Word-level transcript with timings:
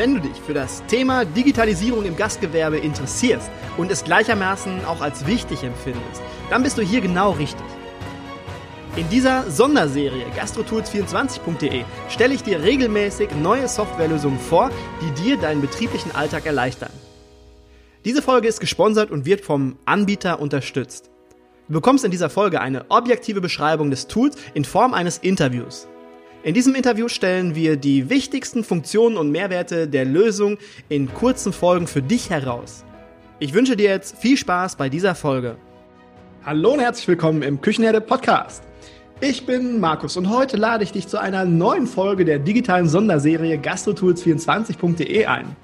Wenn 0.00 0.14
du 0.14 0.20
dich 0.22 0.40
für 0.40 0.54
das 0.54 0.82
Thema 0.86 1.26
Digitalisierung 1.26 2.06
im 2.06 2.16
Gastgewerbe 2.16 2.78
interessierst 2.78 3.50
und 3.76 3.90
es 3.90 4.02
gleichermaßen 4.02 4.86
auch 4.86 5.02
als 5.02 5.26
wichtig 5.26 5.62
empfindest, 5.62 6.22
dann 6.48 6.62
bist 6.62 6.78
du 6.78 6.82
hier 6.82 7.02
genau 7.02 7.32
richtig. 7.32 7.66
In 8.96 9.06
dieser 9.10 9.50
Sonderserie 9.50 10.24
gastrotools24.de 10.34 11.84
stelle 12.08 12.32
ich 12.32 12.42
dir 12.42 12.62
regelmäßig 12.62 13.32
neue 13.42 13.68
Softwarelösungen 13.68 14.38
vor, 14.38 14.70
die 15.02 15.22
dir 15.22 15.36
deinen 15.36 15.60
betrieblichen 15.60 16.14
Alltag 16.14 16.46
erleichtern. 16.46 16.92
Diese 18.06 18.22
Folge 18.22 18.48
ist 18.48 18.60
gesponsert 18.60 19.10
und 19.10 19.26
wird 19.26 19.42
vom 19.42 19.76
Anbieter 19.84 20.40
unterstützt. 20.40 21.10
Du 21.68 21.74
bekommst 21.74 22.06
in 22.06 22.10
dieser 22.10 22.30
Folge 22.30 22.62
eine 22.62 22.86
objektive 22.88 23.42
Beschreibung 23.42 23.90
des 23.90 24.06
Tools 24.06 24.36
in 24.54 24.64
Form 24.64 24.94
eines 24.94 25.18
Interviews. 25.18 25.89
In 26.42 26.54
diesem 26.54 26.74
Interview 26.74 27.08
stellen 27.08 27.54
wir 27.54 27.76
die 27.76 28.08
wichtigsten 28.08 28.64
Funktionen 28.64 29.18
und 29.18 29.30
Mehrwerte 29.30 29.86
der 29.86 30.06
Lösung 30.06 30.56
in 30.88 31.12
kurzen 31.12 31.52
Folgen 31.52 31.86
für 31.86 32.00
dich 32.00 32.30
heraus. 32.30 32.82
Ich 33.40 33.52
wünsche 33.52 33.76
dir 33.76 33.90
jetzt 33.90 34.16
viel 34.16 34.38
Spaß 34.38 34.76
bei 34.76 34.88
dieser 34.88 35.14
Folge. 35.14 35.56
Hallo 36.42 36.72
und 36.72 36.80
herzlich 36.80 37.08
willkommen 37.08 37.42
im 37.42 37.60
Küchenherde 37.60 38.00
Podcast. 38.00 38.62
Ich 39.20 39.44
bin 39.44 39.80
Markus 39.80 40.16
und 40.16 40.30
heute 40.30 40.56
lade 40.56 40.82
ich 40.82 40.92
dich 40.92 41.08
zu 41.08 41.20
einer 41.20 41.44
neuen 41.44 41.86
Folge 41.86 42.24
der 42.24 42.38
digitalen 42.38 42.88
Sonderserie 42.88 43.58
gastrotools24.de 43.58 45.26
ein. 45.26 45.54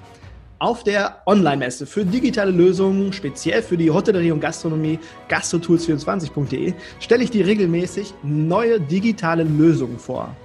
Auf 0.59 0.83
der 0.83 1.23
Online-Messe 1.25 1.87
für 1.87 2.05
digitale 2.05 2.51
Lösungen, 2.51 3.11
speziell 3.13 3.63
für 3.63 3.77
die 3.77 3.89
Hotellerie 3.89 4.31
und 4.31 4.41
Gastronomie, 4.41 4.99
gastrotools24.de, 5.27 6.75
stelle 6.99 7.23
ich 7.23 7.31
dir 7.31 7.47
regelmäßig 7.47 8.13
neue 8.21 8.79
digitale 8.79 9.41
Lösungen 9.41 9.97
vor. 9.97 10.35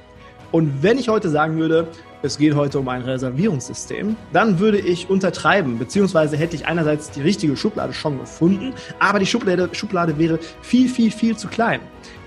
Und 0.53 0.83
wenn 0.83 0.99
ich 0.99 1.09
heute 1.09 1.31
sagen 1.31 1.59
würde, 1.59 1.89
es 2.23 2.37
geht 2.39 2.55
heute 2.55 2.79
um 2.79 2.89
ein 2.89 3.03
Reservierungssystem, 3.03 4.15
dann 4.33 4.59
würde 4.59 4.79
ich 4.79 5.09
untertreiben, 5.09 5.79
beziehungsweise 5.79 6.37
hätte 6.37 6.55
ich 6.55 6.67
einerseits 6.67 7.11
die 7.11 7.23
richtige 7.23 7.57
Schublade 7.57 7.95
schon 7.95 8.19
gefunden, 8.19 8.75
aber 9.01 9.19
die 9.19 9.27
Schublade, 9.27 9.71
Schublade 9.73 10.17
wäre 10.19 10.39
viel, 10.61 10.89
viel, 10.89 11.11
viel 11.11 11.37
zu 11.37 11.49
klein. 11.49 11.81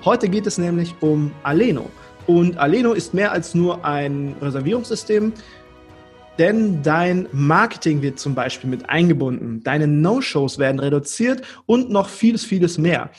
Heute 0.04 0.28
geht 0.28 0.48
es 0.48 0.58
nämlich 0.58 0.96
um 1.00 1.32
Aleno. 1.44 1.90
Und 2.26 2.58
Aleno 2.58 2.94
ist 2.94 3.14
mehr 3.14 3.32
als 3.32 3.54
nur 3.54 3.86
ein 3.86 4.36
Reservierungssystem, 4.42 5.32
denn 6.40 6.82
dein 6.82 7.30
Marketing 7.32 8.02
wird 8.02 8.20
zum 8.20 8.36
Beispiel 8.36 8.70
mit 8.70 8.90
eingebunden, 8.90 9.64
deine 9.64 9.88
No-Shows 9.88 10.58
werden 10.58 10.80
reduziert 10.80 11.44
und 11.68 11.92
noch 11.92 12.10
vieles, 12.10 12.44
vieles 12.44 12.78
mehr. 12.78 13.12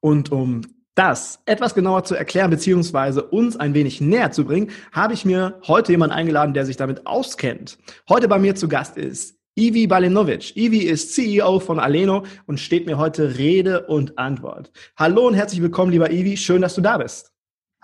Und 0.00 0.32
um 0.32 0.62
das 0.98 1.38
etwas 1.46 1.74
genauer 1.74 2.02
zu 2.02 2.16
erklären 2.16 2.50
beziehungsweise 2.50 3.22
uns 3.22 3.56
ein 3.56 3.72
wenig 3.72 4.00
näher 4.00 4.32
zu 4.32 4.44
bringen, 4.44 4.72
habe 4.90 5.14
ich 5.14 5.24
mir 5.24 5.60
heute 5.68 5.92
jemanden 5.92 6.16
eingeladen, 6.16 6.54
der 6.54 6.66
sich 6.66 6.76
damit 6.76 7.06
auskennt. 7.06 7.78
Heute 8.08 8.26
bei 8.26 8.40
mir 8.40 8.56
zu 8.56 8.66
Gast 8.66 8.96
ist 8.96 9.36
Ivi 9.54 9.86
Balinovic. 9.86 10.56
Ivi 10.56 10.80
ist 10.80 11.14
CEO 11.14 11.60
von 11.60 11.78
Aleno 11.78 12.24
und 12.46 12.58
steht 12.58 12.86
mir 12.86 12.98
heute 12.98 13.38
Rede 13.38 13.86
und 13.86 14.18
Antwort. 14.18 14.72
Hallo 14.96 15.28
und 15.28 15.34
herzlich 15.34 15.62
willkommen, 15.62 15.92
lieber 15.92 16.10
Ivi. 16.10 16.36
Schön, 16.36 16.62
dass 16.62 16.74
du 16.74 16.80
da 16.80 16.98
bist. 16.98 17.30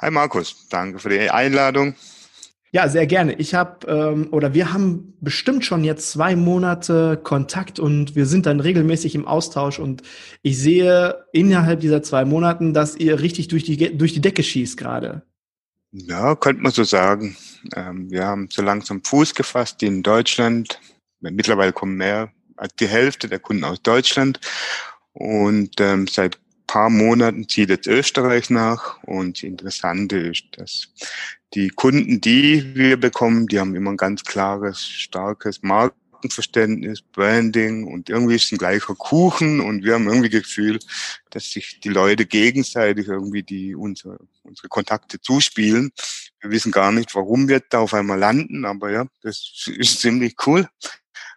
Hi 0.00 0.10
Markus, 0.10 0.68
danke 0.68 0.98
für 0.98 1.08
die 1.08 1.30
Einladung. 1.30 1.94
Ja, 2.74 2.88
sehr 2.88 3.06
gerne. 3.06 3.34
Ich 3.34 3.54
habe 3.54 3.86
ähm, 3.86 4.28
oder 4.32 4.52
wir 4.52 4.72
haben 4.72 5.14
bestimmt 5.20 5.64
schon 5.64 5.84
jetzt 5.84 6.10
zwei 6.10 6.34
Monate 6.34 7.16
Kontakt 7.22 7.78
und 7.78 8.16
wir 8.16 8.26
sind 8.26 8.46
dann 8.46 8.58
regelmäßig 8.58 9.14
im 9.14 9.28
Austausch 9.28 9.78
und 9.78 10.02
ich 10.42 10.58
sehe 10.58 11.24
innerhalb 11.32 11.78
dieser 11.78 12.02
zwei 12.02 12.24
Monaten, 12.24 12.74
dass 12.74 12.96
ihr 12.96 13.20
richtig 13.20 13.46
durch 13.46 13.62
die 13.62 13.96
durch 13.96 14.12
die 14.12 14.20
Decke 14.20 14.42
schießt 14.42 14.76
gerade. 14.76 15.22
Ja, 15.92 16.34
könnte 16.34 16.62
man 16.62 16.72
so 16.72 16.82
sagen. 16.82 17.36
Ähm, 17.76 18.10
wir 18.10 18.24
haben 18.24 18.48
so 18.50 18.60
langsam 18.60 19.04
Fuß 19.04 19.36
gefasst 19.36 19.80
in 19.84 20.02
Deutschland. 20.02 20.80
Mittlerweile 21.20 21.72
kommen 21.72 21.96
mehr 21.96 22.32
als 22.56 22.74
die 22.74 22.88
Hälfte 22.88 23.28
der 23.28 23.38
Kunden 23.38 23.62
aus 23.62 23.82
Deutschland 23.82 24.40
und 25.12 25.80
ähm, 25.80 26.08
seit 26.08 26.40
paar 26.74 26.90
Monaten 26.90 27.48
zieht 27.48 27.68
jetzt 27.68 27.86
Österreich 27.86 28.50
nach 28.50 29.00
und 29.04 29.36
das 29.36 29.42
Interessante 29.44 30.18
ist, 30.18 30.46
dass 30.56 30.88
die 31.54 31.68
Kunden, 31.68 32.20
die 32.20 32.74
wir 32.74 32.96
bekommen, 32.96 33.46
die 33.46 33.60
haben 33.60 33.76
immer 33.76 33.92
ein 33.92 33.96
ganz 33.96 34.24
klares, 34.24 34.84
starkes 34.84 35.62
Markenverständnis, 35.62 37.00
Branding 37.00 37.84
und 37.84 38.10
irgendwie 38.10 38.34
ist 38.34 38.50
ein 38.50 38.58
gleicher 38.58 38.96
Kuchen 38.96 39.60
und 39.60 39.84
wir 39.84 39.94
haben 39.94 40.08
irgendwie 40.08 40.30
das 40.30 40.42
Gefühl, 40.42 40.80
dass 41.30 41.48
sich 41.48 41.78
die 41.78 41.90
Leute 41.90 42.26
gegenseitig 42.26 43.06
irgendwie 43.06 43.44
die 43.44 43.76
unsere, 43.76 44.18
unsere 44.42 44.66
Kontakte 44.66 45.20
zuspielen. 45.20 45.92
Wir 46.40 46.50
wissen 46.50 46.72
gar 46.72 46.90
nicht, 46.90 47.14
warum 47.14 47.46
wir 47.46 47.60
da 47.70 47.78
auf 47.78 47.94
einmal 47.94 48.18
landen, 48.18 48.64
aber 48.64 48.90
ja, 48.90 49.06
das 49.22 49.68
ist 49.76 50.00
ziemlich 50.00 50.34
cool. 50.44 50.68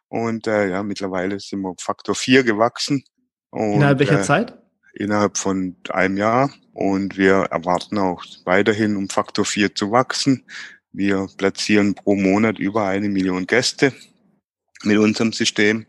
Und 0.08 0.48
äh, 0.48 0.72
ja, 0.72 0.82
mittlerweile 0.82 1.40
sind 1.40 1.62
wir 1.62 1.76
Faktor 1.78 2.16
4 2.16 2.44
gewachsen. 2.44 3.04
Und, 3.52 3.74
Innerhalb 3.74 4.00
welcher 4.00 4.22
äh, 4.22 4.24
Zeit? 4.24 4.67
Innerhalb 4.98 5.38
von 5.38 5.76
einem 5.90 6.18
Jahr 6.18 6.52
und 6.74 7.18
wir 7.18 7.48
erwarten 7.52 7.98
auch 7.98 8.24
weiterhin 8.46 8.96
um 8.96 9.10
Faktor 9.10 9.46
4 9.46 9.76
zu 9.76 9.92
wachsen. 9.92 10.44
Wir 10.92 11.28
platzieren 11.38 11.94
pro 11.94 12.16
Monat 12.16 12.60
über 12.60 12.86
eine 12.88 13.10
Million 13.10 13.46
Gäste 13.46 13.94
mit 14.84 14.98
unserem 14.98 15.34
System. 15.34 15.86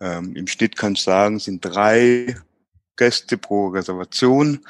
Ähm, 0.00 0.36
Im 0.36 0.46
Schnitt 0.46 0.76
kann 0.76 0.92
ich 0.92 1.02
sagen, 1.02 1.38
sind 1.38 1.64
drei 1.64 2.36
Gäste 2.96 3.38
pro 3.38 3.68
Reservation 3.68 4.60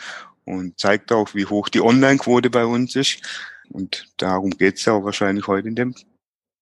und 0.44 0.78
zeigt 0.78 1.12
auch, 1.12 1.34
wie 1.34 1.46
hoch 1.46 1.68
die 1.68 1.80
Online-Quote 1.80 2.50
bei 2.50 2.64
uns 2.64 2.96
ist. 2.96 3.20
Und 3.70 4.12
darum 4.16 4.50
geht 4.50 4.78
es 4.78 4.84
ja 4.84 4.94
auch 4.94 5.04
wahrscheinlich 5.04 5.46
heute 5.46 5.68
in 5.68 5.74
dem 5.74 5.94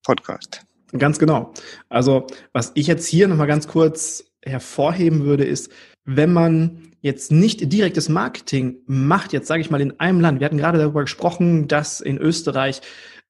Podcast. 0.04 0.64
Ganz 0.96 1.18
genau. 1.18 1.52
Also 1.88 2.26
was 2.52 2.72
ich 2.74 2.86
jetzt 2.86 3.06
hier 3.06 3.28
nochmal 3.28 3.46
ganz 3.46 3.66
kurz 3.66 4.24
hervorheben 4.44 5.24
würde, 5.24 5.44
ist, 5.44 5.70
wenn 6.04 6.32
man 6.32 6.92
jetzt 7.00 7.32
nicht 7.32 7.72
direktes 7.72 8.08
Marketing 8.08 8.76
macht, 8.86 9.32
jetzt 9.32 9.48
sage 9.48 9.60
ich 9.60 9.70
mal 9.70 9.80
in 9.80 9.98
einem 10.00 10.20
Land, 10.20 10.40
wir 10.40 10.44
hatten 10.44 10.58
gerade 10.58 10.78
darüber 10.78 11.02
gesprochen, 11.02 11.68
dass 11.68 12.00
in 12.00 12.18
Österreich 12.18 12.80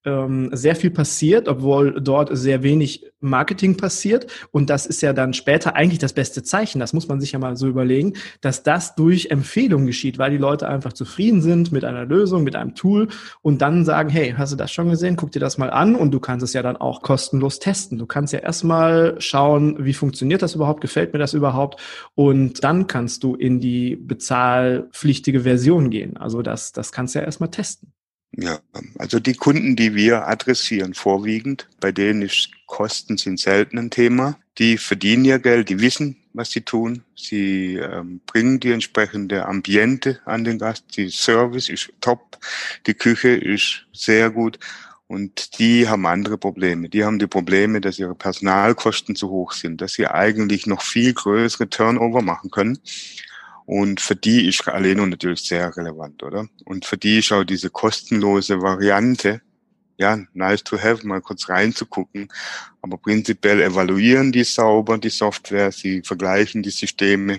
ähm, 0.04 0.50
sehr 0.52 0.76
viel 0.76 0.90
passiert, 0.90 1.48
obwohl 1.48 2.00
dort 2.00 2.36
sehr 2.36 2.62
wenig 2.62 3.06
Marketing 3.20 3.76
passiert. 3.76 4.26
Und 4.50 4.68
das 4.68 4.86
ist 4.86 5.00
ja 5.00 5.12
dann 5.12 5.32
später 5.32 5.76
eigentlich 5.76 5.98
das 5.98 6.12
beste 6.12 6.42
Zeichen. 6.42 6.80
Das 6.80 6.92
muss 6.92 7.08
man 7.08 7.20
sich 7.20 7.32
ja 7.32 7.38
mal 7.38 7.56
so 7.56 7.68
überlegen, 7.68 8.14
dass 8.40 8.62
das 8.62 8.94
durch 8.94 9.26
Empfehlung 9.30 9.86
geschieht, 9.86 10.18
weil 10.18 10.32
die 10.32 10.38
Leute 10.38 10.68
einfach 10.68 10.92
zufrieden 10.92 11.40
sind 11.40 11.72
mit 11.72 11.84
einer 11.84 12.04
Lösung, 12.04 12.42
mit 12.42 12.56
einem 12.56 12.74
Tool 12.74 13.08
und 13.42 13.62
dann 13.62 13.84
sagen, 13.84 14.10
hey, 14.10 14.34
hast 14.36 14.52
du 14.52 14.56
das 14.56 14.72
schon 14.72 14.90
gesehen? 14.90 15.16
Guck 15.16 15.32
dir 15.32 15.40
das 15.40 15.56
mal 15.58 15.70
an 15.70 15.94
und 15.94 16.10
du 16.10 16.20
kannst 16.20 16.44
es 16.44 16.52
ja 16.52 16.62
dann 16.62 16.76
auch 16.76 17.02
kostenlos 17.02 17.58
testen. 17.60 17.98
Du 17.98 18.06
kannst 18.06 18.32
ja 18.32 18.40
erstmal 18.40 19.20
schauen, 19.20 19.84
wie 19.84 19.94
funktioniert 19.94 20.43
das 20.43 20.54
überhaupt? 20.54 20.81
Gefällt 20.81 21.12
mir 21.12 21.19
das 21.19 21.34
überhaupt? 21.34 21.81
Und 22.14 22.64
dann 22.64 22.87
kannst 22.87 23.22
du 23.22 23.34
in 23.37 23.60
die 23.60 23.96
bezahlpflichtige 23.96 25.40
Version 25.40 25.90
gehen. 25.90 26.16
Also 26.16 26.43
das, 26.43 26.72
das 26.72 26.90
kannst 26.93 27.14
du 27.14 27.20
ja 27.20 27.25
erstmal 27.25 27.50
testen. 27.50 27.93
Ja, 28.34 28.61
also 28.99 29.20
die 29.20 29.34
Kunden, 29.34 29.76
die 29.76 29.94
wir 29.94 30.26
adressieren, 30.26 30.94
vorwiegend, 30.94 31.69
bei 31.81 31.93
denen 31.93 32.23
ist 32.23 32.50
Kosten 32.67 33.19
sind 33.19 33.38
selten 33.38 33.79
ein 33.79 33.90
Thema. 33.90 34.38
Die 34.56 34.79
verdienen 34.79 35.26
ihr 35.26 35.38
Geld, 35.38 35.69
die 35.69 35.81
wissen, 35.81 36.17
was 36.32 36.50
sie 36.50 36.62
tun. 36.62 37.05
Sie 37.14 37.76
ähm, 37.76 38.23
bringen 38.26 38.61
die 38.61 38.73
entsprechende 38.73 39.44
Ambiente 39.44 40.20
an 40.25 40.44
den 40.44 40.58
Gast. 40.58 40.96
Die 40.96 41.11
Service 41.11 41.69
ist 41.69 41.93
top, 42.00 42.38
die 42.87 42.94
Küche 42.94 43.29
ist 43.29 43.87
sehr 43.93 44.31
gut. 44.31 44.58
Und 45.06 45.58
die 45.58 45.87
haben 45.87 46.06
andere 46.06 46.38
Probleme. 46.38 46.88
Die 46.88 47.05
haben 47.05 47.19
die 47.19 47.26
Probleme, 47.26 47.82
dass 47.82 47.99
ihre 47.99 48.14
Personalkosten 48.14 49.14
zu 49.14 49.28
hoch 49.28 49.52
sind, 49.52 49.82
dass 49.82 49.93
sie 49.93 50.06
eigentlich 50.06 50.67
noch 50.67 50.81
viel 50.81 51.12
größere 51.12 51.69
Turnover 51.69 52.23
machen 52.23 52.50
können. 52.50 52.78
Und 53.64 54.00
für 54.00 54.17
die 54.17 54.49
ist 54.49 54.67
Aleno 54.69 55.06
natürlich 55.06 55.43
sehr 55.43 55.76
relevant, 55.76 56.23
oder? 56.23 56.49
Und 56.64 56.85
für 56.85 56.99
die 56.99 57.19
ist 57.19 57.32
auch 57.32 57.44
diese 57.44 57.70
kostenlose 57.70 58.61
Variante, 58.61 59.41
ja, 59.99 60.19
nice 60.32 60.64
to 60.64 60.79
have, 60.79 61.06
mal 61.06 61.20
kurz 61.20 61.49
reinzugucken. 61.49 62.29
Aber 62.81 62.99
prinzipiell 62.99 63.61
evaluieren 63.61 64.32
die 64.32 64.44
sauber 64.44 64.99
die 64.99 65.11
Software, 65.11 65.70
sie 65.70 66.03
vergleichen 66.03 66.62
die 66.62 66.70
Systeme 66.70 67.38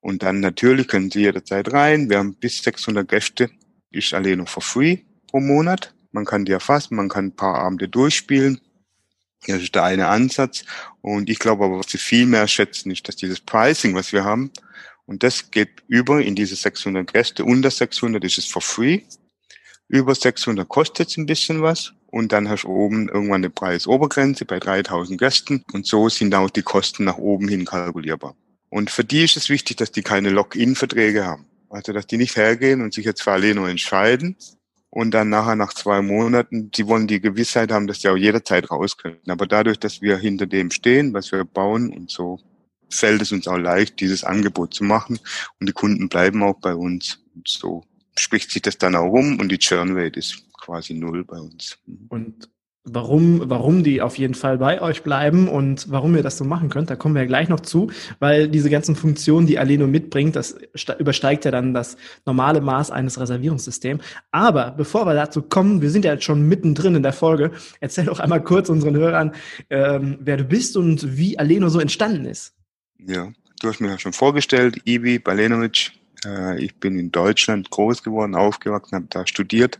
und 0.00 0.22
dann 0.22 0.40
natürlich 0.40 0.86
können 0.86 1.10
sie 1.10 1.20
jederzeit 1.20 1.72
rein. 1.72 2.10
Wir 2.10 2.18
haben 2.18 2.34
bis 2.34 2.62
600 2.62 3.08
Gäste, 3.08 3.50
ist 3.90 4.12
Aleno 4.12 4.44
for 4.44 4.62
free 4.62 4.98
pro 5.26 5.40
Monat. 5.40 5.94
Man 6.12 6.26
kann 6.26 6.44
die 6.44 6.52
erfassen, 6.52 6.94
man 6.96 7.08
kann 7.08 7.26
ein 7.26 7.36
paar 7.36 7.56
Abende 7.56 7.88
durchspielen. 7.88 8.60
Das 9.46 9.62
ist 9.62 9.74
der 9.74 9.84
eine 9.84 10.08
Ansatz. 10.08 10.64
Und 11.00 11.28
ich 11.28 11.38
glaube 11.38 11.64
aber, 11.64 11.78
was 11.78 11.90
sie 11.90 11.98
viel 11.98 12.26
mehr 12.26 12.46
schätzen, 12.46 12.90
ist, 12.90 13.08
dass 13.08 13.16
dieses 13.16 13.40
Pricing, 13.40 13.94
was 13.94 14.12
wir 14.12 14.24
haben, 14.24 14.50
Und 15.06 15.22
das 15.22 15.50
geht 15.50 15.82
über 15.86 16.22
in 16.22 16.34
diese 16.34 16.56
600 16.56 17.12
Gäste. 17.12 17.44
Unter 17.44 17.70
600 17.70 18.24
ist 18.24 18.38
es 18.38 18.46
for 18.46 18.62
free. 18.62 19.02
Über 19.88 20.14
600 20.14 20.68
kostet 20.68 21.08
es 21.08 21.16
ein 21.16 21.26
bisschen 21.26 21.62
was. 21.62 21.92
Und 22.06 22.32
dann 22.32 22.48
hast 22.48 22.62
du 22.62 22.68
oben 22.68 23.08
irgendwann 23.08 23.40
eine 23.40 23.50
Preisobergrenze 23.50 24.44
bei 24.44 24.60
3000 24.60 25.18
Gästen. 25.18 25.64
Und 25.72 25.86
so 25.86 26.08
sind 26.08 26.34
auch 26.34 26.50
die 26.50 26.62
Kosten 26.62 27.04
nach 27.04 27.18
oben 27.18 27.48
hin 27.48 27.64
kalkulierbar. 27.64 28.36
Und 28.70 28.90
für 28.90 29.04
die 29.04 29.24
ist 29.24 29.36
es 29.36 29.48
wichtig, 29.48 29.76
dass 29.76 29.92
die 29.92 30.02
keine 30.02 30.30
Lock-in-Verträge 30.30 31.24
haben. 31.24 31.46
Also, 31.68 31.92
dass 31.92 32.06
die 32.06 32.16
nicht 32.16 32.36
hergehen 32.36 32.82
und 32.82 32.94
sich 32.94 33.04
jetzt 33.04 33.22
für 33.22 33.32
Aleno 33.32 33.66
entscheiden 33.66 34.36
und 34.90 35.10
dann 35.10 35.28
nachher 35.28 35.56
nach 35.56 35.72
zwei 35.72 36.02
Monaten, 36.02 36.70
die 36.70 36.86
wollen 36.86 37.08
die 37.08 37.20
Gewissheit 37.20 37.72
haben, 37.72 37.88
dass 37.88 38.00
sie 38.00 38.08
auch 38.08 38.16
jederzeit 38.16 38.70
raus 38.70 38.96
können. 38.96 39.18
Aber 39.26 39.46
dadurch, 39.48 39.80
dass 39.80 40.00
wir 40.00 40.16
hinter 40.18 40.46
dem 40.46 40.70
stehen, 40.70 41.12
was 41.12 41.32
wir 41.32 41.44
bauen 41.44 41.92
und 41.92 42.12
so, 42.12 42.38
fällt 42.90 43.22
es 43.22 43.32
uns 43.32 43.48
auch 43.48 43.58
leicht, 43.58 44.00
dieses 44.00 44.24
Angebot 44.24 44.74
zu 44.74 44.84
machen 44.84 45.18
und 45.60 45.68
die 45.68 45.72
Kunden 45.72 46.08
bleiben 46.08 46.42
auch 46.42 46.60
bei 46.60 46.74
uns. 46.74 47.20
Und 47.34 47.48
so 47.48 47.84
spricht 48.18 48.50
sich 48.50 48.62
das 48.62 48.78
dann 48.78 48.94
auch 48.94 49.10
rum 49.10 49.38
und 49.40 49.50
die 49.50 49.58
Churn 49.58 49.96
Rate 49.96 50.18
ist 50.18 50.44
quasi 50.52 50.94
null 50.94 51.24
bei 51.24 51.38
uns. 51.38 51.78
Und 52.08 52.48
warum, 52.84 53.42
warum 53.46 53.82
die 53.82 54.02
auf 54.02 54.18
jeden 54.18 54.34
Fall 54.34 54.58
bei 54.58 54.80
euch 54.80 55.02
bleiben 55.02 55.48
und 55.48 55.90
warum 55.90 56.14
ihr 56.16 56.22
das 56.22 56.36
so 56.36 56.44
machen 56.44 56.68
könnt, 56.68 56.90
da 56.90 56.96
kommen 56.96 57.14
wir 57.14 57.22
ja 57.22 57.28
gleich 57.28 57.48
noch 57.48 57.60
zu, 57.60 57.90
weil 58.18 58.48
diese 58.48 58.70
ganzen 58.70 58.94
Funktionen, 58.94 59.46
die 59.46 59.58
Aleno 59.58 59.86
mitbringt, 59.86 60.36
das 60.36 60.56
übersteigt 60.98 61.44
ja 61.44 61.50
dann 61.50 61.72
das 61.72 61.96
normale 62.26 62.60
Maß 62.60 62.90
eines 62.90 63.18
Reservierungssystems. 63.18 64.04
Aber 64.30 64.72
bevor 64.72 65.06
wir 65.06 65.14
dazu 65.14 65.42
kommen, 65.42 65.80
wir 65.80 65.90
sind 65.90 66.04
ja 66.04 66.12
jetzt 66.12 66.24
schon 66.24 66.46
mittendrin 66.46 66.94
in 66.94 67.02
der 67.02 67.14
Folge, 67.14 67.52
erzähl 67.80 68.04
doch 68.04 68.20
einmal 68.20 68.42
kurz 68.42 68.68
unseren 68.68 68.96
Hörern, 68.96 69.32
ähm, 69.70 70.18
wer 70.20 70.36
du 70.36 70.44
bist 70.44 70.76
und 70.76 71.16
wie 71.16 71.38
Aleno 71.38 71.68
so 71.70 71.80
entstanden 71.80 72.26
ist. 72.26 72.54
Ja, 73.06 73.30
du 73.60 73.68
hast 73.68 73.80
mir 73.80 73.88
ja 73.88 73.98
schon 73.98 74.14
vorgestellt, 74.14 74.80
Ivi 74.86 75.18
Balenovic. 75.18 75.92
Äh, 76.24 76.64
ich 76.64 76.74
bin 76.76 76.98
in 76.98 77.12
Deutschland 77.12 77.68
groß 77.70 78.02
geworden, 78.02 78.34
aufgewachsen, 78.34 78.96
habe 78.96 79.06
da 79.10 79.26
studiert, 79.26 79.78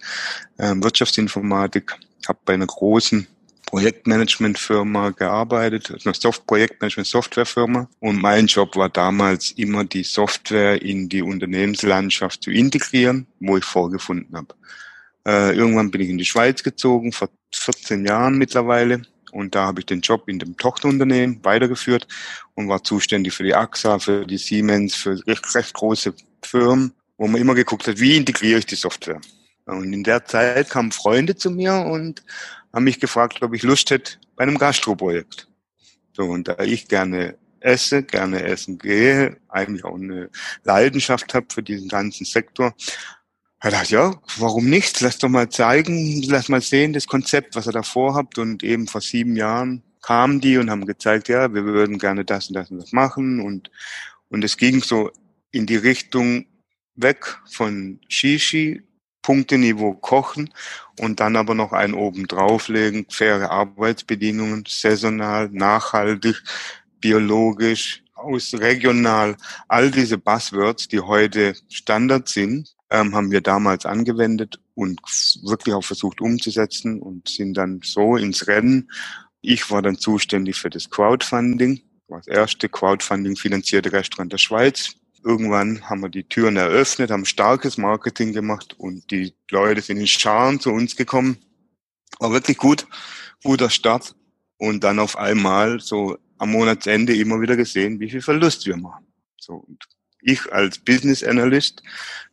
äh, 0.59 0.75
Wirtschaftsinformatik, 0.77 1.95
habe 2.29 2.39
bei 2.45 2.55
einer 2.55 2.67
großen 2.67 3.27
Projektmanagementfirma 3.67 5.11
gearbeitet, 5.11 5.91
eine 6.05 6.15
Soft 6.15 6.47
Projektmanagement 6.47 7.07
Softwarefirma 7.07 7.89
und 8.01 8.21
mein 8.21 8.47
Job 8.47 8.77
war 8.77 8.91
damals 8.91 9.53
immer 9.53 9.85
die 9.85 10.05
Software 10.05 10.83
in 10.83 11.09
die 11.09 11.23
Unternehmenslandschaft 11.23 12.43
zu 12.43 12.51
integrieren, 12.51 13.27
wo 13.41 13.57
ich 13.57 13.65
vorgefunden 13.65 14.37
habe. 14.37 14.55
Äh, 15.27 15.57
irgendwann 15.57 15.91
bin 15.91 16.03
ich 16.03 16.11
in 16.11 16.19
die 16.19 16.27
Schweiz 16.27 16.63
gezogen, 16.63 17.11
vor 17.13 17.31
14 17.55 18.05
Jahren 18.05 18.37
mittlerweile 18.37 19.03
und 19.35 19.55
da 19.55 19.67
habe 19.67 19.81
ich 19.81 19.87
den 19.87 20.01
Job 20.01 20.29
in 20.29 20.39
dem 20.39 20.57
Tochterunternehmen 20.57 21.45
weitergeführt 21.45 22.07
und 22.55 22.69
war 22.69 22.85
zuständig 22.85 23.35
für 23.35 23.43
die 23.43 23.55
AXA, 23.55 23.99
für 23.99 24.25
die 24.25 24.39
Siemens, 24.39 24.95
für 24.95 25.21
recht, 25.27 25.75
große 25.75 26.15
Firmen, 26.43 26.93
wo 27.19 27.27
man 27.27 27.41
immer 27.41 27.55
geguckt 27.55 27.89
hat, 27.89 27.99
wie 27.99 28.17
integriere 28.17 28.61
ich 28.61 28.67
die 28.67 28.77
Software. 28.77 29.21
Und 29.67 29.93
in 29.93 30.05
der 30.05 30.25
Zeit 30.25 30.71
kamen 30.71 30.93
Freunde 30.93 31.35
zu 31.35 31.51
mir 31.51 31.75
und 31.75 32.23
haben 32.73 32.85
mich 32.85 33.01
gefragt, 33.01 33.43
ob 33.43 33.55
ich 33.55 33.63
Lust 33.63 33.91
hätte 33.91 34.19
bei 34.37 34.45
einem 34.45 34.59
Gastroprojekt. 34.59 35.49
So, 36.13 36.23
und 36.25 36.47
da 36.47 36.59
ich 36.61 36.87
gerne 36.87 37.37
esse, 37.59 38.05
gerne 38.05 38.45
essen 38.45 38.79
gehe, 38.79 39.39
eigentlich 39.49 39.85
auch 39.85 39.97
eine 39.97 40.31
Leidenschaft 40.63 41.35
habe 41.35 41.47
für 41.53 41.63
diesen 41.63 41.89
ganzen 41.89 42.25
Sektor, 42.25 42.75
er 43.65 43.71
dachte, 43.71 43.95
ja, 43.95 44.15
warum 44.39 44.69
nicht? 44.69 45.01
Lass 45.01 45.19
doch 45.19 45.29
mal 45.29 45.49
zeigen, 45.49 46.23
lass 46.25 46.49
mal 46.49 46.61
sehen, 46.61 46.93
das 46.93 47.07
Konzept, 47.07 47.57
was 47.57 47.67
ihr 47.67 47.73
da 47.73 47.83
vorhabt. 47.83 48.39
Und 48.39 48.63
eben 48.63 48.87
vor 48.87 49.01
sieben 49.01 49.37
Jahren 49.37 49.83
kamen 50.03 50.41
die 50.41 50.59
und 50.59 50.71
haben 50.71 50.85
gezeigt, 50.85 51.29
ja, 51.29 51.53
wir 51.55 51.65
würden 51.65 51.99
gerne 51.99 52.25
das 52.25 52.49
und 52.49 52.55
das 52.55 52.71
und 52.71 52.79
das 52.79 52.93
machen. 52.93 53.41
Und, 53.41 53.71
und 54.29 54.45
es 54.45 54.57
ging 54.57 54.83
so 54.83 55.11
in 55.51 55.67
die 55.67 55.77
Richtung 55.77 56.47
weg 56.95 57.39
von 57.51 58.01
Shishi 58.09 58.83
Punkteniveau 59.23 59.95
kochen 59.95 60.53
und 61.01 61.19
dann 61.19 61.37
aber 61.37 61.55
noch 61.55 61.73
einen 61.73 61.95
oben 61.95 62.29
drauflegen, 62.29 63.07
faire 63.09 63.51
Arbeitsbedingungen, 63.51 64.65
saisonal, 64.69 65.49
nachhaltig, 65.51 66.43
biologisch, 67.01 68.03
aus 68.15 68.55
regional, 68.55 69.37
all 69.69 69.91
diese 69.91 70.19
Buzzwords, 70.19 70.89
die 70.89 71.01
heute 71.01 71.55
Standard 71.71 72.29
sind, 72.29 72.75
ähm, 72.95 73.15
haben 73.15 73.31
wir 73.31 73.41
damals 73.41 73.87
angewendet 73.87 74.61
und 74.75 75.01
wirklich 75.43 75.75
auch 75.75 75.85
versucht 75.85 76.21
umzusetzen 76.21 77.01
und 77.01 77.29
sind 77.29 77.55
dann 77.55 77.81
so 77.83 78.17
ins 78.17 78.47
Rennen. 78.47 78.91
Ich 79.41 79.71
war 79.71 79.83
dann 79.83 79.99
zuständig 79.99 80.57
für 80.57 80.71
das 80.71 80.91
Crowdfunding, 80.91 81.83
das 82.09 82.27
erste 82.27 82.69
Crowdfunding 82.69 83.37
finanzierte 83.37 83.93
Restaurant 83.93 84.33
der 84.33 84.39
Schweiz 84.39 84.97
Irgendwann 85.25 85.89
haben 85.89 86.03
wir 86.03 86.11
die 86.11 86.25
Türen 86.25 86.59
eröffnet, 86.59 87.11
haben 87.11 87.25
starkes 87.25 87.79
Marketing 87.79 88.35
gemacht 88.35 88.75
und 88.79 89.11
die 89.11 89.33
Leute 89.51 89.81
sind 89.81 89.97
in 89.97 90.07
Scharen 90.07 90.61
zu 90.61 90.71
uns 90.71 90.97
gekommen. 90.97 91.39
War 92.19 92.33
wirklich 92.33 92.59
gut, 92.59 92.87
guter 93.43 93.71
Start. 93.71 94.15
Und 94.59 94.85
dann 94.85 94.99
auf 94.99 95.17
einmal 95.17 95.81
so 95.81 96.19
am 96.37 96.53
Monatsende 96.53 97.17
immer 97.17 97.41
wieder 97.41 97.57
gesehen, 97.57 98.01
wie 98.01 98.11
viel 98.11 98.21
Verlust 98.21 98.67
wir 98.67 98.77
machen. 98.77 99.07
So, 99.41 99.55
und 99.55 99.85
ich 100.25 100.53
als 100.53 100.79
Business 100.79 101.23
Analyst 101.23 101.83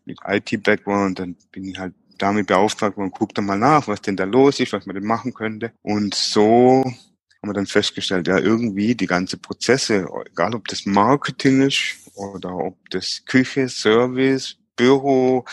mit 0.05 0.17
IT-Background, 0.25 1.19
dann 1.19 1.35
bin 1.51 1.65
ich 1.65 1.77
halt 1.77 1.93
damit 2.17 2.47
beauftragt 2.47 2.97
worden, 2.97 3.11
guck 3.11 3.33
da 3.33 3.41
mal 3.41 3.57
nach, 3.57 3.87
was 3.87 4.01
denn 4.01 4.15
da 4.15 4.25
los 4.25 4.59
ist, 4.59 4.73
was 4.73 4.85
man 4.85 4.95
denn 4.95 5.05
machen 5.05 5.33
könnte. 5.33 5.71
Und 5.81 6.13
so 6.13 6.83
haben 6.85 7.49
wir 7.49 7.53
dann 7.53 7.65
festgestellt, 7.65 8.27
ja, 8.27 8.37
irgendwie 8.37 8.93
die 8.95 9.07
ganze 9.07 9.37
Prozesse, 9.37 10.07
egal 10.29 10.53
ob 10.53 10.67
das 10.67 10.85
Marketing 10.85 11.61
ist 11.61 11.95
oder 12.13 12.55
ob 12.55 12.77
das 12.91 13.23
Küche, 13.25 13.67
Service, 13.67 14.57
Büro, 14.75 15.45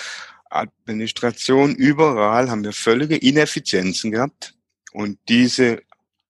Administration, 0.51 1.75
überall 1.75 2.51
haben 2.51 2.65
wir 2.65 2.73
völlige 2.73 3.17
Ineffizienzen 3.17 4.11
gehabt. 4.11 4.55
Und 4.93 5.19
diese 5.29 5.83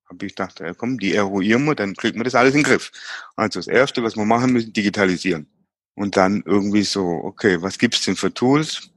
habe 0.09 0.27
ich 0.27 0.35
gedacht, 0.35 0.61
ja 0.61 0.73
komm, 0.75 0.99
die 0.99 1.15
eruieren 1.15 1.65
wir, 1.65 1.75
dann 1.75 1.95
kriegen 1.95 2.19
wir 2.19 2.25
das 2.25 2.35
alles 2.35 2.55
in 2.55 2.61
den 2.61 2.65
Griff. 2.65 2.91
Also 3.37 3.59
das 3.59 3.69
Erste, 3.69 4.03
was 4.03 4.17
wir 4.17 4.25
machen 4.25 4.53
müssen, 4.53 4.73
digitalisieren. 4.73 5.49
Und 5.99 6.17
dann 6.17 6.45
irgendwie 6.47 6.85
so, 6.85 7.03
okay, 7.25 7.61
was 7.61 7.77
gibt's 7.77 8.05
denn 8.05 8.15
für 8.15 8.33
Tools? 8.33 8.89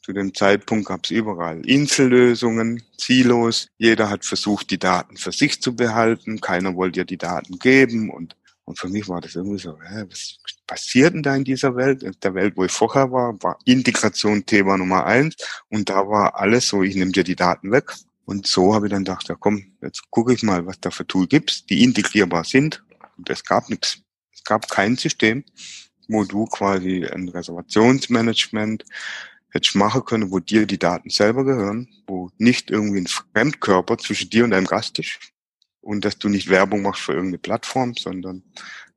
Zu 0.00 0.14
dem 0.14 0.32
Zeitpunkt 0.32 0.86
gab 0.86 1.04
es 1.04 1.10
überall 1.10 1.60
Insellösungen, 1.66 2.82
Silos. 2.96 3.68
Jeder 3.76 4.08
hat 4.08 4.24
versucht, 4.24 4.70
die 4.70 4.78
Daten 4.78 5.18
für 5.18 5.32
sich 5.32 5.60
zu 5.60 5.76
behalten. 5.76 6.40
Keiner 6.40 6.74
wollte 6.74 7.00
ja 7.00 7.04
die 7.04 7.18
Daten 7.18 7.58
geben. 7.58 8.08
Und, 8.08 8.36
und 8.64 8.78
für 8.78 8.88
mich 8.88 9.06
war 9.06 9.20
das 9.20 9.34
irgendwie 9.34 9.58
so, 9.58 9.76
hä, 9.82 10.04
was 10.08 10.38
passiert 10.66 11.12
denn 11.12 11.22
da 11.22 11.36
in 11.36 11.44
dieser 11.44 11.76
Welt? 11.76 12.02
In 12.02 12.14
der 12.22 12.32
Welt, 12.32 12.56
wo 12.56 12.64
ich 12.64 12.72
vorher 12.72 13.12
war, 13.12 13.34
war 13.42 13.58
Integration 13.66 14.46
Thema 14.46 14.78
Nummer 14.78 15.04
eins. 15.04 15.36
Und 15.68 15.90
da 15.90 16.08
war 16.08 16.36
alles 16.36 16.68
so, 16.68 16.82
ich 16.82 16.96
nehme 16.96 17.12
dir 17.12 17.24
die 17.24 17.36
Daten 17.36 17.70
weg. 17.70 17.92
Und 18.24 18.46
so 18.46 18.74
habe 18.74 18.86
ich 18.86 18.92
dann 18.92 19.04
gedacht, 19.04 19.28
ja 19.28 19.34
komm, 19.34 19.62
jetzt 19.82 20.10
gucke 20.10 20.32
ich 20.32 20.42
mal, 20.42 20.64
was 20.64 20.80
da 20.80 20.90
für 20.90 21.06
Tool 21.06 21.26
gibt, 21.26 21.68
die 21.68 21.84
integrierbar 21.84 22.44
sind. 22.44 22.82
Und 23.18 23.28
es 23.28 23.44
gab 23.44 23.68
nichts. 23.68 23.98
Es 24.32 24.42
gab 24.42 24.70
kein 24.70 24.96
System, 24.96 25.44
wo 26.08 26.24
du 26.24 26.46
quasi 26.46 27.06
ein 27.06 27.28
Reservationsmanagement 27.28 28.84
hättest 29.50 29.74
machen 29.74 30.04
können, 30.04 30.30
wo 30.30 30.38
dir 30.38 30.66
die 30.66 30.78
Daten 30.78 31.10
selber 31.10 31.44
gehören, 31.44 31.88
wo 32.06 32.30
nicht 32.38 32.70
irgendwie 32.70 33.00
ein 33.00 33.06
Fremdkörper 33.06 33.98
zwischen 33.98 34.30
dir 34.30 34.44
und 34.44 34.50
deinem 34.50 34.66
Gast 34.66 34.98
ist 34.98 35.18
und 35.80 36.04
dass 36.04 36.18
du 36.18 36.28
nicht 36.28 36.48
Werbung 36.48 36.82
machst 36.82 37.02
für 37.02 37.12
irgendeine 37.12 37.38
Plattform, 37.38 37.94
sondern 37.94 38.42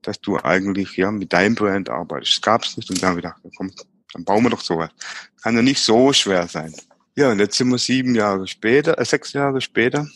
dass 0.02 0.20
du 0.22 0.38
eigentlich 0.38 0.98
ja 0.98 1.12
mit 1.12 1.34
deinem 1.34 1.56
Brand 1.56 1.90
arbeitest. 1.90 2.38
Das 2.38 2.42
gab's 2.42 2.78
nicht 2.78 2.90
und 2.90 3.02
dann 3.02 3.12
habe 3.12 3.20
ich 3.20 3.24
gedacht, 3.24 3.42
komm, 3.58 3.72
dann 4.14 4.24
bauen 4.24 4.44
wir 4.44 4.50
doch 4.50 4.62
sowas. 4.62 4.90
Kann 5.42 5.56
ja 5.56 5.62
nicht 5.62 5.80
so 5.80 6.14
schwer 6.14 6.48
sein. 6.48 6.74
Ja, 7.16 7.32
und 7.32 7.40
jetzt 7.40 7.58
sind 7.58 7.70
wir 7.70 7.78
sieben 7.78 8.16
Jahre 8.16 8.48
später, 8.48 8.98
äh, 8.98 9.06
sechs 9.06 9.34
Jahre 9.34 9.62
später. 9.62 10.08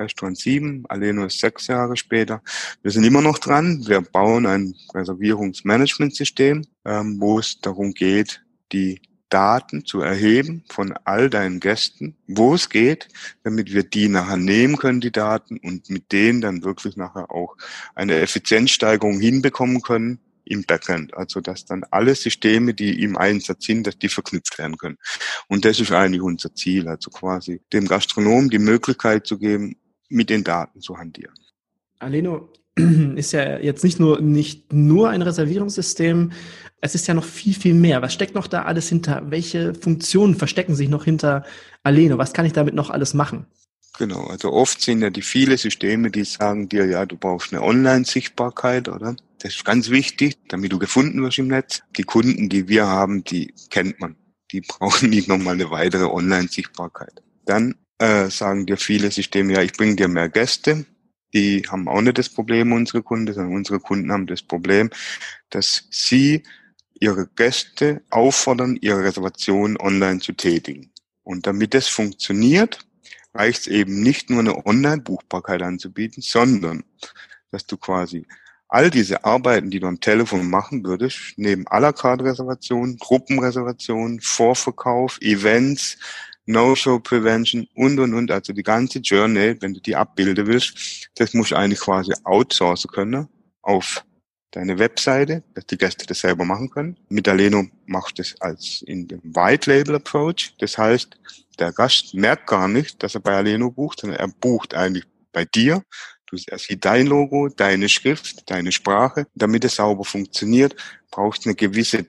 Restaurant 0.00 0.36
sieben, 0.36 0.84
Aleno 0.88 1.24
ist 1.24 1.38
sechs 1.38 1.66
Jahre 1.66 1.96
später. 1.96 2.42
Wir 2.82 2.90
sind 2.90 3.04
immer 3.04 3.22
noch 3.22 3.38
dran. 3.38 3.86
Wir 3.86 4.00
bauen 4.00 4.46
ein 4.46 4.74
Reservierungsmanagementsystem, 4.94 6.64
ähm, 6.84 7.16
wo 7.20 7.38
es 7.38 7.60
darum 7.60 7.92
geht, 7.92 8.42
die 8.72 9.00
Daten 9.30 9.84
zu 9.86 10.00
erheben 10.00 10.64
von 10.68 10.92
all 11.04 11.30
deinen 11.30 11.60
Gästen, 11.60 12.16
wo 12.26 12.54
es 12.54 12.68
geht, 12.68 13.08
damit 13.44 13.72
wir 13.72 13.84
die 13.84 14.08
nachher 14.08 14.36
nehmen 14.36 14.76
können, 14.76 15.00
die 15.00 15.12
Daten, 15.12 15.58
und 15.58 15.88
mit 15.88 16.12
denen 16.12 16.40
dann 16.40 16.64
wirklich 16.64 16.96
nachher 16.96 17.30
auch 17.30 17.56
eine 17.94 18.16
Effizienzsteigerung 18.16 19.20
hinbekommen 19.20 19.82
können 19.82 20.18
im 20.44 20.64
Backend. 20.64 21.14
Also 21.14 21.40
dass 21.40 21.64
dann 21.64 21.84
alle 21.90 22.14
Systeme, 22.14 22.74
die 22.74 23.02
im 23.02 23.16
Einsatz 23.16 23.64
sind, 23.64 23.86
dass 23.86 23.98
die 23.98 24.08
verknüpft 24.08 24.58
werden 24.58 24.76
können. 24.76 24.98
Und 25.48 25.64
das 25.64 25.78
ist 25.80 25.92
eigentlich 25.92 26.22
unser 26.22 26.54
Ziel, 26.54 26.88
also 26.88 27.10
quasi 27.10 27.60
dem 27.72 27.86
Gastronom 27.86 28.50
die 28.50 28.58
Möglichkeit 28.58 29.26
zu 29.26 29.38
geben, 29.38 29.76
mit 30.10 30.28
den 30.28 30.44
Daten 30.44 30.80
zu 30.80 30.98
hantieren. 30.98 31.34
Aleno, 31.98 32.50
ist 33.16 33.32
ja 33.32 33.58
jetzt 33.58 33.84
nicht 33.84 33.98
nur, 33.98 34.20
nicht 34.20 34.72
nur 34.72 35.08
ein 35.08 35.22
Reservierungssystem, 35.22 36.32
es 36.82 36.94
ist 36.94 37.06
ja 37.06 37.14
noch 37.14 37.24
viel, 37.24 37.54
viel 37.54 37.74
mehr. 37.74 38.02
Was 38.02 38.14
steckt 38.14 38.34
noch 38.34 38.46
da 38.46 38.62
alles 38.62 38.88
hinter? 38.88 39.30
Welche 39.30 39.74
Funktionen 39.74 40.34
verstecken 40.34 40.74
sich 40.74 40.88
noch 40.88 41.04
hinter 41.04 41.44
Aleno? 41.82 42.18
Was 42.18 42.32
kann 42.32 42.46
ich 42.46 42.52
damit 42.52 42.74
noch 42.74 42.90
alles 42.90 43.14
machen? 43.14 43.46
Genau, 43.98 44.24
also 44.28 44.52
oft 44.52 44.80
sind 44.80 45.02
ja 45.02 45.10
die 45.10 45.20
viele 45.20 45.58
Systeme, 45.58 46.10
die 46.10 46.24
sagen 46.24 46.68
dir, 46.68 46.86
ja, 46.86 47.04
du 47.04 47.16
brauchst 47.16 47.52
eine 47.52 47.62
Online-Sichtbarkeit, 47.62 48.88
oder? 48.88 49.14
Das 49.40 49.54
ist 49.56 49.64
ganz 49.64 49.90
wichtig, 49.90 50.38
damit 50.48 50.72
du 50.72 50.78
gefunden 50.78 51.22
wirst 51.22 51.38
im 51.38 51.48
Netz. 51.48 51.82
Die 51.98 52.04
Kunden, 52.04 52.48
die 52.48 52.68
wir 52.68 52.86
haben, 52.86 53.24
die 53.24 53.52
kennt 53.68 54.00
man. 54.00 54.16
Die 54.52 54.60
brauchen 54.68 55.10
nicht 55.10 55.28
nochmal 55.28 55.54
eine 55.54 55.70
weitere 55.70 56.04
Online-Sichtbarkeit. 56.04 57.22
Dann 57.44 57.74
äh, 58.00 58.30
sagen 58.30 58.66
dir 58.66 58.78
viele 58.78 59.10
Systeme, 59.10 59.52
ja, 59.52 59.62
ich 59.62 59.72
bringe 59.74 59.94
dir 59.94 60.08
mehr 60.08 60.28
Gäste. 60.28 60.86
Die 61.34 61.62
haben 61.68 61.86
auch 61.86 62.00
nicht 62.00 62.18
das 62.18 62.28
Problem, 62.28 62.72
unsere 62.72 63.02
Kunden, 63.02 63.32
sondern 63.32 63.54
unsere 63.54 63.78
Kunden 63.78 64.10
haben 64.10 64.26
das 64.26 64.42
Problem, 64.42 64.90
dass 65.50 65.84
sie 65.90 66.42
ihre 66.98 67.28
Gäste 67.28 68.02
auffordern, 68.10 68.76
ihre 68.80 69.04
Reservation 69.04 69.76
online 69.78 70.20
zu 70.20 70.32
tätigen. 70.32 70.90
Und 71.22 71.46
damit 71.46 71.74
das 71.74 71.88
funktioniert, 71.88 72.80
reicht 73.34 73.60
es 73.60 73.66
eben 73.68 74.02
nicht 74.02 74.30
nur 74.30 74.40
eine 74.40 74.66
Online-Buchbarkeit 74.66 75.62
anzubieten, 75.62 76.22
sondern 76.22 76.82
dass 77.52 77.66
du 77.66 77.76
quasi 77.76 78.26
all 78.68 78.90
diese 78.90 79.24
Arbeiten, 79.24 79.70
die 79.70 79.80
du 79.80 79.88
am 79.88 80.00
Telefon 80.00 80.48
machen 80.48 80.84
würdest, 80.84 81.34
neben 81.36 81.66
à 81.66 81.80
la 81.80 81.92
carte 81.92 82.24
Reservationen, 82.24 82.96
Gruppenreservationen, 82.98 84.20
Vorverkauf, 84.20 85.18
Events, 85.20 85.98
No-Show 86.50 87.00
Prevention 87.00 87.66
und, 87.74 87.98
und, 87.98 88.14
und, 88.14 88.30
also 88.30 88.52
die 88.52 88.62
ganze 88.62 88.98
Journey, 88.98 89.56
wenn 89.60 89.74
du 89.74 89.80
die 89.80 89.96
abbilden 89.96 90.46
willst, 90.46 91.08
das 91.16 91.34
musst 91.34 91.52
du 91.52 91.56
eigentlich 91.56 91.80
quasi 91.80 92.12
outsourcen 92.24 92.90
können 92.90 93.28
auf 93.62 94.04
deine 94.50 94.78
Webseite, 94.78 95.44
dass 95.54 95.66
die 95.66 95.78
Gäste 95.78 96.06
das 96.06 96.20
selber 96.20 96.44
machen 96.44 96.70
können. 96.70 96.96
Mit 97.08 97.28
Aleno 97.28 97.66
machst 97.86 98.18
du 98.18 98.22
das 98.22 98.40
als 98.40 98.82
in 98.82 99.06
dem 99.06 99.20
White 99.22 99.70
Label 99.70 99.96
Approach. 99.96 100.54
Das 100.58 100.76
heißt, 100.76 101.16
der 101.58 101.72
Gast 101.72 102.14
merkt 102.14 102.46
gar 102.46 102.68
nicht, 102.68 103.02
dass 103.02 103.14
er 103.14 103.20
bei 103.20 103.36
Aleno 103.36 103.70
bucht, 103.70 104.00
sondern 104.00 104.18
er 104.18 104.28
bucht 104.28 104.74
eigentlich 104.74 105.04
bei 105.32 105.44
dir. 105.44 105.82
Du 106.26 106.36
siehst 106.36 106.84
dein 106.84 107.06
Logo, 107.06 107.48
deine 107.48 107.88
Schrift, 107.88 108.48
deine 108.50 108.72
Sprache. 108.72 109.26
Damit 109.34 109.64
es 109.64 109.76
sauber 109.76 110.04
funktioniert, 110.04 110.76
brauchst 111.10 111.44
du 111.44 111.50
eine 111.50 111.56
gewisse 111.56 112.06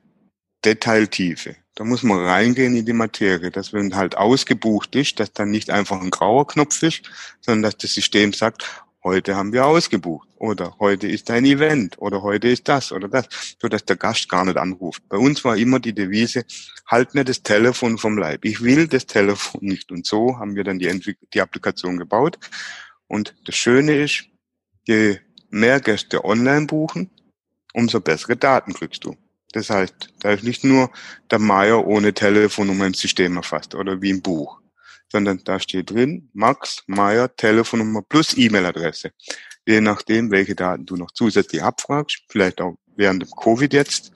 Detailtiefe. 0.63 1.55
Da 1.75 1.83
muss 1.83 2.03
man 2.03 2.19
reingehen 2.19 2.75
in 2.75 2.85
die 2.85 2.93
Materie, 2.93 3.49
dass 3.49 3.73
wenn 3.73 3.95
halt 3.95 4.17
ausgebucht 4.17 4.95
ist, 4.95 5.19
dass 5.19 5.33
dann 5.33 5.51
nicht 5.51 5.69
einfach 5.69 6.01
ein 6.01 6.09
grauer 6.11 6.47
Knopf 6.47 6.83
ist, 6.83 7.09
sondern 7.39 7.63
dass 7.63 7.77
das 7.77 7.93
System 7.93 8.33
sagt, 8.33 8.83
heute 9.03 9.35
haben 9.35 9.53
wir 9.53 9.65
ausgebucht 9.65 10.27
oder 10.35 10.75
heute 10.79 11.07
ist 11.07 11.31
ein 11.31 11.45
Event 11.45 11.97
oder 11.99 12.21
heute 12.21 12.49
ist 12.49 12.67
das 12.67 12.91
oder 12.91 13.07
das, 13.07 13.27
so 13.59 13.67
dass 13.67 13.85
der 13.85 13.95
Gast 13.95 14.29
gar 14.29 14.45
nicht 14.45 14.57
anruft. 14.57 15.07
Bei 15.09 15.17
uns 15.17 15.43
war 15.43 15.57
immer 15.57 15.79
die 15.79 15.93
Devise, 15.93 16.45
halt 16.87 17.15
mir 17.15 17.23
das 17.23 17.41
Telefon 17.41 17.97
vom 17.97 18.17
Leib. 18.17 18.45
Ich 18.45 18.61
will 18.61 18.87
das 18.87 19.05
Telefon 19.05 19.61
nicht. 19.63 19.91
Und 19.91 20.05
so 20.05 20.37
haben 20.37 20.55
wir 20.55 20.63
dann 20.63 20.77
die, 20.77 20.87
Entwick 20.87 21.17
die 21.33 21.41
Applikation 21.41 21.97
gebaut. 21.97 22.37
Und 23.07 23.33
das 23.45 23.55
Schöne 23.55 24.03
ist, 24.03 24.25
je 24.85 25.19
mehr 25.49 25.79
Gäste 25.79 26.23
online 26.23 26.67
buchen, 26.67 27.09
umso 27.73 27.99
bessere 28.01 28.35
Daten 28.35 28.73
kriegst 28.73 29.03
du. 29.03 29.15
Das 29.53 29.69
heißt, 29.69 30.13
da 30.19 30.31
ist 30.31 30.43
nicht 30.43 30.63
nur 30.63 30.91
der 31.29 31.39
Meier 31.39 31.85
ohne 31.85 32.13
Telefonnummer 32.13 32.85
im 32.85 32.93
System 32.93 33.37
erfasst 33.37 33.75
oder 33.75 34.01
wie 34.01 34.09
im 34.09 34.21
Buch, 34.21 34.61
sondern 35.11 35.43
da 35.43 35.59
steht 35.59 35.89
drin 35.89 36.29
Max 36.33 36.83
Meier 36.87 37.35
Telefonnummer 37.35 38.01
plus 38.01 38.37
E-Mail-Adresse. 38.37 39.11
Je 39.65 39.81
nachdem, 39.81 40.31
welche 40.31 40.55
Daten 40.55 40.85
du 40.85 40.95
noch 40.95 41.11
zusätzlich 41.11 41.61
abfragst, 41.61 42.23
vielleicht 42.29 42.61
auch 42.61 42.75
während 42.95 43.21
dem 43.21 43.31
Covid 43.31 43.73
jetzt, 43.73 44.11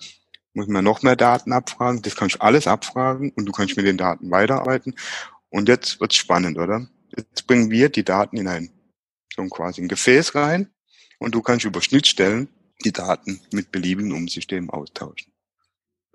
muss 0.54 0.68
man 0.68 0.84
noch 0.84 1.04
mehr 1.04 1.18
Daten 1.18 1.52
abfragen. 1.52 2.02
Das 2.02 2.16
kannst 2.16 2.36
du 2.36 2.42
alles 2.42 2.66
abfragen 2.66 3.32
und 3.36 3.46
du 3.46 3.52
kannst 3.52 3.76
mit 3.76 3.86
den 3.86 3.98
Daten 3.98 4.32
weiterarbeiten. 4.32 4.96
Und 5.50 5.68
jetzt 5.68 6.00
wird's 6.00 6.16
spannend, 6.16 6.58
oder? 6.58 6.88
Jetzt 7.16 7.46
bringen 7.46 7.70
wir 7.70 7.90
die 7.90 8.04
Daten 8.04 8.38
in 8.38 8.48
ein 8.48 8.72
so 9.36 9.44
quasi 9.48 9.82
ein 9.82 9.88
Gefäß 9.88 10.36
rein 10.36 10.70
und 11.20 11.36
du 11.36 11.42
kannst 11.42 11.66
über 11.66 11.82
Schnittstellen 11.82 12.48
die 12.84 12.92
Daten 12.92 13.40
mit 13.52 13.72
beliebigen 13.72 14.12
Umsystemen 14.12 14.70
austauschen. 14.70 15.32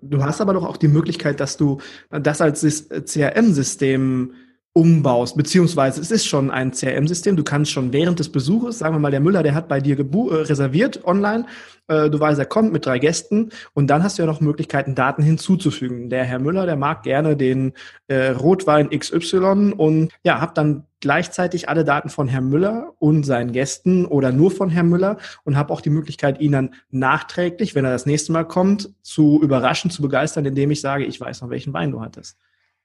Du 0.01 0.23
hast 0.23 0.41
aber 0.41 0.53
doch 0.53 0.65
auch 0.65 0.77
die 0.77 0.87
Möglichkeit, 0.87 1.39
dass 1.39 1.57
du 1.57 1.79
das 2.09 2.41
als 2.41 2.61
CRM-System 2.61 4.33
umbaust, 4.73 5.35
beziehungsweise 5.35 5.99
es 5.99 6.11
ist 6.11 6.25
schon 6.25 6.49
ein 6.49 6.71
CRM-System. 6.71 7.35
Du 7.35 7.43
kannst 7.43 7.71
schon 7.71 7.91
während 7.91 8.19
des 8.19 8.31
Besuches, 8.31 8.79
sagen 8.79 8.95
wir 8.95 8.99
mal, 8.99 9.11
der 9.11 9.19
Müller, 9.19 9.43
der 9.43 9.53
hat 9.53 9.67
bei 9.67 9.81
dir 9.81 9.97
gebu 9.97 10.29
äh, 10.29 10.43
reserviert 10.43 11.03
online. 11.03 11.45
Äh, 11.87 12.09
du 12.09 12.17
weißt, 12.17 12.39
er 12.39 12.45
kommt 12.45 12.71
mit 12.71 12.85
drei 12.85 12.97
Gästen 12.97 13.49
und 13.73 13.87
dann 13.87 14.01
hast 14.01 14.17
du 14.17 14.21
ja 14.21 14.25
noch 14.25 14.39
Möglichkeiten, 14.39 14.95
Daten 14.95 15.23
hinzuzufügen. 15.23 16.09
Der 16.09 16.23
Herr 16.23 16.39
Müller, 16.39 16.65
der 16.65 16.77
mag 16.77 17.03
gerne 17.03 17.35
den 17.35 17.73
äh, 18.07 18.29
Rotwein 18.29 18.89
XY 18.89 19.73
und 19.75 20.09
ja, 20.23 20.39
hab 20.39 20.55
dann 20.55 20.85
gleichzeitig 21.01 21.67
alle 21.67 21.83
Daten 21.83 22.07
von 22.07 22.29
Herrn 22.29 22.47
Müller 22.47 22.93
und 22.99 23.25
seinen 23.25 23.51
Gästen 23.51 24.05
oder 24.05 24.31
nur 24.31 24.51
von 24.51 24.69
Herrn 24.69 24.87
Müller 24.87 25.17
und 25.43 25.57
habe 25.57 25.73
auch 25.73 25.81
die 25.81 25.89
Möglichkeit, 25.89 26.39
ihn 26.39 26.53
dann 26.53 26.75
nachträglich, 26.91 27.75
wenn 27.75 27.83
er 27.83 27.91
das 27.91 28.05
nächste 28.05 28.31
Mal 28.31 28.45
kommt, 28.45 28.89
zu 29.01 29.41
überraschen, 29.41 29.91
zu 29.91 30.01
begeistern, 30.01 30.45
indem 30.45 30.71
ich 30.71 30.79
sage, 30.79 31.03
ich 31.03 31.19
weiß 31.19 31.41
noch, 31.41 31.49
welchen 31.49 31.73
Wein 31.73 31.91
du 31.91 31.99
hattest. 31.99 32.37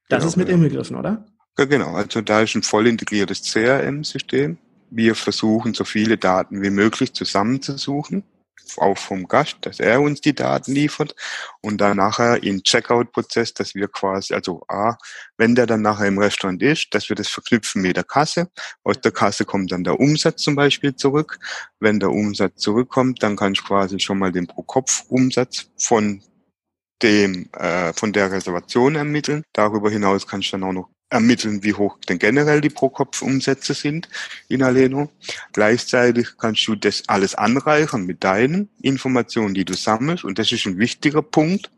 Das 0.08 0.20
genau, 0.20 0.28
ist 0.28 0.36
mit 0.36 0.48
ja. 0.48 0.54
inbegriffen, 0.54 0.96
oder? 0.96 1.26
Ja, 1.58 1.64
genau. 1.64 1.94
Also 1.94 2.20
da 2.20 2.42
ist 2.42 2.54
ein 2.54 2.62
voll 2.62 2.86
integriertes 2.86 3.42
CRM-System. 3.42 4.58
Wir 4.90 5.14
versuchen, 5.14 5.72
so 5.74 5.84
viele 5.84 6.18
Daten 6.18 6.62
wie 6.62 6.70
möglich 6.70 7.14
zusammenzusuchen, 7.14 8.24
auch 8.76 8.98
vom 8.98 9.26
Gast, 9.26 9.58
dass 9.62 9.80
er 9.80 10.00
uns 10.02 10.20
die 10.20 10.34
Daten 10.34 10.72
liefert 10.72 11.14
und 11.62 11.80
dann 11.80 11.96
nachher 11.96 12.42
im 12.42 12.62
Checkout-Prozess, 12.62 13.54
dass 13.54 13.74
wir 13.74 13.88
quasi, 13.88 14.34
also 14.34 14.64
A, 14.68 14.96
wenn 15.38 15.54
der 15.54 15.66
dann 15.66 15.82
nachher 15.82 16.06
im 16.06 16.18
Restaurant 16.18 16.62
ist, 16.62 16.88
dass 16.94 17.08
wir 17.08 17.16
das 17.16 17.28
verknüpfen 17.28 17.80
mit 17.82 17.96
der 17.96 18.04
Kasse. 18.04 18.50
Aus 18.84 19.00
der 19.00 19.12
Kasse 19.12 19.44
kommt 19.46 19.72
dann 19.72 19.84
der 19.84 19.98
Umsatz 19.98 20.42
zum 20.42 20.56
Beispiel 20.56 20.94
zurück. 20.94 21.38
Wenn 21.80 22.00
der 22.00 22.10
Umsatz 22.10 22.60
zurückkommt, 22.60 23.22
dann 23.22 23.36
kann 23.36 23.52
ich 23.52 23.64
quasi 23.64 23.98
schon 23.98 24.18
mal 24.18 24.32
den 24.32 24.46
Pro-Kopf-Umsatz 24.46 25.70
von 25.78 26.22
dem 27.02 27.48
äh, 27.52 27.92
von 27.94 28.12
der 28.12 28.30
Reservation 28.32 28.94
ermitteln. 28.96 29.42
Darüber 29.52 29.90
hinaus 29.90 30.26
kann 30.26 30.40
ich 30.40 30.50
dann 30.50 30.64
auch 30.64 30.72
noch 30.72 30.90
ermitteln, 31.08 31.62
wie 31.62 31.74
hoch 31.74 31.98
denn 32.08 32.18
generell 32.18 32.60
die 32.60 32.70
Pro-Kopf-Umsätze 32.70 33.74
sind 33.74 34.08
in 34.48 34.62
Aleno. 34.62 35.10
Gleichzeitig 35.52 36.36
kannst 36.36 36.66
du 36.66 36.74
das 36.74 37.08
alles 37.08 37.34
anreichern 37.34 38.06
mit 38.06 38.24
deinen 38.24 38.68
Informationen, 38.82 39.54
die 39.54 39.64
du 39.64 39.74
sammelst. 39.74 40.24
Und 40.24 40.38
das 40.38 40.50
ist 40.50 40.66
ein 40.66 40.78
wichtiger 40.78 41.22
Punkt, 41.22 41.70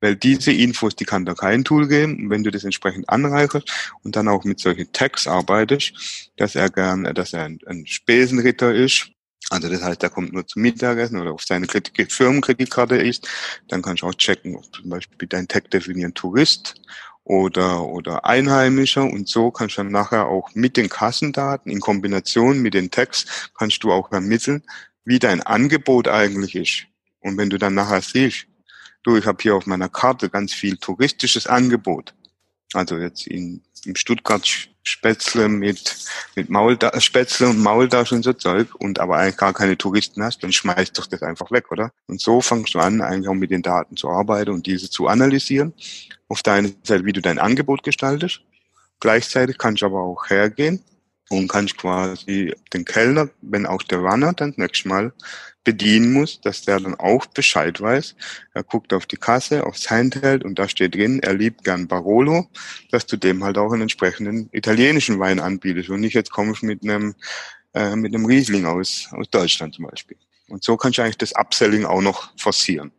weil 0.00 0.14
diese 0.14 0.52
Infos, 0.52 0.94
die 0.94 1.04
kann 1.04 1.24
da 1.24 1.34
kein 1.34 1.64
Tool 1.64 1.88
geben. 1.88 2.16
Und 2.16 2.30
wenn 2.30 2.44
du 2.44 2.50
das 2.50 2.64
entsprechend 2.64 3.08
anreicherst 3.08 3.70
und 4.02 4.14
dann 4.14 4.28
auch 4.28 4.44
mit 4.44 4.60
solchen 4.60 4.92
Tags 4.92 5.26
arbeitest, 5.26 6.30
dass 6.36 6.54
er 6.54 6.70
gern, 6.70 7.04
dass 7.14 7.32
er 7.32 7.44
ein, 7.44 7.58
ein 7.66 7.86
Spesenritter 7.86 8.72
ist, 8.72 9.10
also 9.50 9.68
das 9.68 9.82
heißt, 9.82 10.02
er 10.02 10.10
kommt 10.10 10.32
nur 10.32 10.46
zum 10.46 10.62
Mittagessen 10.62 11.20
oder 11.20 11.32
auf 11.32 11.44
seine 11.44 11.66
Firmenkreditkarte 11.66 12.96
ist, 12.96 13.28
dann 13.68 13.82
kannst 13.82 14.02
du 14.02 14.06
auch 14.06 14.14
checken, 14.14 14.56
ob 14.56 14.64
zum 14.74 14.88
Beispiel 14.88 15.28
dein 15.28 15.46
Tag 15.46 15.70
definieren 15.70 16.14
Tourist 16.14 16.74
oder, 17.22 17.84
oder 17.84 18.24
Einheimischer 18.24 19.04
und 19.04 19.28
so 19.28 19.50
kannst 19.50 19.76
du 19.76 19.82
dann 19.82 19.92
nachher 19.92 20.26
auch 20.26 20.54
mit 20.54 20.76
den 20.76 20.88
Kassendaten 20.88 21.70
in 21.70 21.80
Kombination 21.80 22.60
mit 22.60 22.74
den 22.74 22.90
Tags 22.90 23.50
kannst 23.56 23.84
du 23.84 23.92
auch 23.92 24.10
ermitteln, 24.12 24.62
wie 25.04 25.18
dein 25.18 25.42
Angebot 25.42 26.08
eigentlich 26.08 26.56
ist. 26.56 26.86
Und 27.20 27.38
wenn 27.38 27.50
du 27.50 27.58
dann 27.58 27.74
nachher 27.74 28.02
siehst, 28.02 28.46
du, 29.04 29.16
ich 29.16 29.26
habe 29.26 29.40
hier 29.40 29.54
auf 29.54 29.66
meiner 29.66 29.88
Karte 29.88 30.28
ganz 30.28 30.52
viel 30.52 30.76
touristisches 30.76 31.46
Angebot, 31.46 32.14
also 32.76 32.98
jetzt 32.98 33.26
in, 33.26 33.62
im 33.84 33.96
Stuttgart 33.96 34.68
Spätzle 34.82 35.48
mit, 35.48 35.96
mit 36.36 36.48
Maulda 36.48 37.00
Spätzle 37.00 37.48
und 37.48 37.58
Maultasch 37.58 38.12
und 38.12 38.22
so 38.22 38.32
Zeug 38.32 38.74
und 38.76 39.00
aber 39.00 39.16
eigentlich 39.16 39.36
gar 39.36 39.52
keine 39.52 39.76
Touristen 39.76 40.22
hast, 40.22 40.44
dann 40.44 40.52
schmeißt 40.52 40.96
doch 40.96 41.06
das 41.06 41.22
einfach 41.22 41.50
weg, 41.50 41.72
oder? 41.72 41.90
Und 42.06 42.20
so 42.20 42.40
fangst 42.40 42.74
du 42.74 42.78
an, 42.78 43.00
eigentlich 43.00 43.28
auch 43.28 43.34
mit 43.34 43.50
den 43.50 43.62
Daten 43.62 43.96
zu 43.96 44.08
arbeiten 44.08 44.50
und 44.50 44.66
diese 44.66 44.88
zu 44.88 45.08
analysieren. 45.08 45.74
Auf 46.28 46.42
der 46.42 46.54
einen 46.54 46.76
Seite, 46.84 47.04
wie 47.04 47.12
du 47.12 47.20
dein 47.20 47.38
Angebot 47.38 47.82
gestaltest. 47.82 48.42
Gleichzeitig 49.00 49.58
kannst 49.58 49.82
du 49.82 49.86
aber 49.86 50.02
auch 50.02 50.30
hergehen 50.30 50.82
und 51.28 51.48
kannst 51.48 51.76
quasi 51.76 52.54
den 52.72 52.84
Kellner, 52.84 53.28
wenn 53.42 53.66
auch 53.66 53.82
der 53.82 53.98
Runner 53.98 54.32
dann 54.32 54.54
nächstes 54.56 54.84
Mal 54.84 55.12
bedienen 55.64 56.12
muss, 56.12 56.40
dass 56.40 56.62
der 56.62 56.78
dann 56.78 56.94
auch 56.94 57.26
Bescheid 57.26 57.80
weiß. 57.80 58.14
Er 58.54 58.62
guckt 58.62 58.92
auf 58.92 59.06
die 59.06 59.16
Kasse, 59.16 59.66
aufs 59.66 59.90
Handheld 59.90 60.44
und 60.44 60.58
da 60.58 60.68
steht 60.68 60.94
drin, 60.94 61.18
er 61.20 61.34
liebt 61.34 61.64
gern 61.64 61.88
Barolo, 61.88 62.46
dass 62.92 63.04
du 63.06 63.16
dem 63.16 63.42
halt 63.42 63.58
auch 63.58 63.72
einen 63.72 63.82
entsprechenden 63.82 64.48
italienischen 64.52 65.18
Wein 65.18 65.40
anbietest 65.40 65.90
und 65.90 66.00
nicht 66.00 66.14
jetzt 66.14 66.30
kommst 66.30 66.62
mit 66.62 66.84
einem, 66.84 67.16
äh, 67.74 67.96
mit 67.96 68.14
einem 68.14 68.26
Riesling 68.26 68.64
aus, 68.64 69.08
aus 69.10 69.28
Deutschland 69.28 69.74
zum 69.74 69.86
Beispiel. 69.86 70.16
Und 70.48 70.62
so 70.62 70.76
kannst 70.76 70.98
du 70.98 71.02
eigentlich 71.02 71.18
das 71.18 71.34
Upselling 71.34 71.84
auch 71.84 72.00
noch 72.00 72.30
forcieren. 72.38 72.92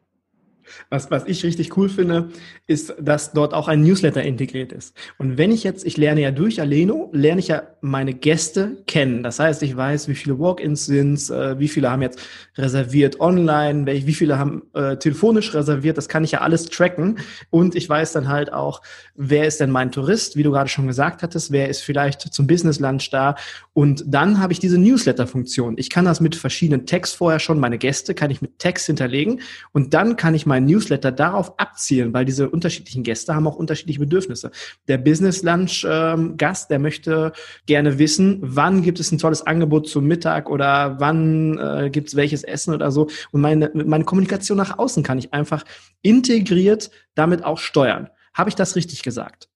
Was, 0.90 1.12
was 1.12 1.26
ich 1.26 1.44
richtig 1.44 1.78
cool 1.78 1.90
finde, 1.90 2.30
ist, 2.66 2.94
dass 3.00 3.34
dort 3.34 3.54
auch 3.54 3.68
ein 3.68 3.82
Newsletter 3.82 4.24
integriert 4.24 4.72
ist. 4.72 4.96
Und 5.18 5.38
wenn 5.38 5.52
ich 5.52 5.64
jetzt, 5.64 5.86
ich 5.86 5.98
lerne 5.98 6.22
ja 6.22 6.32
durch 6.32 6.62
Aleno, 6.62 7.10
lerne 7.14 7.40
ich 7.40 7.48
ja 7.48 7.64
meine 7.82 8.14
Gäste 8.14 8.84
kennen. 8.88 9.24
Das 9.24 9.40
heißt, 9.40 9.64
ich 9.64 9.76
weiß, 9.76 10.08
wie 10.08 10.16
viele 10.16 10.40
Walk-ins 10.40 10.86
sind, 10.86 11.30
äh, 11.30 11.60
wie 11.60 11.68
viele 11.68 11.92
haben 11.92 12.02
jetzt 12.02 12.20
reserviert 12.58 13.20
online, 13.20 13.86
wie 13.86 14.14
viele 14.14 14.38
haben 14.38 14.64
äh, 14.74 14.98
telefonisch 14.98 15.54
reserviert. 15.54 15.98
Das 15.98 16.10
kann 16.10 16.24
ich 16.24 16.32
ja 16.32 16.42
alles 16.42 16.66
tracken. 16.66 17.20
Und 17.50 17.76
ich 17.76 17.88
weiß 17.88 18.14
dann 18.14 18.28
halt 18.28 18.54
auch, 18.54 18.82
wer 19.16 19.46
ist 19.48 19.60
denn 19.60 19.72
mein 19.72 19.92
Tourist, 19.92 20.36
wie 20.36 20.44
du 20.44 20.52
gerade 20.52 20.70
schon 20.70 20.88
gesagt 20.88 21.24
hattest, 21.24 21.52
wer 21.52 21.70
ist 21.70 21.82
vielleicht 21.82 22.22
zum 22.22 22.48
Business 22.48 22.80
Lunch 22.80 23.10
da. 23.10 23.36
Und 23.74 24.04
dann 24.08 24.40
habe 24.40 24.54
ich 24.54 24.60
diese 24.60 24.78
Newsletter-Funktion. 24.78 25.76
Ich 25.78 25.90
kann 25.90 26.06
das 26.06 26.20
mit 26.20 26.36
verschiedenen 26.36 26.86
Tags 26.86 27.14
vorher 27.14 27.40
schon, 27.40 27.60
meine 27.60 27.78
Gäste 27.78 28.14
kann 28.14 28.32
ich 28.32 28.42
mit 28.42 28.60
Tags 28.60 28.86
hinterlegen 28.86 29.42
und 29.72 29.94
dann 29.94 30.16
kann 30.16 30.36
ich 30.36 30.46
meinen 30.46 30.67
Newsletter 30.68 31.12
darauf 31.12 31.60
abzielen, 31.60 32.14
weil 32.14 32.26
diese 32.26 32.50
unterschiedlichen 32.50 33.04
Gäste 33.04 33.34
haben 33.34 33.48
auch 33.48 33.56
unterschiedliche 33.56 34.00
Bedürfnisse. 34.00 34.52
Der 34.88 34.98
Business 34.98 35.42
Lunch 35.42 35.86
ähm, 35.90 36.38
Gast, 36.38 36.70
der 36.70 36.80
möchte 36.80 37.32
gerne 37.66 37.98
wissen, 37.98 38.40
wann 38.42 38.84
gibt 38.84 39.00
es 39.00 39.12
ein 39.12 39.18
tolles 39.18 39.42
Angebot 39.42 39.90
zum 39.90 40.06
Mittag 40.06 40.50
oder 40.50 41.00
wann 41.00 41.58
äh, 41.58 41.90
gibt 41.90 42.10
es 42.10 42.16
welches 42.16 42.44
Essen 42.44 42.74
oder 42.74 42.92
so. 42.92 43.10
Und 43.32 43.42
meine, 43.42 43.72
meine 43.74 44.06
Kommunikation 44.06 44.58
nach 44.58 44.78
außen 44.78 45.02
kann 45.02 45.18
ich 45.18 45.34
einfach 45.34 45.64
integriert 46.02 46.92
damit 47.16 47.44
auch 47.44 47.58
steuern. 47.58 48.10
Habe 48.34 48.50
ich 48.50 48.56
das 48.56 48.76
richtig 48.76 49.02
gesagt? 49.02 49.50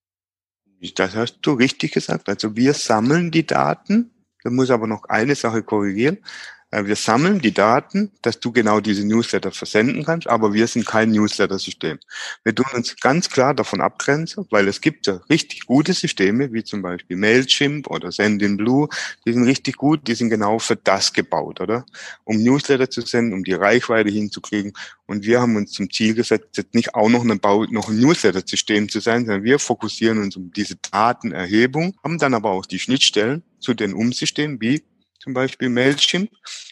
Das 0.96 1.14
hast 1.14 1.38
du 1.42 1.52
richtig 1.52 1.92
gesagt. 1.92 2.28
Also 2.28 2.56
wir 2.56 2.74
sammeln 2.74 3.30
die 3.30 3.46
Daten. 3.46 4.10
Da 4.42 4.50
muss 4.50 4.70
aber 4.70 4.88
noch 4.88 5.04
eine 5.04 5.36
Sache 5.36 5.62
korrigieren. 5.62 6.18
Äh, 6.72 6.86
wir 6.86 6.96
sammeln 6.96 7.40
die 7.40 7.52
Daten, 7.52 8.10
dass 8.22 8.40
du 8.40 8.50
genau 8.50 8.80
diese 8.80 9.06
Newsletter 9.06 9.52
versenden 9.52 10.04
kannst, 10.04 10.26
aber 10.26 10.52
wir 10.52 10.66
sind 10.66 10.86
kein 10.86 11.12
Newsletter-System. 11.12 11.98
Wir 12.42 12.54
tun 12.54 12.66
uns 12.74 12.96
ganz 12.96 13.30
klar 13.30 13.54
davon 13.54 13.80
abgrenzen, 13.80 14.46
weil 14.50 14.66
es 14.66 14.80
gibt 14.80 15.06
ja 15.06 15.20
richtig 15.30 15.66
gute 15.66 15.92
Systeme, 15.92 16.52
wie 16.52 16.64
zum 16.64 16.82
Beispiel 16.82 17.16
Mailchimp 17.16 17.88
oder 17.88 18.10
Sendinblue, 18.10 18.88
die 19.26 19.32
sind 19.32 19.44
richtig 19.44 19.76
gut, 19.76 20.08
die 20.08 20.14
sind 20.14 20.30
genau 20.30 20.58
für 20.58 20.76
das 20.76 21.12
gebaut, 21.12 21.60
oder? 21.60 21.84
Um 22.24 22.42
Newsletter 22.42 22.90
zu 22.90 23.02
senden, 23.02 23.34
um 23.34 23.44
die 23.44 23.52
Reichweite 23.52 24.10
hinzukriegen. 24.10 24.72
Und 25.06 25.24
wir 25.24 25.42
haben 25.42 25.56
uns 25.56 25.72
zum 25.72 25.90
Ziel 25.90 26.14
gesetzt, 26.14 26.56
jetzt 26.56 26.74
nicht 26.74 26.94
auch 26.94 27.10
noch, 27.10 27.22
eine 27.22 27.36
Bau 27.36 27.64
noch 27.64 27.90
ein 27.90 28.00
Newsletter-System 28.00 28.88
zu 28.88 29.00
sein, 29.00 29.26
sondern 29.26 29.44
wir 29.44 29.58
fokussieren 29.58 30.22
uns 30.22 30.36
um 30.36 30.50
diese 30.52 30.76
Datenerhebung, 30.76 31.94
haben 32.02 32.18
dann 32.18 32.32
aber 32.32 32.50
auch 32.50 32.64
die 32.64 32.78
Schnittstellen 32.78 33.42
zu 33.60 33.74
den 33.74 33.92
Umsystemen 33.92 34.60
wie 34.60 34.82
zum 35.22 35.34
Beispiel 35.34 35.68
Mailchimp, 35.68 36.30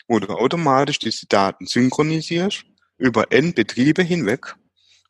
wo 0.08 0.18
du 0.18 0.28
automatisch 0.28 0.98
diese 0.98 1.26
Daten 1.26 1.66
synchronisierst 1.66 2.64
über 2.98 3.30
N 3.30 3.54
Betriebe 3.54 4.02
hinweg. 4.02 4.56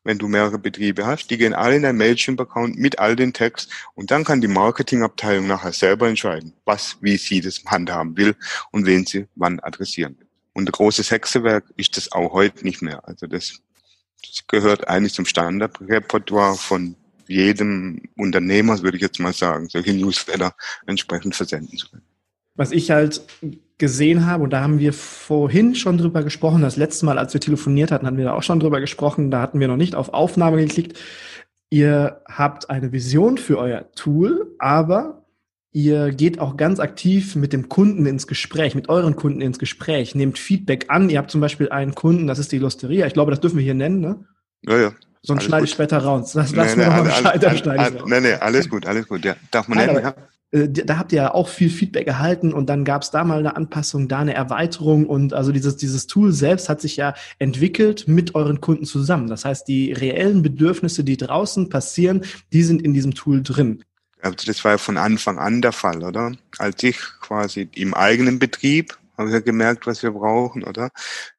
Wenn 0.03 0.19
du 0.19 0.27
mehrere 0.27 0.59
Betriebe 0.59 1.05
hast, 1.05 1.27
die 1.29 1.37
gehen 1.37 1.53
alle 1.53 1.75
in 1.75 1.83
dein 1.83 1.97
Mailchimp-Account 1.97 2.77
mit 2.77 2.99
all 2.99 3.15
den 3.15 3.33
Text 3.33 3.71
und 3.93 4.11
dann 4.11 4.23
kann 4.23 4.41
die 4.41 4.47
Marketingabteilung 4.47 5.47
nachher 5.47 5.73
selber 5.73 6.07
entscheiden, 6.07 6.53
was, 6.65 6.97
wie 7.01 7.17
sie 7.17 7.41
das 7.41 7.63
handhaben 7.65 8.15
will 8.17 8.35
und 8.71 8.85
wen 8.85 9.05
sie 9.05 9.27
wann 9.35 9.59
adressieren 9.59 10.17
will. 10.19 10.27
Und 10.53 10.67
ein 10.67 10.71
großes 10.71 11.09
Hexewerk 11.11 11.65
ist 11.77 11.97
das 11.97 12.11
auch 12.11 12.33
heute 12.33 12.63
nicht 12.63 12.81
mehr. 12.81 13.07
Also 13.07 13.27
das, 13.27 13.59
das 14.23 14.43
gehört 14.47 14.87
eigentlich 14.87 15.13
zum 15.13 15.25
Standardrepertoire 15.25 16.55
von 16.55 16.95
jedem 17.27 18.01
Unternehmer, 18.17 18.81
würde 18.81 18.97
ich 18.97 19.03
jetzt 19.03 19.19
mal 19.19 19.33
sagen, 19.33 19.69
solche 19.69 19.93
Newsletter 19.93 20.55
entsprechend 20.85 21.35
versenden 21.35 21.77
zu 21.77 21.89
können. 21.89 22.10
Was 22.55 22.71
ich 22.71 22.91
halt 22.91 23.21
gesehen 23.77 24.27
habe, 24.27 24.43
und 24.43 24.51
da 24.51 24.61
haben 24.61 24.79
wir 24.79 24.93
vorhin 24.93 25.73
schon 25.73 25.97
drüber 25.97 26.23
gesprochen, 26.23 26.61
das 26.61 26.77
letzte 26.77 27.05
Mal, 27.05 27.17
als 27.17 27.33
wir 27.33 27.41
telefoniert 27.41 27.91
hatten, 27.91 28.05
hatten 28.05 28.17
wir 28.17 28.25
da 28.25 28.33
auch 28.33 28.43
schon 28.43 28.59
drüber 28.59 28.79
gesprochen, 28.79 29.31
da 29.31 29.41
hatten 29.41 29.59
wir 29.59 29.67
noch 29.67 29.77
nicht 29.77 29.95
auf 29.95 30.13
Aufnahme 30.13 30.57
geklickt. 30.57 30.99
Ihr 31.71 32.21
habt 32.27 32.69
eine 32.69 32.91
Vision 32.91 33.37
für 33.37 33.57
euer 33.57 33.91
Tool, 33.93 34.55
aber 34.59 35.25
ihr 35.71 36.11
geht 36.11 36.39
auch 36.39 36.57
ganz 36.57 36.79
aktiv 36.79 37.35
mit 37.35 37.53
dem 37.53 37.69
Kunden 37.69 38.05
ins 38.05 38.27
Gespräch, 38.27 38.75
mit 38.75 38.89
euren 38.89 39.15
Kunden 39.15 39.41
ins 39.41 39.57
Gespräch, 39.57 40.13
nehmt 40.13 40.37
Feedback 40.37 40.85
an. 40.89 41.09
Ihr 41.09 41.17
habt 41.17 41.31
zum 41.31 41.41
Beispiel 41.41 41.69
einen 41.69 41.95
Kunden, 41.95 42.27
das 42.27 42.39
ist 42.39 42.51
die 42.51 42.59
Losteria, 42.59 43.07
ich 43.07 43.13
glaube, 43.13 43.31
das 43.31 43.39
dürfen 43.39 43.57
wir 43.57 43.63
hier 43.63 43.73
nennen, 43.73 44.01
ne? 44.01 44.25
Ja, 44.67 44.77
ja. 44.77 44.91
Sonst 45.23 45.43
schneide 45.43 45.65
ich 45.65 45.71
später 45.71 45.99
raus. 45.99 46.33
Das 46.33 46.55
lassen 46.55 46.79
nee, 46.79 46.85
nee, 46.85 46.89
nochmal 46.89 47.03
Bescheid, 47.03 47.45
alles, 47.45 47.67
alles, 47.67 48.05
Nee, 48.05 48.21
nee, 48.21 48.33
alles 48.33 48.69
gut, 48.69 48.85
alles 48.87 49.07
gut. 49.07 49.23
Ja, 49.23 49.35
darf 49.51 49.67
man 49.67 49.79
ja. 49.79 50.15
Äh, 50.51 50.67
da 50.69 50.97
habt 50.97 51.11
ihr 51.13 51.17
ja 51.17 51.33
auch 51.33 51.47
viel 51.47 51.69
Feedback 51.69 52.07
erhalten 52.07 52.53
und 52.53 52.69
dann 52.69 52.83
gab 52.83 53.03
es 53.03 53.11
da 53.11 53.23
mal 53.23 53.39
eine 53.39 53.55
Anpassung, 53.55 54.07
da 54.07 54.19
eine 54.19 54.33
Erweiterung 54.33 55.05
und 55.05 55.33
also 55.33 55.51
dieses, 55.51 55.77
dieses 55.77 56.07
Tool 56.07 56.33
selbst 56.33 56.69
hat 56.69 56.81
sich 56.81 56.97
ja 56.97 57.13
entwickelt 57.39 58.07
mit 58.07 58.35
euren 58.35 58.59
Kunden 58.61 58.85
zusammen. 58.85 59.27
Das 59.27 59.45
heißt, 59.45 59.67
die 59.67 59.93
reellen 59.93 60.41
Bedürfnisse, 60.41 61.03
die 61.03 61.17
draußen 61.17 61.69
passieren, 61.69 62.25
die 62.51 62.63
sind 62.63 62.81
in 62.81 62.93
diesem 62.93 63.13
Tool 63.13 63.43
drin. 63.43 63.83
Also 64.21 64.35
das 64.45 64.63
war 64.63 64.73
ja 64.73 64.77
von 64.77 64.97
Anfang 64.97 65.39
an 65.39 65.61
der 65.61 65.71
Fall, 65.71 66.03
oder? 66.03 66.33
Als 66.57 66.83
ich 66.83 66.97
quasi 67.21 67.69
im 67.73 67.93
eigenen 67.93 68.37
Betrieb 68.37 68.97
habe 69.21 69.29
ich 69.29 69.35
ja 69.35 69.41
gemerkt, 69.41 69.87
was 69.87 70.03
wir 70.03 70.11
brauchen, 70.11 70.63
oder? 70.63 70.89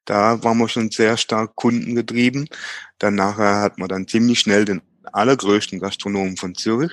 Da 0.05 0.43
waren 0.43 0.57
wir 0.57 0.69
schon 0.69 0.91
sehr 0.91 1.17
stark 1.17 1.55
kundengetrieben. 1.55 2.47
Dann 2.99 3.15
nachher 3.15 3.61
hat 3.61 3.77
man 3.77 3.89
dann 3.89 4.07
ziemlich 4.07 4.39
schnell 4.39 4.65
den 4.65 4.81
allergrößten 5.11 5.79
Gastronomen 5.79 6.37
von 6.37 6.55
Zürich 6.55 6.91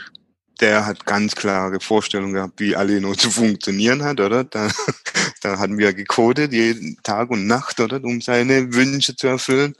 der 0.60 0.84
hat 0.86 1.06
ganz 1.06 1.34
klare 1.34 1.80
Vorstellungen 1.80 2.34
gehabt, 2.34 2.60
wie 2.60 2.76
Aleno 2.76 3.14
zu 3.14 3.30
funktionieren 3.30 4.02
hat, 4.04 4.20
oder? 4.20 4.44
Da, 4.44 4.70
da 5.42 5.58
hatten 5.58 5.78
wir 5.78 5.94
gecodet, 5.94 6.52
jeden 6.52 6.98
Tag 7.02 7.30
und 7.30 7.46
Nacht, 7.46 7.80
oder? 7.80 8.02
Um 8.04 8.20
seine 8.20 8.72
Wünsche 8.74 9.16
zu 9.16 9.26
erfüllen. 9.26 9.74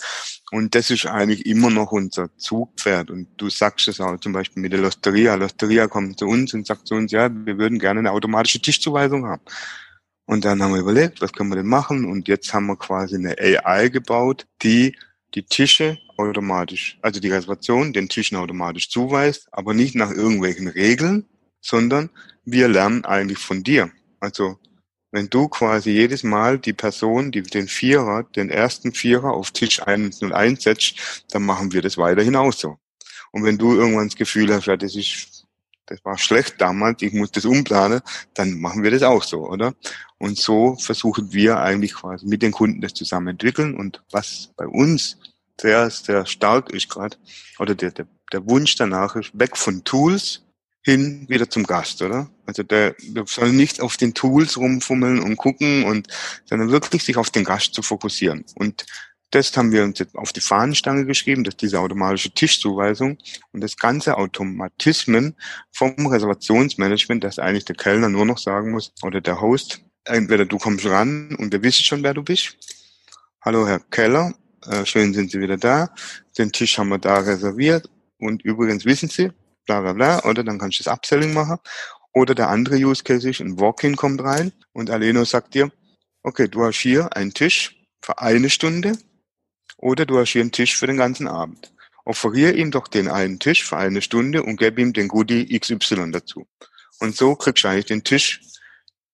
Und 0.50 0.74
das 0.74 0.90
ist 0.90 1.06
eigentlich 1.06 1.46
immer 1.46 1.70
noch 1.70 1.92
unser 1.92 2.34
Zugpferd. 2.36 3.10
Und 3.10 3.28
du 3.36 3.50
sagst 3.50 3.88
es 3.88 4.00
auch 4.00 4.18
zum 4.18 4.32
Beispiel 4.32 4.62
mit 4.62 4.72
der 4.72 4.80
Losteria. 4.80 5.34
Losteria 5.34 5.86
kommt 5.86 6.18
zu 6.18 6.26
uns 6.26 6.54
und 6.54 6.66
sagt 6.66 6.88
zu 6.88 6.94
uns, 6.94 7.12
ja, 7.12 7.30
wir 7.30 7.58
würden 7.58 7.78
gerne 7.78 8.00
eine 8.00 8.12
automatische 8.12 8.60
Tischzuweisung 8.60 9.26
haben. 9.26 9.42
Und 10.30 10.44
dann 10.44 10.62
haben 10.62 10.74
wir 10.74 10.80
überlegt, 10.80 11.20
was 11.20 11.32
können 11.32 11.50
wir 11.50 11.56
denn 11.56 11.66
machen? 11.66 12.04
Und 12.04 12.28
jetzt 12.28 12.54
haben 12.54 12.66
wir 12.66 12.76
quasi 12.76 13.16
eine 13.16 13.36
AI 13.36 13.88
gebaut, 13.88 14.46
die 14.62 14.96
die 15.34 15.42
Tische 15.42 15.98
automatisch, 16.16 17.00
also 17.02 17.18
die 17.18 17.30
Reservation 17.30 17.92
den 17.92 18.08
Tischen 18.08 18.36
automatisch 18.36 18.90
zuweist, 18.90 19.48
aber 19.50 19.74
nicht 19.74 19.96
nach 19.96 20.12
irgendwelchen 20.12 20.68
Regeln, 20.68 21.28
sondern 21.60 22.10
wir 22.44 22.68
lernen 22.68 23.04
eigentlich 23.04 23.38
von 23.38 23.64
dir. 23.64 23.90
Also 24.20 24.56
wenn 25.10 25.28
du 25.28 25.48
quasi 25.48 25.90
jedes 25.90 26.22
Mal 26.22 26.60
die 26.60 26.74
Person, 26.74 27.32
die 27.32 27.42
den 27.42 27.66
Vierer, 27.66 28.22
den 28.22 28.50
ersten 28.50 28.92
Vierer 28.92 29.32
auf 29.32 29.50
Tisch 29.50 29.82
101 29.82 30.62
setzt, 30.62 31.24
dann 31.32 31.42
machen 31.42 31.72
wir 31.72 31.82
das 31.82 31.98
weiterhin 31.98 32.36
auch 32.36 32.52
so. 32.52 32.76
Und 33.32 33.42
wenn 33.42 33.58
du 33.58 33.74
irgendwann 33.74 34.06
das 34.06 34.16
Gefühl 34.16 34.54
hast, 34.54 34.66
ja, 34.66 34.76
das 34.76 34.94
ist, 34.94 35.39
das 35.90 36.04
war 36.04 36.16
schlecht 36.16 36.60
damals, 36.60 37.02
ich 37.02 37.12
muss 37.12 37.32
das 37.32 37.44
umplanen, 37.44 38.00
dann 38.34 38.60
machen 38.60 38.82
wir 38.82 38.92
das 38.92 39.02
auch 39.02 39.24
so, 39.24 39.46
oder? 39.48 39.74
Und 40.18 40.38
so 40.38 40.76
versuchen 40.76 41.32
wir 41.32 41.58
eigentlich 41.58 41.94
quasi 41.94 42.26
mit 42.26 42.42
den 42.42 42.52
Kunden 42.52 42.80
das 42.80 42.94
zusammen 42.94 43.28
entwickeln. 43.28 43.76
Und 43.76 44.02
was 44.10 44.50
bei 44.56 44.66
uns 44.66 45.18
sehr, 45.60 45.90
sehr 45.90 46.26
stark 46.26 46.70
ist 46.70 46.88
gerade, 46.88 47.16
oder 47.58 47.74
der, 47.74 47.90
der, 47.90 48.06
der 48.32 48.48
Wunsch 48.48 48.76
danach 48.76 49.16
ist, 49.16 49.32
weg 49.34 49.56
von 49.56 49.82
Tools 49.84 50.42
hin 50.82 51.26
wieder 51.28 51.50
zum 51.50 51.64
Gast, 51.64 52.00
oder? 52.02 52.30
Also 52.46 52.62
der, 52.62 52.94
der 53.02 53.24
soll 53.26 53.52
nicht 53.52 53.80
auf 53.80 53.96
den 53.96 54.14
Tools 54.14 54.56
rumfummeln 54.56 55.20
und 55.20 55.36
gucken 55.36 55.84
und, 55.84 56.06
sondern 56.44 56.70
wirklich 56.70 57.02
sich 57.02 57.16
auf 57.16 57.30
den 57.30 57.44
Gast 57.44 57.74
zu 57.74 57.82
fokussieren. 57.82 58.44
Und 58.54 58.86
das 59.30 59.56
haben 59.56 59.72
wir 59.72 59.84
uns 59.84 59.98
jetzt 59.98 60.16
auf 60.16 60.32
die 60.32 60.40
Fahnenstange 60.40 61.06
geschrieben, 61.06 61.44
dass 61.44 61.56
diese 61.56 61.78
automatische 61.78 62.30
Tischzuweisung 62.30 63.18
und 63.52 63.60
das 63.60 63.76
ganze 63.76 64.16
Automatismen 64.16 65.36
vom 65.72 66.06
Reservationsmanagement, 66.06 67.22
dass 67.22 67.38
eigentlich 67.38 67.64
der 67.64 67.76
Kellner 67.76 68.08
nur 68.08 68.26
noch 68.26 68.38
sagen 68.38 68.72
muss 68.72 68.92
oder 69.02 69.20
der 69.20 69.40
Host, 69.40 69.82
entweder 70.04 70.44
du 70.44 70.58
kommst 70.58 70.84
ran 70.86 71.34
und 71.36 71.52
wir 71.52 71.62
wissen 71.62 71.84
schon, 71.84 72.02
wer 72.02 72.14
du 72.14 72.22
bist. 72.22 72.56
Hallo 73.42 73.66
Herr 73.66 73.80
Keller, 73.80 74.34
äh, 74.66 74.84
schön 74.84 75.14
sind 75.14 75.30
Sie 75.30 75.40
wieder 75.40 75.56
da. 75.56 75.94
Den 76.36 76.52
Tisch 76.52 76.76
haben 76.78 76.88
wir 76.88 76.98
da 76.98 77.18
reserviert. 77.18 77.88
Und 78.18 78.42
übrigens 78.42 78.84
wissen 78.84 79.08
Sie, 79.08 79.30
bla 79.64 79.80
bla 79.80 79.92
bla, 79.92 80.24
oder 80.24 80.44
dann 80.44 80.58
kannst 80.58 80.80
du 80.80 80.84
das 80.84 80.92
Upselling 80.92 81.32
machen. 81.32 81.58
Oder 82.12 82.34
der 82.34 82.48
andere 82.48 82.76
Use 82.76 83.04
Case 83.04 83.30
ist, 83.30 83.40
ein 83.40 83.58
Walk-in 83.60 83.94
kommt 83.94 84.20
rein 84.22 84.52
und 84.72 84.90
Aleno 84.90 85.24
sagt 85.24 85.54
dir, 85.54 85.70
okay, 86.22 86.48
du 86.48 86.64
hast 86.64 86.80
hier 86.80 87.16
einen 87.16 87.32
Tisch 87.32 87.76
für 88.02 88.18
eine 88.18 88.50
Stunde 88.50 88.98
oder 89.80 90.06
du 90.06 90.18
hast 90.18 90.30
hier 90.30 90.42
einen 90.42 90.52
Tisch 90.52 90.76
für 90.76 90.86
den 90.86 90.98
ganzen 90.98 91.26
Abend. 91.26 91.72
Offeriere 92.04 92.52
ihm 92.52 92.70
doch 92.70 92.88
den 92.88 93.08
einen 93.08 93.38
Tisch 93.38 93.64
für 93.64 93.76
eine 93.76 94.02
Stunde 94.02 94.42
und 94.42 94.56
gib 94.56 94.78
ihm 94.78 94.92
den 94.92 95.08
Goodie 95.08 95.58
XY 95.58 96.10
dazu. 96.12 96.46
Und 96.98 97.16
so 97.16 97.34
kriegst 97.34 97.64
du 97.64 97.68
eigentlich 97.68 97.86
den 97.86 98.04
Tisch 98.04 98.40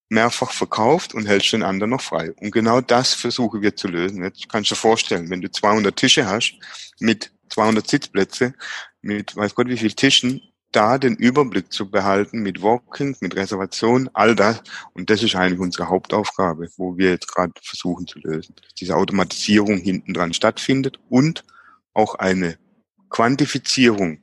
mehrfach 0.09 0.53
verkauft 0.53 1.15
und 1.15 1.27
hältst 1.27 1.53
den 1.53 1.63
anderen 1.63 1.91
noch 1.91 2.01
frei. 2.01 2.33
Und 2.41 2.53
genau 2.53 2.81
das 2.81 3.15
versuchen 3.15 3.63
wir 3.63 3.75
zu 3.75 3.89
lösen. 3.89 4.23
Jetzt 4.23 4.49
kannst 4.49 4.71
du 4.71 4.75
dir 4.75 4.81
vorstellen, 4.81 5.31
wenn 5.31 5.41
du 5.41 5.51
200 5.51 5.97
Tische 5.97 6.27
hast 6.27 6.55
mit 7.01 7.33
200 7.51 7.89
Sitzplätze, 7.89 8.55
mit 9.03 9.37
weiß 9.37 9.55
Gott 9.55 9.69
wie 9.69 9.77
viel 9.77 9.93
Tischen, 9.93 10.41
da 10.77 10.99
den 10.99 11.17
Überblick 11.17 11.73
zu 11.73 11.91
behalten 11.91 12.41
mit 12.41 12.61
Walking, 12.61 13.17
mit 13.21 13.35
Reservation, 13.35 14.11
all 14.13 14.35
das. 14.35 14.63
Und 14.93 15.09
das 15.09 15.23
ist 15.23 15.35
eigentlich 15.35 15.59
unsere 15.59 15.89
Hauptaufgabe, 15.89 16.69
wo 16.77 16.99
wir 16.99 17.11
jetzt 17.11 17.29
gerade 17.29 17.53
versuchen 17.63 18.07
zu 18.07 18.19
lösen. 18.19 18.55
Dass 18.63 18.75
diese 18.75 18.95
Automatisierung 18.95 19.79
hinten 19.79 20.13
dran 20.13 20.35
stattfindet 20.35 20.99
und 21.09 21.45
auch 21.95 22.17
eine 22.17 22.59
Quantifizierung, 23.09 24.21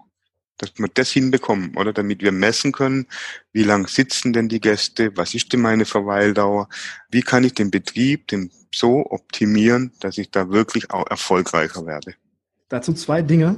dass 0.59 0.73
wir 0.77 0.87
das 0.93 1.09
hinbekommen, 1.09 1.75
oder 1.75 1.91
damit 1.91 2.21
wir 2.21 2.31
messen 2.31 2.71
können, 2.71 3.07
wie 3.51 3.63
lang 3.63 3.87
sitzen 3.87 4.31
denn 4.31 4.47
die 4.47 4.61
Gäste, 4.61 5.11
was 5.17 5.33
ist 5.33 5.51
denn 5.51 5.61
meine 5.61 5.85
Verweildauer, 5.85 6.69
wie 7.09 7.21
kann 7.21 7.43
ich 7.43 7.55
den 7.55 7.71
Betrieb 7.71 8.27
den 8.27 8.51
so 8.71 9.05
optimieren, 9.09 9.91
dass 9.99 10.19
ich 10.19 10.29
da 10.29 10.49
wirklich 10.49 10.91
auch 10.91 11.07
erfolgreicher 11.09 11.85
werde. 11.85 12.13
Dazu 12.69 12.93
zwei 12.93 13.21
Dinge. 13.21 13.55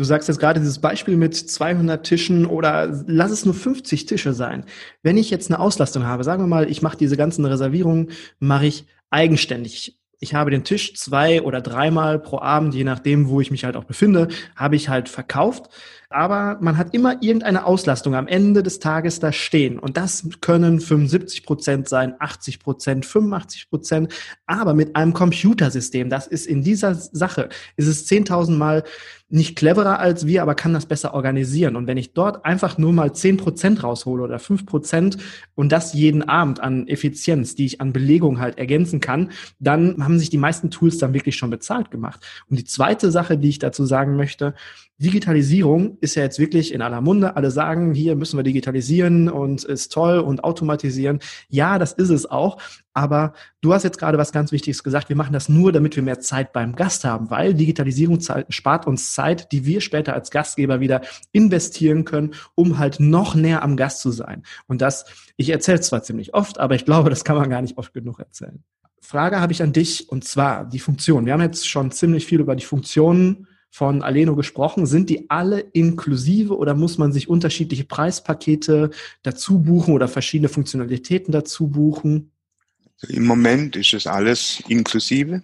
Du 0.00 0.04
sagst 0.04 0.28
jetzt 0.28 0.40
gerade 0.40 0.60
dieses 0.60 0.78
Beispiel 0.78 1.18
mit 1.18 1.36
200 1.36 2.02
Tischen 2.06 2.46
oder 2.46 2.90
lass 3.06 3.30
es 3.30 3.44
nur 3.44 3.52
50 3.52 4.06
Tische 4.06 4.32
sein. 4.32 4.64
Wenn 5.02 5.18
ich 5.18 5.28
jetzt 5.28 5.50
eine 5.50 5.60
Auslastung 5.60 6.06
habe, 6.06 6.24
sagen 6.24 6.42
wir 6.42 6.46
mal, 6.46 6.70
ich 6.70 6.80
mache 6.80 6.96
diese 6.96 7.18
ganzen 7.18 7.44
Reservierungen, 7.44 8.08
mache 8.38 8.64
ich 8.64 8.86
eigenständig 9.10 10.00
ich 10.22 10.34
habe 10.34 10.50
den 10.50 10.64
Tisch 10.64 10.94
zwei 10.94 11.40
oder 11.40 11.62
dreimal 11.62 12.18
pro 12.18 12.38
Abend, 12.40 12.74
je 12.74 12.84
nachdem, 12.84 13.30
wo 13.30 13.40
ich 13.40 13.50
mich 13.50 13.64
halt 13.64 13.74
auch 13.74 13.84
befinde, 13.84 14.28
habe 14.54 14.76
ich 14.76 14.90
halt 14.90 15.08
verkauft. 15.08 15.70
Aber 16.10 16.58
man 16.60 16.76
hat 16.76 16.92
immer 16.92 17.22
irgendeine 17.22 17.64
Auslastung 17.64 18.14
am 18.14 18.26
Ende 18.26 18.62
des 18.62 18.80
Tages 18.80 19.18
da 19.18 19.32
stehen. 19.32 19.78
Und 19.78 19.96
das 19.96 20.28
können 20.42 20.80
75 20.80 21.44
Prozent 21.44 21.88
sein, 21.88 22.14
80 22.18 22.60
Prozent, 22.60 23.06
85 23.06 23.70
Prozent. 23.70 24.12
Aber 24.44 24.74
mit 24.74 24.94
einem 24.94 25.14
Computersystem, 25.14 26.10
das 26.10 26.26
ist 26.26 26.46
in 26.46 26.62
dieser 26.62 26.94
Sache, 26.94 27.48
ist 27.76 27.86
es 27.86 28.06
10.000 28.06 28.50
Mal 28.52 28.84
nicht 29.30 29.56
cleverer 29.56 30.00
als 30.00 30.26
wir, 30.26 30.42
aber 30.42 30.54
kann 30.54 30.74
das 30.74 30.86
besser 30.86 31.14
organisieren. 31.14 31.76
Und 31.76 31.86
wenn 31.86 31.96
ich 31.96 32.12
dort 32.12 32.44
einfach 32.44 32.78
nur 32.78 32.92
mal 32.92 33.12
10 33.12 33.36
Prozent 33.36 33.82
raushole 33.82 34.22
oder 34.22 34.38
5 34.38 34.66
Prozent 34.66 35.18
und 35.54 35.70
das 35.70 35.94
jeden 35.94 36.28
Abend 36.28 36.60
an 36.60 36.88
Effizienz, 36.88 37.54
die 37.54 37.66
ich 37.66 37.80
an 37.80 37.92
Belegung 37.92 38.40
halt 38.40 38.58
ergänzen 38.58 39.00
kann, 39.00 39.30
dann 39.60 40.02
haben 40.02 40.18
sich 40.18 40.30
die 40.30 40.38
meisten 40.38 40.70
Tools 40.70 40.98
dann 40.98 41.14
wirklich 41.14 41.36
schon 41.36 41.50
bezahlt 41.50 41.90
gemacht. 41.90 42.26
Und 42.50 42.58
die 42.58 42.64
zweite 42.64 43.10
Sache, 43.10 43.38
die 43.38 43.48
ich 43.48 43.60
dazu 43.60 43.84
sagen 43.86 44.16
möchte, 44.16 44.54
Digitalisierung 44.98 45.96
ist 46.02 46.16
ja 46.16 46.24
jetzt 46.24 46.38
wirklich 46.38 46.74
in 46.74 46.82
aller 46.82 47.00
Munde. 47.00 47.34
Alle 47.34 47.50
sagen, 47.50 47.94
hier 47.94 48.16
müssen 48.16 48.38
wir 48.38 48.42
digitalisieren 48.42 49.30
und 49.30 49.64
ist 49.64 49.92
toll 49.92 50.18
und 50.18 50.44
automatisieren. 50.44 51.20
Ja, 51.48 51.78
das 51.78 51.92
ist 51.92 52.10
es 52.10 52.30
auch. 52.30 52.58
Aber 52.92 53.34
du 53.60 53.72
hast 53.72 53.84
jetzt 53.84 53.98
gerade 53.98 54.18
was 54.18 54.32
ganz 54.32 54.50
Wichtiges 54.50 54.82
gesagt. 54.82 55.08
Wir 55.08 55.16
machen 55.16 55.32
das 55.32 55.48
nur, 55.48 55.72
damit 55.72 55.94
wir 55.96 56.02
mehr 56.02 56.20
Zeit 56.20 56.52
beim 56.52 56.74
Gast 56.74 57.04
haben, 57.04 57.30
weil 57.30 57.54
Digitalisierung 57.54 58.18
spart 58.48 58.86
uns 58.86 59.14
Zeit, 59.14 59.52
die 59.52 59.64
wir 59.64 59.80
später 59.80 60.14
als 60.14 60.30
Gastgeber 60.30 60.80
wieder 60.80 61.02
investieren 61.32 62.04
können, 62.04 62.34
um 62.54 62.78
halt 62.78 62.98
noch 62.98 63.34
näher 63.34 63.62
am 63.62 63.76
Gast 63.76 64.00
zu 64.00 64.10
sein. 64.10 64.42
Und 64.66 64.82
das, 64.82 65.04
ich 65.36 65.50
erzähle 65.50 65.80
zwar 65.80 66.02
ziemlich 66.02 66.34
oft, 66.34 66.58
aber 66.58 66.74
ich 66.74 66.84
glaube, 66.84 67.10
das 67.10 67.24
kann 67.24 67.36
man 67.36 67.50
gar 67.50 67.62
nicht 67.62 67.78
oft 67.78 67.94
genug 67.94 68.18
erzählen. 68.18 68.62
Frage 69.00 69.40
habe 69.40 69.52
ich 69.52 69.62
an 69.62 69.72
dich 69.72 70.08
und 70.08 70.24
zwar 70.24 70.64
die 70.64 70.78
Funktion. 70.78 71.26
Wir 71.26 71.32
haben 71.32 71.40
jetzt 71.40 71.68
schon 71.68 71.90
ziemlich 71.90 72.26
viel 72.26 72.40
über 72.40 72.54
die 72.54 72.64
Funktionen 72.64 73.46
von 73.70 74.02
Aleno 74.02 74.36
gesprochen. 74.36 74.86
Sind 74.86 75.10
die 75.10 75.30
alle 75.30 75.60
inklusive 75.60 76.56
oder 76.56 76.74
muss 76.74 76.98
man 76.98 77.12
sich 77.12 77.28
unterschiedliche 77.28 77.84
Preispakete 77.84 78.90
dazu 79.22 79.60
buchen 79.60 79.94
oder 79.94 80.08
verschiedene 80.08 80.48
Funktionalitäten 80.48 81.32
dazu 81.32 81.68
buchen? 81.68 82.32
Im 83.08 83.26
Moment 83.26 83.76
ist 83.76 83.94
es 83.94 84.06
alles 84.06 84.62
inklusive. 84.68 85.42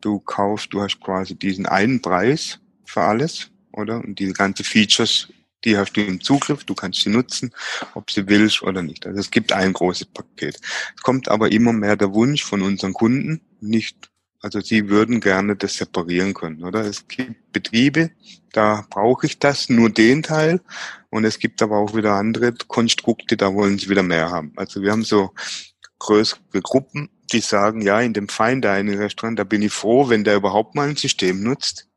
Du 0.00 0.20
kaufst, 0.20 0.72
du 0.72 0.82
hast 0.82 1.00
quasi 1.00 1.34
diesen 1.34 1.66
einen 1.66 2.00
Preis 2.02 2.58
für 2.84 3.02
alles, 3.02 3.50
oder? 3.72 3.98
Und 4.00 4.18
diese 4.18 4.32
ganzen 4.32 4.64
Features, 4.64 5.28
die 5.64 5.76
hast 5.76 5.92
du 5.92 6.00
im 6.02 6.20
Zugriff, 6.20 6.64
du 6.64 6.74
kannst 6.74 7.00
sie 7.00 7.10
nutzen, 7.10 7.50
ob 7.94 8.10
sie 8.10 8.26
willst 8.28 8.62
oder 8.62 8.82
nicht. 8.82 9.06
Also 9.06 9.20
es 9.20 9.30
gibt 9.30 9.52
ein 9.52 9.72
großes 9.72 10.06
Paket. 10.06 10.60
Es 10.96 11.02
kommt 11.02 11.28
aber 11.28 11.50
immer 11.50 11.72
mehr 11.72 11.96
der 11.96 12.12
Wunsch 12.12 12.44
von 12.44 12.62
unseren 12.62 12.92
Kunden, 12.92 13.40
nicht 13.60 14.10
also 14.46 14.60
sie 14.60 14.88
würden 14.88 15.20
gerne 15.20 15.56
das 15.56 15.74
separieren 15.74 16.32
können, 16.32 16.62
oder? 16.62 16.84
Es 16.84 17.08
gibt 17.08 17.52
Betriebe, 17.52 18.12
da 18.52 18.86
brauche 18.90 19.26
ich 19.26 19.40
das, 19.40 19.68
nur 19.68 19.90
den 19.90 20.22
Teil. 20.22 20.60
Und 21.10 21.24
es 21.24 21.40
gibt 21.40 21.62
aber 21.62 21.78
auch 21.78 21.96
wieder 21.96 22.12
andere 22.12 22.52
Konstrukte, 22.68 23.36
da 23.36 23.52
wollen 23.54 23.76
sie 23.78 23.88
wieder 23.88 24.04
mehr 24.04 24.30
haben. 24.30 24.52
Also 24.54 24.82
wir 24.82 24.92
haben 24.92 25.02
so 25.02 25.32
größere 25.98 26.40
Gruppen, 26.62 27.10
die 27.32 27.40
sagen, 27.40 27.80
ja, 27.80 28.00
in 28.00 28.12
dem 28.12 28.28
Fine 28.28 28.60
Dining 28.60 28.98
Restaurant, 28.98 29.38
da 29.38 29.44
bin 29.44 29.62
ich 29.62 29.72
froh, 29.72 30.08
wenn 30.08 30.24
der 30.24 30.36
überhaupt 30.36 30.74
mal 30.74 30.88
ein 30.88 30.96
System 30.96 31.42
nutzt. 31.42 31.88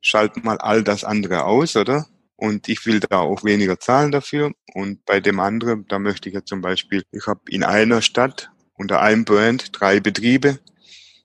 Schalt 0.00 0.44
mal 0.44 0.58
all 0.58 0.82
das 0.82 1.04
andere 1.04 1.44
aus, 1.44 1.76
oder? 1.76 2.06
Und 2.36 2.68
ich 2.68 2.84
will 2.84 3.00
da 3.00 3.18
auch 3.18 3.44
weniger 3.44 3.80
zahlen 3.80 4.12
dafür. 4.12 4.52
Und 4.74 5.04
bei 5.06 5.20
dem 5.20 5.40
anderen, 5.40 5.86
da 5.88 5.98
möchte 5.98 6.28
ich 6.28 6.34
ja 6.34 6.44
zum 6.44 6.60
Beispiel, 6.60 7.04
ich 7.12 7.26
habe 7.26 7.40
in 7.48 7.64
einer 7.64 8.02
Stadt 8.02 8.50
unter 8.74 9.00
einem 9.00 9.24
Brand 9.24 9.70
drei 9.72 10.00
Betriebe 10.00 10.58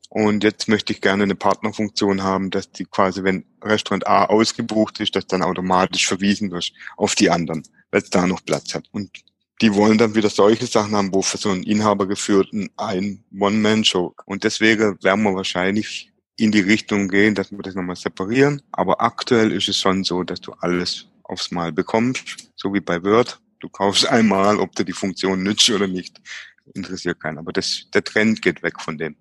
und 0.09 0.43
jetzt 0.43 0.67
möchte 0.67 0.91
ich 0.91 1.01
gerne 1.01 1.23
eine 1.23 1.35
Partnerfunktion 1.35 2.23
haben, 2.23 2.49
dass 2.49 2.71
die 2.71 2.85
quasi, 2.85 3.23
wenn 3.23 3.45
Restaurant 3.63 4.07
A 4.07 4.25
ausgebucht 4.25 4.99
ist, 4.99 5.15
dass 5.15 5.27
dann 5.27 5.43
automatisch 5.43 6.07
verwiesen 6.07 6.49
wird 6.51 6.71
auf 6.97 7.13
die 7.13 7.29
anderen, 7.29 7.63
weil 7.91 8.01
es 8.01 8.09
da 8.09 8.25
noch 8.25 8.43
Platz 8.43 8.73
hat. 8.73 8.85
Und 8.91 9.11
die 9.61 9.73
wollen 9.73 9.97
dann 9.97 10.15
wieder 10.15 10.29
solche 10.29 10.65
Sachen 10.65 10.95
haben, 10.95 11.13
wo 11.13 11.21
für 11.21 11.37
so 11.37 11.49
einen 11.49 11.63
Inhaber 11.63 12.07
geführten 12.07 12.69
ein 12.77 13.23
One-Man-Show. 13.37 14.15
Und 14.25 14.43
deswegen 14.43 15.01
werden 15.03 15.23
wir 15.23 15.35
wahrscheinlich 15.35 16.11
in 16.37 16.51
die 16.51 16.61
Richtung 16.61 17.09
gehen, 17.09 17.35
dass 17.35 17.51
wir 17.51 17.59
das 17.59 17.75
nochmal 17.75 17.97
separieren. 17.97 18.61
Aber 18.71 19.01
aktuell 19.01 19.51
ist 19.51 19.67
es 19.67 19.77
schon 19.77 20.03
so, 20.03 20.23
dass 20.23 20.39
du 20.39 20.53
alles 20.53 21.07
aufs 21.23 21.51
Mal 21.51 21.71
bekommst, 21.73 22.49
so 22.55 22.73
wie 22.73 22.79
bei 22.79 23.03
Word. 23.03 23.39
Du 23.59 23.67
kaufst 23.67 24.07
einmal, 24.07 24.57
ob 24.57 24.73
du 24.75 24.85
die 24.85 24.93
Funktion 24.93 25.43
nützt 25.43 25.69
oder 25.69 25.87
nicht. 25.87 26.21
Interessiert 26.73 27.19
keinen. 27.19 27.39
Aber 27.39 27.51
das, 27.51 27.87
der 27.93 28.03
Trend 28.03 28.41
geht 28.41 28.63
weg 28.63 28.79
von 28.79 28.97
dem 28.97 29.15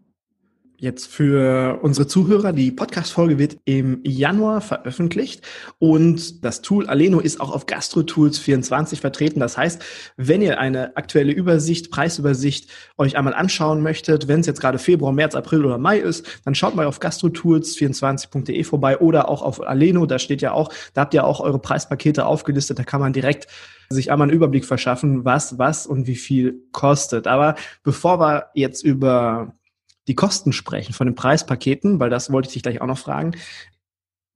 jetzt 0.81 1.07
für 1.07 1.81
unsere 1.83 2.07
Zuhörer. 2.07 2.53
Die 2.53 2.71
Podcast-Folge 2.71 3.39
wird 3.39 3.59
im 3.65 4.01
Januar 4.05 4.61
veröffentlicht 4.61 5.43
und 5.79 6.45
das 6.45 6.63
Tool 6.63 6.87
Aleno 6.87 7.19
ist 7.19 7.41
auch 7.41 7.53
auf 7.53 7.67
GastroTools 7.67 8.39
24 8.39 9.01
vertreten. 9.01 9.41
Das 9.41 9.59
heißt, 9.59 9.83
wenn 10.17 10.41
ihr 10.41 10.61
eine 10.61 10.97
aktuelle 10.97 11.33
Übersicht, 11.33 11.91
Preisübersicht 11.91 12.71
euch 12.97 13.17
einmal 13.17 13.35
anschauen 13.35 13.83
möchtet, 13.83 14.29
wenn 14.29 14.41
es 14.41 14.47
jetzt 14.47 14.61
gerade 14.61 14.79
Februar, 14.79 15.13
März, 15.13 15.35
April 15.35 15.65
oder 15.65 15.79
Mai 15.79 15.99
ist, 15.99 16.25
dann 16.45 16.55
schaut 16.55 16.77
mal 16.77 16.87
auf 16.87 17.01
gastrotools24.de 17.01 18.63
vorbei 18.63 18.99
oder 18.99 19.29
auch 19.29 19.43
auf 19.43 19.67
Aleno. 19.67 20.07
Da 20.07 20.21
steht 20.21 20.43
ja 20.43 20.53
auch, 20.53 20.73
da 20.95 21.01
habt 21.03 21.15
ihr 21.15 21.25
auch 21.25 21.41
eure 21.41 21.59
Preispakete 21.59 22.25
aufgelistet. 22.25 22.79
Da 22.79 22.85
kann 22.85 23.01
man 23.01 23.13
direkt 23.13 23.49
sich 23.91 24.13
einmal 24.13 24.29
einen 24.29 24.37
Überblick 24.37 24.65
verschaffen, 24.65 25.25
was, 25.25 25.59
was 25.59 25.87
und 25.87 26.07
wie 26.07 26.17
viel 26.17 26.63
kostet. 26.73 27.27
Aber 27.27 27.57
bevor 27.83 28.21
wir 28.21 28.47
jetzt 28.55 28.85
über 28.85 29.58
die 30.09 30.15
Kosten 30.15 30.53
sprechen 30.53 30.95
von 30.95 31.07
den 31.07 31.15
Preispaketen, 31.15 32.01
weil 32.01 32.11
das 32.11 32.33
wollte 32.33 32.49
ich 32.49 32.55
dich 32.55 32.63
gleich 32.63 32.81
auch 32.81 32.87
noch 32.87 32.99
fragen. 32.99 33.33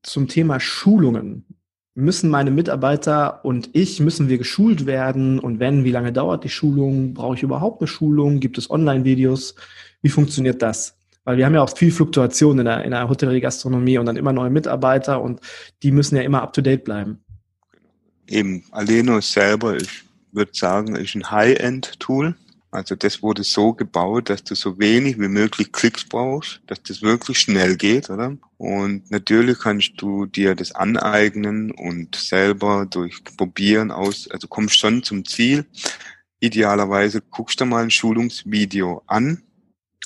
Zum 0.02 0.28
Thema 0.28 0.61
Schulungen. 0.61 1.46
Müssen 1.94 2.30
meine 2.30 2.50
Mitarbeiter 2.50 3.44
und 3.44 3.70
ich, 3.72 4.00
müssen 4.00 4.28
wir 4.28 4.38
geschult 4.38 4.87
werden? 4.87 5.38
Und 5.38 5.58
wenn, 5.58 5.85
wie 5.85 5.90
lange 5.90 6.12
dauert 6.12 6.44
die 6.44 6.48
Schulung? 6.48 7.12
Brauche 7.12 7.37
ich 7.37 7.42
überhaupt 7.42 7.80
eine 7.80 7.88
Schulung? 7.88 8.40
Gibt 8.40 8.56
es 8.56 8.70
Online-Videos? 8.70 9.54
Wie 10.00 10.08
funktioniert 10.08 10.62
das? 10.62 10.96
Weil 11.24 11.37
wir 11.37 11.46
haben 11.46 11.54
ja 11.54 11.62
auch 11.62 11.76
viel 11.76 11.92
Fluktuation 11.92 12.58
in 12.58 12.64
der, 12.64 12.85
in 12.85 12.90
der 12.90 13.08
Hotellerie-Gastronomie 13.08 13.98
und 13.98 14.06
dann 14.06 14.16
immer 14.16 14.32
neue 14.32 14.50
Mitarbeiter 14.50 15.20
und 15.20 15.40
die 15.82 15.92
müssen 15.92 16.16
ja 16.16 16.22
immer 16.22 16.42
up-to-date 16.42 16.85
bleiben. 16.85 17.22
Eben, 18.26 18.64
Aleno 18.70 19.20
selber, 19.20 19.76
ich 19.76 20.04
würde 20.32 20.52
sagen, 20.54 20.96
ist 20.96 21.14
ein 21.14 21.30
High-End-Tool. 21.30 22.35
Also 22.72 22.96
das 22.96 23.22
wurde 23.22 23.44
so 23.44 23.74
gebaut, 23.74 24.30
dass 24.30 24.44
du 24.44 24.54
so 24.54 24.78
wenig 24.78 25.20
wie 25.20 25.28
möglich 25.28 25.72
Klicks 25.72 26.04
brauchst, 26.08 26.62
dass 26.66 26.82
das 26.82 27.02
wirklich 27.02 27.38
schnell 27.38 27.76
geht, 27.76 28.08
oder? 28.08 28.35
Und 28.56 29.11
natürlich 29.11 29.58
kannst 29.58 29.92
du 29.98 30.24
dir 30.24 30.54
das 30.54 30.72
aneignen 30.72 31.70
und 31.70 32.16
selber 32.16 32.87
durch 32.87 33.22
Probieren 33.37 33.90
aus, 33.90 34.26
also 34.30 34.48
kommst 34.48 34.78
schon 34.78 35.02
zum 35.02 35.26
Ziel. 35.26 35.66
Idealerweise 36.40 37.20
guckst 37.20 37.61
du 37.61 37.66
mal 37.66 37.82
ein 37.82 37.90
Schulungsvideo 37.90 39.02
an, 39.06 39.42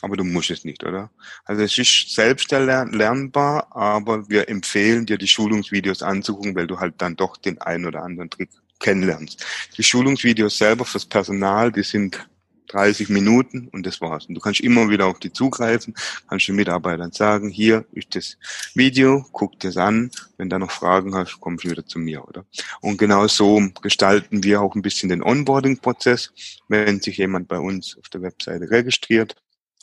aber 0.03 0.17
du 0.17 0.25
musst 0.25 0.51
es 0.51 0.65
nicht, 0.65 0.83
oder? 0.83 1.13
Also 1.45 1.63
es 1.63 1.79
ist 1.79 2.17
selbst 2.17 2.51
lernbar, 2.51 3.69
aber 3.77 4.29
wir 4.29 4.49
empfehlen 4.49 5.07
dir 5.07 5.19
die 5.19 5.29
Schulungsvideos 5.29 6.03
anzugucken, 6.03 6.57
weil 6.57 6.67
du 6.67 6.81
halt 6.81 6.95
dann 6.99 7.15
doch 7.15 7.37
den 7.37 7.61
einen 7.61 7.87
oder 7.87 8.03
anderen 8.03 8.29
Trick 8.29 8.51
kennenlernst. 8.81 9.47
Die 9.79 9.85
Schulungsvideos 9.85 10.59
selber 10.59 10.85
fürs 10.85 11.07
Personal, 11.07 11.71
die 11.71 11.85
sind 11.85 12.29
30 12.67 13.09
Minuten 13.09 13.69
und 13.73 13.87
das 13.87 14.01
war's. 14.01 14.27
Und 14.27 14.35
du 14.35 14.41
kannst 14.41 14.61
immer 14.61 14.89
wieder 14.89 15.07
auf 15.07 15.19
die 15.19 15.33
zugreifen, 15.33 15.95
kannst 16.29 16.49
den 16.49 16.57
Mitarbeitern 16.57 17.13
sagen, 17.13 17.49
hier 17.49 17.85
ist 17.93 18.15
das 18.15 18.37
Video, 18.75 19.25
guck 19.33 19.59
das 19.61 19.77
an. 19.77 20.11
Wenn 20.37 20.51
du 20.51 20.59
noch 20.59 20.71
Fragen 20.71 21.15
hast, 21.15 21.41
kommst 21.41 21.65
du 21.65 21.71
wieder 21.71 21.87
zu 21.87 21.99
mir, 21.99 22.27
oder? 22.27 22.45
Und 22.81 22.99
genau 22.99 23.27
so 23.27 23.61
gestalten 23.83 24.43
wir 24.43 24.61
auch 24.61 24.75
ein 24.75 24.83
bisschen 24.83 25.09
den 25.09 25.23
Onboarding-Prozess. 25.23 26.33
Wenn 26.69 27.01
sich 27.01 27.17
jemand 27.19 27.49
bei 27.49 27.59
uns 27.59 27.97
auf 27.99 28.09
der 28.09 28.23
Webseite 28.23 28.71
registriert, 28.71 29.37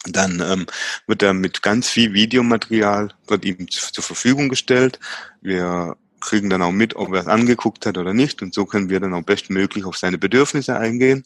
dann 0.06 0.41
ähm, 0.41 0.65
wird 1.08 1.24
er 1.24 1.34
mit 1.34 1.62
ganz 1.62 1.89
viel 1.89 2.13
Videomaterial 2.13 3.13
wird 3.28 3.46
ihm 3.46 3.69
zur 3.69 4.04
Verfügung 4.04 4.50
gestellt. 4.50 5.00
Wir 5.41 5.96
kriegen 6.24 6.50
dann 6.50 6.62
auch 6.62 6.72
mit, 6.72 6.96
ob 6.96 7.14
er 7.14 7.22
es 7.22 7.28
angeguckt 7.28 7.86
hat 7.86 7.98
oder 7.98 8.14
nicht. 8.14 8.42
Und 8.42 8.54
so 8.54 8.66
können 8.66 8.90
wir 8.90 9.00
dann 9.00 9.14
auch 9.14 9.24
bestmöglich 9.24 9.86
auf 9.86 9.98
seine 9.98 10.18
Bedürfnisse 10.18 10.78
eingehen. 10.78 11.26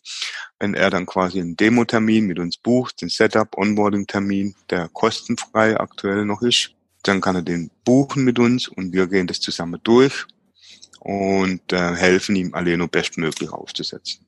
Wenn 0.59 0.73
er 0.73 0.89
dann 0.89 1.05
quasi 1.05 1.39
einen 1.39 1.55
Demo-Termin 1.55 2.25
mit 2.25 2.39
uns 2.39 2.57
bucht, 2.57 3.01
den 3.01 3.09
Setup, 3.09 3.57
Onboarding-Termin, 3.57 4.55
der 4.69 4.89
kostenfrei 4.89 5.79
aktuell 5.79 6.25
noch 6.25 6.41
ist, 6.41 6.71
dann 7.03 7.21
kann 7.21 7.35
er 7.35 7.41
den 7.43 7.71
buchen 7.85 8.23
mit 8.23 8.39
uns 8.39 8.67
und 8.67 8.91
wir 8.91 9.07
gehen 9.07 9.27
das 9.27 9.39
zusammen 9.39 9.79
durch 9.83 10.25
und 10.99 11.71
äh, 11.71 11.95
helfen 11.95 12.35
ihm, 12.35 12.53
Aleno 12.53 12.87
bestmöglich 12.87 13.51
aufzusetzen. 13.51 14.25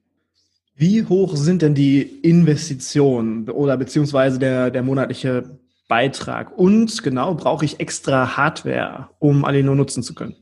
Wie 0.75 1.03
hoch 1.03 1.35
sind 1.35 1.61
denn 1.61 1.75
die 1.75 2.01
Investitionen 2.01 3.49
oder 3.49 3.75
beziehungsweise 3.75 4.39
der, 4.39 4.71
der 4.71 4.81
monatliche 4.81 5.59
Beitrag? 5.89 6.57
Und 6.57 7.03
genau, 7.03 7.35
brauche 7.35 7.65
ich 7.65 7.81
extra 7.81 8.37
Hardware, 8.37 9.09
um 9.19 9.43
Aleno 9.43 9.75
nutzen 9.75 10.03
zu 10.03 10.15
können? 10.15 10.35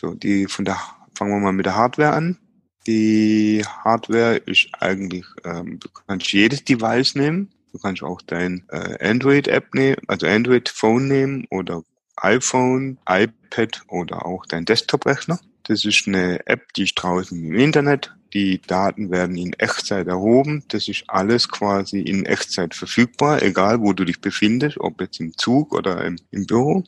Also 0.00 0.14
die 0.14 0.46
von 0.46 0.64
der 0.64 0.78
fangen 1.14 1.32
wir 1.32 1.40
mal 1.40 1.52
mit 1.52 1.66
der 1.66 1.76
Hardware 1.76 2.12
an. 2.12 2.38
Die 2.86 3.62
Hardware 3.66 4.36
ist 4.36 4.68
eigentlich, 4.72 5.26
ähm, 5.44 5.78
du 5.78 5.88
kannst 6.06 6.32
jedes 6.32 6.64
Device 6.64 7.16
nehmen. 7.16 7.50
Du 7.72 7.78
kannst 7.78 8.02
auch 8.02 8.22
dein 8.22 8.64
äh, 8.70 9.06
Android-App 9.06 9.74
nehmen, 9.74 9.96
also 10.06 10.26
Android-Phone 10.26 11.06
nehmen 11.06 11.46
oder 11.50 11.82
iPhone, 12.16 12.98
iPad 13.06 13.82
oder 13.88 14.24
auch 14.24 14.46
dein 14.46 14.64
Desktop-Rechner. 14.64 15.38
Das 15.64 15.84
ist 15.84 16.08
eine 16.08 16.46
App, 16.46 16.72
die 16.72 16.84
ist 16.84 16.94
draußen 16.94 17.38
im 17.38 17.54
Internet. 17.54 18.14
Die 18.32 18.60
Daten 18.60 19.10
werden 19.10 19.36
in 19.36 19.52
Echtzeit 19.54 20.06
erhoben. 20.06 20.64
Das 20.68 20.88
ist 20.88 21.04
alles 21.08 21.48
quasi 21.48 22.00
in 22.00 22.24
Echtzeit 22.24 22.74
verfügbar, 22.74 23.42
egal 23.42 23.80
wo 23.80 23.92
du 23.92 24.04
dich 24.04 24.20
befindest, 24.20 24.78
ob 24.80 25.00
jetzt 25.00 25.20
im 25.20 25.36
Zug 25.36 25.74
oder 25.74 26.04
im, 26.04 26.16
im 26.30 26.46
Büro. 26.46 26.84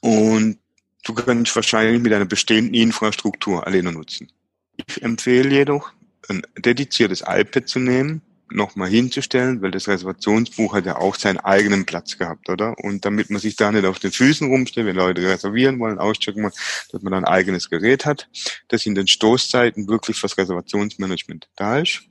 Und 0.00 0.58
du 1.04 1.14
kannst 1.14 1.54
wahrscheinlich 1.54 2.02
mit 2.02 2.12
einer 2.12 2.24
bestehenden 2.24 2.74
Infrastruktur 2.74 3.66
alleine 3.66 3.92
nutzen. 3.92 4.28
Ich 4.76 5.02
empfehle 5.02 5.50
jedoch, 5.50 5.92
ein 6.28 6.42
dediziertes 6.58 7.22
iPad 7.26 7.68
zu 7.68 7.78
nehmen, 7.78 8.22
nochmal 8.50 8.88
hinzustellen, 8.88 9.62
weil 9.62 9.70
das 9.70 9.88
Reservationsbuch 9.88 10.74
hat 10.74 10.86
ja 10.86 10.96
auch 10.96 11.14
seinen 11.16 11.38
eigenen 11.38 11.86
Platz 11.86 12.18
gehabt, 12.18 12.48
oder? 12.48 12.78
Und 12.78 13.04
damit 13.04 13.30
man 13.30 13.40
sich 13.40 13.56
da 13.56 13.72
nicht 13.72 13.84
auf 13.84 13.98
den 13.98 14.12
Füßen 14.12 14.48
rumsteht, 14.48 14.86
wenn 14.86 14.96
Leute 14.96 15.22
reservieren 15.22 15.78
wollen, 15.78 15.98
auschecken 15.98 16.42
wollen, 16.42 16.52
dass 16.92 17.02
man 17.02 17.12
dann 17.12 17.24
ein 17.24 17.32
eigenes 17.32 17.70
Gerät 17.70 18.06
hat, 18.06 18.28
das 18.68 18.86
in 18.86 18.94
den 18.94 19.06
Stoßzeiten 19.06 19.88
wirklich 19.88 20.18
fürs 20.18 20.38
Reservationsmanagement 20.38 21.48
da 21.56 21.78
ist. 21.78 22.02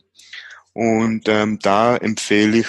Und 0.74 1.28
ähm, 1.28 1.60
da 1.60 1.98
empfehle 1.98 2.60
ich 2.60 2.68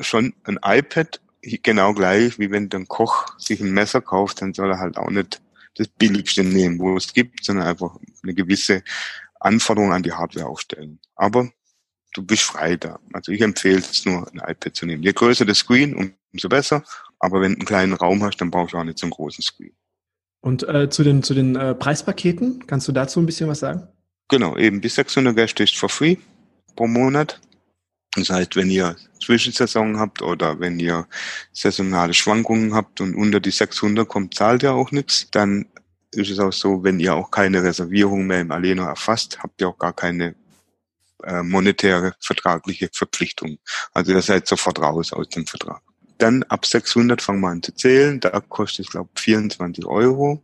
schon 0.00 0.34
ein 0.44 0.58
iPad, 0.62 1.20
genau 1.40 1.94
gleich, 1.94 2.38
wie 2.38 2.50
wenn 2.50 2.68
der 2.68 2.84
Koch 2.84 3.38
sich 3.38 3.60
ein 3.60 3.72
Messer 3.72 4.00
kauft, 4.00 4.42
dann 4.42 4.54
soll 4.54 4.70
er 4.70 4.80
halt 4.80 4.96
auch 4.96 5.10
nicht 5.10 5.40
das 5.78 5.88
billigste 5.88 6.44
nehmen, 6.44 6.78
wo 6.78 6.96
es 6.96 7.12
gibt, 7.12 7.44
sondern 7.44 7.66
einfach 7.66 7.96
eine 8.22 8.34
gewisse 8.34 8.82
Anforderung 9.40 9.92
an 9.92 10.02
die 10.02 10.12
Hardware 10.12 10.46
aufstellen. 10.46 10.98
Aber 11.14 11.50
du 12.14 12.22
bist 12.22 12.42
frei 12.42 12.76
da. 12.76 12.98
Also 13.12 13.32
ich 13.32 13.40
empfehle 13.40 13.78
es 13.78 14.04
nur, 14.04 14.30
ein 14.32 14.38
iPad 14.38 14.74
zu 14.74 14.86
nehmen. 14.86 15.02
Je 15.02 15.12
größer 15.12 15.44
der 15.44 15.54
Screen, 15.54 16.14
umso 16.32 16.48
besser. 16.48 16.82
Aber 17.18 17.40
wenn 17.40 17.52
du 17.52 17.58
einen 17.58 17.66
kleinen 17.66 17.92
Raum 17.94 18.22
hast, 18.22 18.38
dann 18.38 18.50
brauchst 18.50 18.74
du 18.74 18.78
auch 18.78 18.84
nicht 18.84 18.98
so 18.98 19.06
einen 19.06 19.12
großen 19.12 19.42
Screen. 19.42 19.72
Und 20.40 20.68
äh, 20.68 20.88
zu 20.88 21.02
den, 21.02 21.22
zu 21.22 21.34
den 21.34 21.56
äh, 21.56 21.74
Preispaketen, 21.74 22.66
kannst 22.66 22.86
du 22.88 22.92
dazu 22.92 23.20
ein 23.20 23.26
bisschen 23.26 23.48
was 23.48 23.60
sagen? 23.60 23.88
Genau, 24.28 24.56
eben 24.56 24.80
bis 24.80 24.94
600 24.96 25.34
Gäste 25.34 25.64
ist 25.64 25.76
for 25.76 25.88
free 25.88 26.16
pro 26.76 26.86
Monat. 26.86 27.40
Das 28.14 28.30
heißt, 28.30 28.56
wenn 28.56 28.70
ihr 28.70 28.96
Zwischensaison 29.22 29.98
habt 29.98 30.22
oder 30.22 30.58
wenn 30.60 30.78
ihr 30.78 31.06
saisonale 31.52 32.14
Schwankungen 32.14 32.74
habt 32.74 33.00
und 33.00 33.14
unter 33.14 33.40
die 33.40 33.50
600 33.50 34.08
kommt, 34.08 34.34
zahlt 34.34 34.62
ihr 34.62 34.72
auch 34.72 34.90
nichts. 34.90 35.30
Dann 35.30 35.66
ist 36.12 36.30
es 36.30 36.38
auch 36.38 36.52
so, 36.52 36.82
wenn 36.82 37.00
ihr 37.00 37.14
auch 37.14 37.30
keine 37.30 37.62
Reservierung 37.62 38.26
mehr 38.26 38.40
im 38.40 38.50
Aleno 38.50 38.84
erfasst, 38.84 39.38
habt 39.42 39.60
ihr 39.60 39.68
auch 39.68 39.78
gar 39.78 39.92
keine 39.92 40.34
äh, 41.24 41.42
monetäre 41.42 42.14
vertragliche 42.20 42.88
Verpflichtung. 42.92 43.58
Also 43.92 44.12
ihr 44.12 44.22
seid 44.22 44.46
sofort 44.46 44.80
raus 44.80 45.12
aus 45.12 45.28
dem 45.28 45.46
Vertrag. 45.46 45.82
Dann 46.16 46.42
ab 46.44 46.66
600 46.66 47.20
fangen 47.20 47.40
wir 47.40 47.48
an 47.48 47.62
zu 47.62 47.74
zählen. 47.74 48.18
Da 48.20 48.40
kostet 48.40 48.86
es, 48.86 48.90
glaube 48.90 49.10
ich, 49.14 49.22
24 49.22 49.84
Euro 49.84 50.42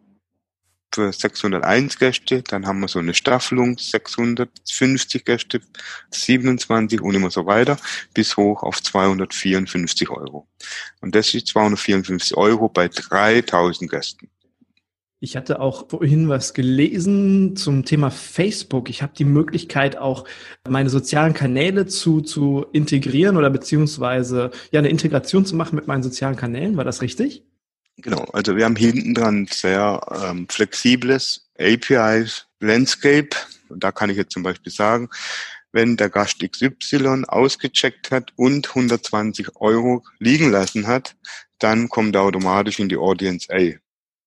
für 0.94 1.12
601 1.12 1.98
Gäste. 1.98 2.42
Dann 2.42 2.66
haben 2.66 2.80
wir 2.80 2.88
so 2.88 2.98
eine 2.98 3.14
Staffelung, 3.14 3.76
650 3.76 5.24
Gäste, 5.24 5.60
27 6.10 7.00
und 7.00 7.14
immer 7.14 7.30
so 7.30 7.46
weiter, 7.46 7.76
bis 8.14 8.36
hoch 8.36 8.62
auf 8.62 8.82
254 8.82 10.08
Euro. 10.10 10.46
Und 11.00 11.14
das 11.14 11.34
ist 11.34 11.48
254 11.48 12.36
Euro 12.36 12.68
bei 12.68 12.88
3000 12.88 13.90
Gästen. 13.90 14.28
Ich 15.20 15.36
hatte 15.36 15.58
auch 15.58 15.88
vorhin 15.88 16.28
was 16.28 16.52
gelesen 16.52 17.56
zum 17.56 17.86
Thema 17.86 18.10
Facebook. 18.10 18.90
Ich 18.90 19.00
habe 19.00 19.14
die 19.16 19.24
Möglichkeit, 19.24 19.96
auch 19.96 20.26
meine 20.68 20.90
sozialen 20.90 21.32
Kanäle 21.32 21.86
zu, 21.86 22.20
zu 22.20 22.66
integrieren 22.72 23.38
oder 23.38 23.48
beziehungsweise 23.48 24.50
ja 24.70 24.80
eine 24.80 24.90
Integration 24.90 25.46
zu 25.46 25.56
machen 25.56 25.76
mit 25.76 25.86
meinen 25.86 26.02
sozialen 26.02 26.36
Kanälen. 26.36 26.76
War 26.76 26.84
das 26.84 27.00
richtig? 27.00 27.42
Genau, 27.96 28.24
also 28.32 28.56
wir 28.56 28.64
haben 28.64 28.76
hinten 28.76 29.14
dran 29.14 29.46
sehr 29.50 30.00
ähm, 30.24 30.46
flexibles 30.48 31.48
APIs 31.58 32.46
Landscape. 32.60 33.30
Und 33.68 33.84
da 33.84 33.92
kann 33.92 34.10
ich 34.10 34.16
jetzt 34.16 34.32
zum 34.32 34.42
Beispiel 34.42 34.72
sagen, 34.72 35.08
wenn 35.72 35.96
der 35.96 36.10
Gast 36.10 36.40
XY 36.40 37.24
ausgecheckt 37.26 38.10
hat 38.10 38.32
und 38.36 38.68
120 38.68 39.56
Euro 39.56 40.04
liegen 40.18 40.50
lassen 40.50 40.86
hat, 40.86 41.16
dann 41.58 41.88
kommt 41.88 42.14
er 42.14 42.22
automatisch 42.22 42.78
in 42.78 42.88
die 42.88 42.96
Audience 42.96 43.48
A 43.52 43.72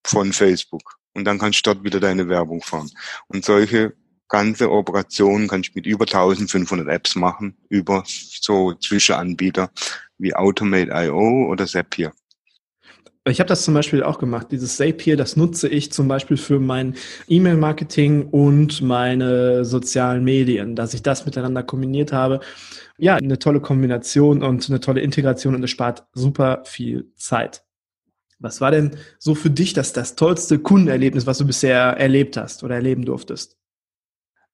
von 0.06 0.34
Facebook. 0.34 0.98
Und 1.14 1.26
dann 1.26 1.40
kannst 1.40 1.66
du 1.66 1.74
dort 1.74 1.84
wieder 1.84 2.00
deine 2.00 2.30
Werbung 2.30 2.62
fahren. 2.62 2.92
Und 3.28 3.46
solche 3.46 3.94
ganze 4.28 4.72
Operationen 4.72 5.48
kannst 5.48 5.70
du 5.70 5.74
mit 5.76 5.86
über 5.86 6.06
1500 6.06 6.88
Apps 6.90 7.16
machen, 7.16 7.58
über 7.70 8.04
so 8.06 8.74
Zwischenanbieter 8.74 9.72
wie 10.18 10.36
Automate.io 10.36 11.48
oder 11.50 11.66
Zapier. 11.66 12.14
Ich 13.30 13.40
habe 13.40 13.48
das 13.48 13.64
zum 13.64 13.74
Beispiel 13.74 14.04
auch 14.04 14.20
gemacht. 14.20 14.48
Dieses 14.52 14.78
Zapier, 14.78 15.18
das 15.18 15.36
nutze 15.36 15.68
ich 15.68 15.92
zum 15.92 16.08
Beispiel 16.08 16.38
für 16.38 16.60
mein 16.60 16.96
E-Mail-Marketing 17.28 18.28
und 18.30 18.82
meine 18.82 19.66
sozialen 19.66 20.24
Medien, 20.24 20.76
dass 20.76 20.94
ich 20.94 21.04
das 21.04 21.26
miteinander 21.26 21.64
kombiniert 21.64 22.14
habe. 22.14 22.40
Ja, 22.98 23.16
eine 23.16 23.38
tolle 23.38 23.60
Kombination 23.60 24.42
und 24.42 24.70
eine 24.70 24.80
tolle 24.80 25.02
Integration 25.02 25.56
und 25.56 25.64
es 25.64 25.72
spart 25.72 26.06
super 26.14 26.64
viel 26.66 27.12
Zeit. 27.16 27.64
Was 28.40 28.62
war 28.62 28.72
denn 28.72 28.98
so 29.20 29.36
für 29.36 29.50
dich 29.50 29.74
das, 29.74 29.94
das 29.94 30.16
tollste 30.16 30.60
Kundenerlebnis, 30.60 31.26
was 31.26 31.40
du 31.40 31.46
bisher 31.46 31.98
erlebt 31.98 32.38
hast 32.38 32.64
oder 32.64 32.76
erleben 32.76 33.04
durftest? 33.04 33.58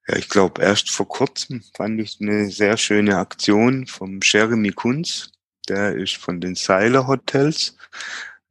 Ja, 0.07 0.17
ich 0.17 0.29
glaube, 0.29 0.61
erst 0.61 0.89
vor 0.89 1.07
kurzem 1.07 1.63
fand 1.75 1.99
ich 1.99 2.17
eine 2.19 2.49
sehr 2.49 2.77
schöne 2.77 3.17
Aktion 3.17 3.87
vom 3.87 4.19
Jeremy 4.21 4.71
Kunz. 4.71 5.31
Der 5.69 5.95
ist 5.95 6.17
von 6.17 6.41
den 6.41 6.55
Seiler 6.55 7.07
Hotels, 7.07 7.77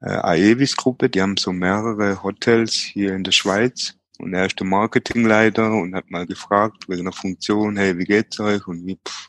äh, 0.02 0.10
Aevis 0.10 0.76
Gruppe. 0.76 1.08
Die 1.08 1.22
haben 1.22 1.36
so 1.36 1.52
mehrere 1.52 2.22
Hotels 2.22 2.74
hier 2.74 3.14
in 3.14 3.24
der 3.24 3.32
Schweiz. 3.32 3.94
Und 4.18 4.34
er 4.34 4.46
ist 4.46 4.60
der 4.60 4.66
Marketingleiter 4.66 5.72
und 5.72 5.96
hat 5.96 6.10
mal 6.10 6.26
gefragt 6.26 6.88
wegen 6.88 7.02
einer 7.02 7.12
Funktion, 7.12 7.76
hey, 7.76 7.98
wie 7.98 8.04
geht's 8.04 8.38
euch? 8.38 8.64
Und 8.68 8.86
wie, 8.86 8.96
pff, 8.96 9.26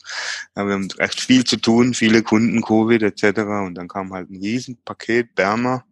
ja, 0.55 0.67
wir 0.67 0.73
haben 0.73 0.87
recht 0.99 1.19
viel 1.19 1.43
zu 1.43 1.57
tun, 1.57 1.95
viele 1.95 2.21
Kunden, 2.21 2.61
Covid 2.61 3.01
etc. 3.01 3.39
Und 3.65 3.75
dann 3.75 3.87
kam 3.87 4.13
halt 4.13 4.29
ein 4.29 4.37
Riesenpaket 4.37 5.33
Berner, 5.33 5.83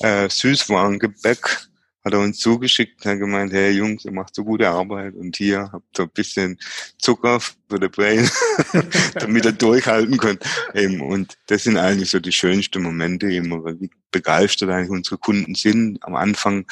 äh, 0.00 0.30
Süßwarengebäck, 0.30 1.67
hat 2.08 2.14
er 2.14 2.20
uns 2.20 2.38
zugeschickt 2.38 3.04
und 3.04 3.10
hat 3.10 3.18
gemeint, 3.18 3.52
hey 3.52 3.70
Jungs, 3.72 4.04
ihr 4.04 4.12
macht 4.12 4.34
so 4.34 4.42
gute 4.42 4.68
Arbeit 4.68 5.14
und 5.14 5.36
hier 5.36 5.70
habt 5.70 5.98
ihr 5.98 6.04
ein 6.04 6.10
bisschen 6.10 6.58
Zucker 6.96 7.38
für 7.40 7.78
den 7.78 7.90
Brain, 7.90 8.30
damit 9.14 9.44
ihr 9.44 9.52
durchhalten 9.52 10.16
könnt. 10.16 10.42
Eben, 10.74 11.02
und 11.02 11.36
das 11.46 11.64
sind 11.64 11.76
eigentlich 11.76 12.08
so 12.08 12.18
die 12.18 12.32
schönsten 12.32 12.82
Momente 12.82 13.30
immer, 13.30 13.62
wie 13.78 13.90
begeistert 14.10 14.70
eigentlich 14.70 14.90
unsere 14.90 15.18
Kunden 15.18 15.54
sind. 15.54 16.02
Am 16.02 16.16
Anfang 16.16 16.66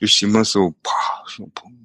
ist 0.00 0.20
immer 0.22 0.44
so 0.44 0.74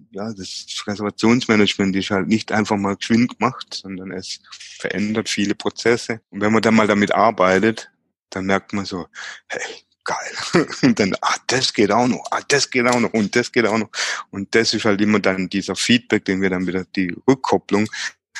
ja, 0.09 0.33
das 0.33 0.65
Reservationsmanagement 0.87 1.95
ist 1.95 2.09
halt 2.09 2.27
nicht 2.27 2.51
einfach 2.51 2.77
mal 2.77 2.95
geschwind 2.95 3.37
gemacht, 3.37 3.67
sondern 3.73 4.11
es 4.11 4.39
verändert 4.49 5.29
viele 5.29 5.53
Prozesse. 5.53 6.21
Und 6.31 6.41
wenn 6.41 6.53
man 6.53 6.61
dann 6.61 6.73
mal 6.73 6.87
damit 6.87 7.13
arbeitet, 7.13 7.91
dann 8.29 8.45
merkt 8.45 8.73
man 8.73 8.85
so, 8.85 9.07
hey, 9.47 9.84
geil. 10.05 10.65
Und 10.83 10.99
dann, 10.99 11.13
ah, 11.21 11.35
das 11.47 11.73
geht 11.73 11.91
auch 11.91 12.07
noch, 12.07 12.25
ah, 12.31 12.41
das 12.47 12.69
geht 12.69 12.87
auch 12.87 12.99
noch 12.99 13.13
und 13.13 13.35
das 13.35 13.51
geht 13.51 13.65
auch 13.65 13.77
noch. 13.77 13.89
Und 14.31 14.53
das 14.55 14.73
ist 14.73 14.85
halt 14.85 15.01
immer 15.01 15.19
dann 15.19 15.49
dieser 15.49 15.75
Feedback, 15.75 16.23
den 16.25 16.41
wir 16.41 16.49
dann 16.49 16.67
wieder, 16.67 16.85
die 16.95 17.13
Rückkopplung, 17.27 17.87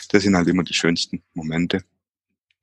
das 0.10 0.23
sind 0.23 0.36
halt 0.36 0.47
immer 0.47 0.63
die 0.63 0.73
schönsten 0.73 1.21
Momente. 1.34 1.84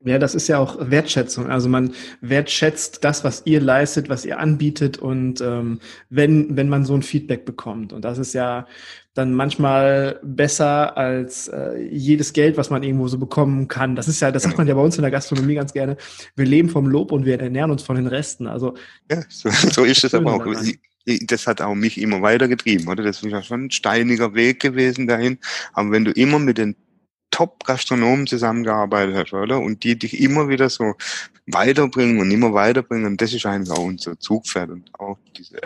Ja, 0.05 0.19
das 0.19 0.35
ist 0.35 0.49
ja 0.49 0.59
auch 0.59 0.91
Wertschätzung. 0.91 1.49
Also 1.49 1.69
man 1.69 1.95
wertschätzt 2.21 3.05
das, 3.05 3.23
was 3.23 3.43
ihr 3.45 3.61
leistet, 3.61 4.09
was 4.09 4.25
ihr 4.25 4.38
anbietet 4.41 4.99
und 4.99 5.41
ähm, 5.41 5.79
wenn, 6.11 6.57
wenn 6.57 6.69
man 6.69 6.85
so 6.85 6.95
ein 6.95 7.03
Feedback 7.03 7.45
bekommt. 7.45 7.93
Und 7.93 8.05
das 8.05 8.19
ist 8.19 8.33
ja 8.33 8.67
dann 9.14 9.35
manchmal 9.35 10.18
besser 10.22 10.96
als 10.96 11.48
äh, 11.48 11.79
jedes 11.90 12.33
Geld, 12.33 12.57
was 12.57 12.70
man 12.70 12.83
irgendwo 12.83 13.09
so 13.09 13.18
bekommen 13.18 13.68
kann. 13.68 13.94
Das 13.94 14.09
ist 14.09 14.20
ja, 14.20 14.31
das 14.31 14.44
sagt 14.44 14.57
man 14.57 14.66
ja 14.66 14.75
bei 14.75 14.81
uns 14.81 14.96
in 14.96 15.03
der 15.03 15.11
Gastronomie 15.11 15.55
ganz 15.55 15.72
gerne. 15.72 15.96
Wir 16.35 16.46
leben 16.46 16.70
vom 16.70 16.87
Lob 16.87 17.12
und 17.12 17.27
wir 17.27 17.38
ernähren 17.38 17.70
uns 17.70 17.83
von 17.83 17.96
den 17.96 18.07
Resten. 18.07 18.46
Also 18.46 18.75
ja, 19.11 19.22
so, 19.29 19.51
so 19.51 19.85
ist 19.85 20.05
es 20.05 20.14
aber 20.14 20.35
auch. 20.35 20.46
Das 21.27 21.46
hat 21.46 21.61
auch 21.61 21.75
mich 21.75 22.01
immer 22.01 22.22
weitergetrieben, 22.22 22.88
oder? 22.88 23.03
Das 23.03 23.22
ist 23.22 23.31
ja 23.31 23.42
schon 23.42 23.64
ein 23.64 23.70
steiniger 23.70 24.35
Weg 24.35 24.61
gewesen 24.61 25.09
dahin. 25.09 25.38
Aber 25.72 25.90
wenn 25.90 26.05
du 26.05 26.12
immer 26.12 26.38
mit 26.38 26.59
den 26.59 26.77
Top-Gastronomen 27.33 28.29
zusammengearbeitet 28.29 29.16
hast, 29.16 29.33
oder? 29.33 29.59
Und 29.59 29.83
die 29.83 29.99
dich 29.99 30.21
immer 30.21 30.49
wieder 30.49 30.71
so 30.71 30.95
weiterbringen 31.47 32.21
und 32.21 32.31
immer 32.31 32.55
weiterbringen. 32.55 33.07
Und 33.07 33.21
das 33.21 33.33
ist 33.33 33.45
eigentlich 33.47 33.77
auch 33.77 33.83
unser 33.83 34.18
Zugpferd 34.21 34.71
und 34.71 34.90
auch 35.01 35.18
diese 35.37 35.57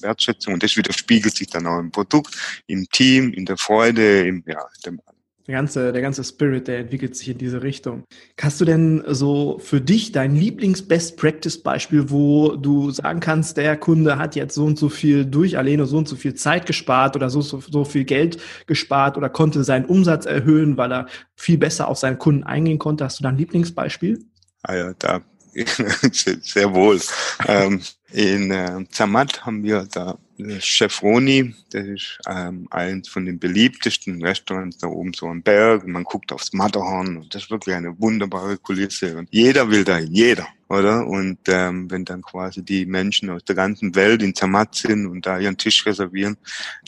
Wertschätzung. 0.00 0.54
Und 0.54 0.62
das 0.62 0.76
widerspiegelt 0.76 1.36
sich 1.36 1.48
dann 1.48 1.66
auch 1.66 1.78
im 1.78 1.90
Produkt, 1.90 2.34
im 2.66 2.88
Team, 2.88 3.34
in 3.34 3.44
der 3.44 3.58
Freude, 3.58 4.26
im, 4.26 4.42
ja, 4.46 4.64
dem 4.86 5.00
der 5.46 5.54
ganze, 5.54 5.92
der 5.92 6.02
ganze 6.02 6.24
Spirit, 6.24 6.66
der 6.66 6.78
entwickelt 6.78 7.14
sich 7.16 7.28
in 7.28 7.38
diese 7.38 7.62
Richtung. 7.62 8.04
Hast 8.40 8.60
du 8.60 8.64
denn 8.64 9.04
so 9.06 9.58
für 9.58 9.80
dich 9.80 10.12
dein 10.12 10.34
Lieblings-Best-Practice-Beispiel, 10.34 12.10
wo 12.10 12.56
du 12.56 12.90
sagen 12.90 13.20
kannst, 13.20 13.56
der 13.56 13.76
Kunde 13.76 14.18
hat 14.18 14.34
jetzt 14.34 14.54
so 14.54 14.64
und 14.64 14.78
so 14.78 14.88
viel 14.88 15.24
durch 15.24 15.56
Aleno 15.56 15.84
so 15.84 15.98
und 15.98 16.08
so 16.08 16.16
viel 16.16 16.34
Zeit 16.34 16.66
gespart 16.66 17.14
oder 17.14 17.30
so, 17.30 17.40
so, 17.40 17.60
so 17.60 17.84
viel 17.84 18.04
Geld 18.04 18.38
gespart 18.66 19.16
oder 19.16 19.28
konnte 19.28 19.62
seinen 19.62 19.84
Umsatz 19.84 20.26
erhöhen, 20.26 20.76
weil 20.76 20.92
er 20.92 21.06
viel 21.36 21.58
besser 21.58 21.88
auf 21.88 21.98
seinen 21.98 22.18
Kunden 22.18 22.42
eingehen 22.42 22.78
konnte? 22.78 23.04
Hast 23.04 23.20
du 23.20 23.22
da 23.22 23.28
ein 23.28 23.38
Lieblingsbeispiel? 23.38 24.18
Ah 24.62 24.74
ja, 24.74 24.94
da 24.98 25.22
sehr 26.42 26.74
wohl. 26.74 27.00
ähm, 27.46 27.80
in 28.12 28.50
äh, 28.50 28.84
Zermatt 28.90 29.44
haben 29.44 29.62
wir 29.62 29.86
da 29.90 30.18
Chef 30.60 31.02
Roni, 31.02 31.54
das 31.70 31.86
ist 31.86 32.18
ähm, 32.28 32.68
eins 32.70 33.08
von 33.08 33.24
den 33.24 33.38
beliebtesten 33.38 34.22
Restaurants 34.22 34.78
da 34.78 34.86
oben 34.86 35.12
so 35.14 35.26
am 35.28 35.42
Berg. 35.42 35.86
Man 35.86 36.04
guckt 36.04 36.30
aufs 36.30 36.52
Matterhorn 36.52 37.16
und 37.16 37.34
das 37.34 37.44
ist 37.44 37.50
wirklich 37.50 37.74
eine 37.74 37.98
wunderbare 37.98 38.58
Kulisse. 38.58 39.16
Und 39.16 39.28
jeder 39.30 39.70
will 39.70 39.84
da, 39.84 39.98
jeder, 39.98 40.46
oder? 40.68 41.06
Und 41.06 41.38
ähm, 41.46 41.90
wenn 41.90 42.04
dann 42.04 42.22
quasi 42.22 42.62
die 42.62 42.84
Menschen 42.84 43.30
aus 43.30 43.44
der 43.44 43.56
ganzen 43.56 43.94
Welt 43.94 44.22
in 44.22 44.34
Zermatt 44.34 44.74
sind 44.74 45.06
und 45.06 45.24
da 45.24 45.38
ihren 45.38 45.56
Tisch 45.56 45.86
reservieren, 45.86 46.36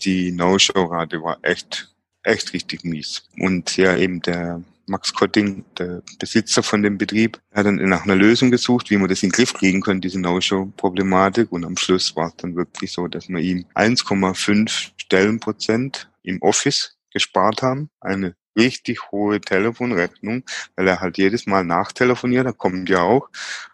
die 0.02 0.31
No-Show-Rate 0.31 1.22
war 1.22 1.38
echt, 1.42 1.94
echt 2.22 2.52
richtig 2.52 2.85
mies. 2.85 3.22
Und 3.38 3.76
ja, 3.78 3.96
eben 3.96 4.20
der 4.20 4.62
Max 4.88 5.12
Kotting, 5.14 5.64
der 5.79 6.03
Besitzer 6.18 6.62
von 6.62 6.83
dem 6.83 6.98
Betrieb, 6.98 7.40
hat 7.53 7.66
dann 7.66 7.77
nach 7.77 8.05
einer 8.05 8.16
Lösung 8.16 8.51
gesucht, 8.51 8.90
wie 8.90 8.96
man 8.96 9.09
das 9.09 9.22
in 9.22 9.29
den 9.29 9.33
Griff 9.35 9.55
kriegen 9.55 9.81
können, 9.81 10.01
diese 10.01 10.20
No-Show-Problematik. 10.20 11.53
Und 11.53 11.64
am 11.64 11.77
Schluss 11.77 12.16
war 12.16 12.29
es 12.29 12.37
dann 12.37 12.57
wirklich 12.57 12.92
so, 12.92 13.07
dass 13.07 13.29
wir 13.29 13.38
ihm 13.38 13.66
1,5 13.74 14.90
Stellenprozent 14.96 16.11
im 16.22 16.42
Office 16.42 16.96
gespart 17.12 17.62
haben. 17.62 17.90
Eine 18.01 18.35
richtig 18.56 19.11
hohe 19.11 19.40
Telefonrechnung, 19.40 20.44
weil 20.76 20.88
er 20.88 21.00
halt 21.00 21.18
jedes 21.18 21.46
Mal 21.46 21.64
nachtelefoniert, 21.64 22.46
da 22.46 22.52
kommt 22.52 22.88
ja 22.88 23.02
auch, 23.02 23.28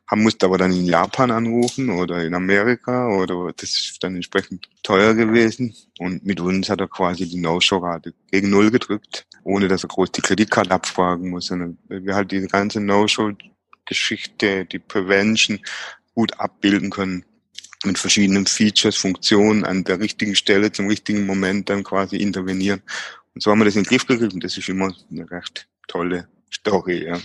haben 0.06 0.22
musste 0.22 0.46
aber 0.46 0.58
dann 0.58 0.72
in 0.72 0.84
Japan 0.84 1.30
anrufen 1.30 1.90
oder 1.90 2.22
in 2.22 2.34
Amerika 2.34 3.08
oder 3.08 3.52
das 3.56 3.70
ist 3.70 4.04
dann 4.04 4.14
entsprechend 4.14 4.68
teuer 4.82 5.14
gewesen. 5.14 5.74
Und 5.98 6.24
mit 6.24 6.40
uns 6.40 6.68
hat 6.68 6.80
er 6.80 6.88
quasi 6.88 7.28
die 7.28 7.40
No-Show-Rate 7.40 8.12
gegen 8.30 8.50
Null 8.50 8.70
gedrückt, 8.70 9.26
ohne 9.44 9.68
dass 9.68 9.84
er 9.84 9.88
groß 9.88 10.12
die 10.12 10.20
Kreditkarte 10.20 10.70
abfragen 10.70 11.30
muss, 11.30 11.46
sondern 11.46 11.78
wir 11.88 12.14
halt 12.14 12.30
diese 12.32 12.48
ganze 12.48 12.80
No-Show-Geschichte, 12.80 14.66
die 14.66 14.78
Prevention 14.78 15.60
gut 16.14 16.38
abbilden 16.38 16.90
können 16.90 17.24
mit 17.84 17.98
verschiedenen 17.98 18.46
Features, 18.46 18.96
Funktionen 18.96 19.64
an 19.64 19.84
der 19.84 20.00
richtigen 20.00 20.34
Stelle 20.36 20.72
zum 20.72 20.88
richtigen 20.88 21.26
Moment 21.26 21.68
dann 21.68 21.82
quasi 21.82 22.16
intervenieren 22.16 22.82
und 23.34 23.42
so 23.42 23.50
haben 23.50 23.58
wir 23.58 23.64
das 23.64 23.76
in 23.76 23.82
den 23.82 23.88
Griff 23.88 24.06
gekriegt 24.06 24.34
und 24.34 24.44
das 24.44 24.56
ist 24.56 24.68
immer 24.68 24.94
eine 25.10 25.30
recht 25.30 25.68
tolle 25.88 26.28
Story, 26.52 27.04
ja, 27.06 27.18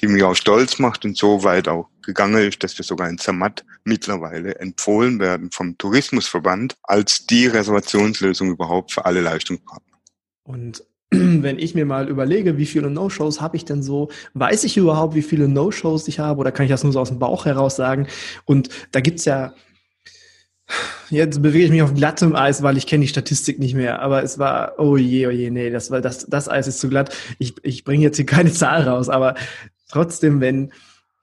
die 0.00 0.06
mich 0.06 0.22
auch 0.22 0.34
stolz 0.34 0.78
macht 0.78 1.04
und 1.04 1.16
so 1.16 1.42
weit 1.44 1.66
auch 1.66 1.88
gegangen 2.02 2.46
ist, 2.46 2.62
dass 2.62 2.76
wir 2.76 2.84
sogar 2.84 3.08
in 3.08 3.18
Zermatt 3.18 3.64
mittlerweile 3.84 4.56
empfohlen 4.56 5.18
werden 5.18 5.50
vom 5.50 5.78
Tourismusverband 5.78 6.76
als 6.82 7.26
die 7.26 7.46
Reservationslösung 7.46 8.50
überhaupt 8.50 8.92
für 8.92 9.06
alle 9.06 9.22
Leistungspartner. 9.22 9.96
Und 10.42 10.84
wenn 11.10 11.58
ich 11.58 11.74
mir 11.74 11.86
mal 11.86 12.08
überlege, 12.08 12.58
wie 12.58 12.66
viele 12.66 12.90
No-Shows 12.90 13.40
habe 13.40 13.56
ich 13.56 13.64
denn 13.64 13.82
so, 13.82 14.10
weiß 14.34 14.64
ich 14.64 14.76
überhaupt, 14.76 15.14
wie 15.14 15.22
viele 15.22 15.48
No-Shows 15.48 16.06
ich 16.08 16.18
habe 16.18 16.40
oder 16.40 16.52
kann 16.52 16.66
ich 16.66 16.70
das 16.70 16.84
nur 16.84 16.92
so 16.92 17.00
aus 17.00 17.08
dem 17.08 17.18
Bauch 17.18 17.46
heraus 17.46 17.76
sagen? 17.76 18.08
Und 18.44 18.68
da 18.92 19.00
gibt's 19.00 19.24
ja 19.24 19.54
Jetzt 21.10 21.40
bewege 21.40 21.66
ich 21.66 21.70
mich 21.70 21.82
auf 21.82 21.94
glattem 21.94 22.34
Eis, 22.34 22.62
weil 22.62 22.76
ich 22.76 22.86
kenne 22.86 23.02
die 23.02 23.08
Statistik 23.08 23.58
nicht 23.58 23.74
mehr. 23.74 24.00
Aber 24.02 24.22
es 24.22 24.38
war, 24.38 24.74
oh 24.78 24.96
je, 24.96 25.26
oh 25.26 25.30
je, 25.30 25.50
nee, 25.50 25.70
das 25.70 25.90
war 25.90 26.00
das, 26.00 26.26
das 26.26 26.48
Eis 26.48 26.66
ist 26.66 26.80
zu 26.80 26.88
glatt. 26.88 27.14
Ich, 27.38 27.54
ich 27.62 27.84
bringe 27.84 28.02
jetzt 28.02 28.16
hier 28.16 28.26
keine 28.26 28.52
Zahl 28.54 28.88
raus, 28.88 29.08
aber 29.08 29.34
trotzdem, 29.88 30.40
wenn 30.40 30.72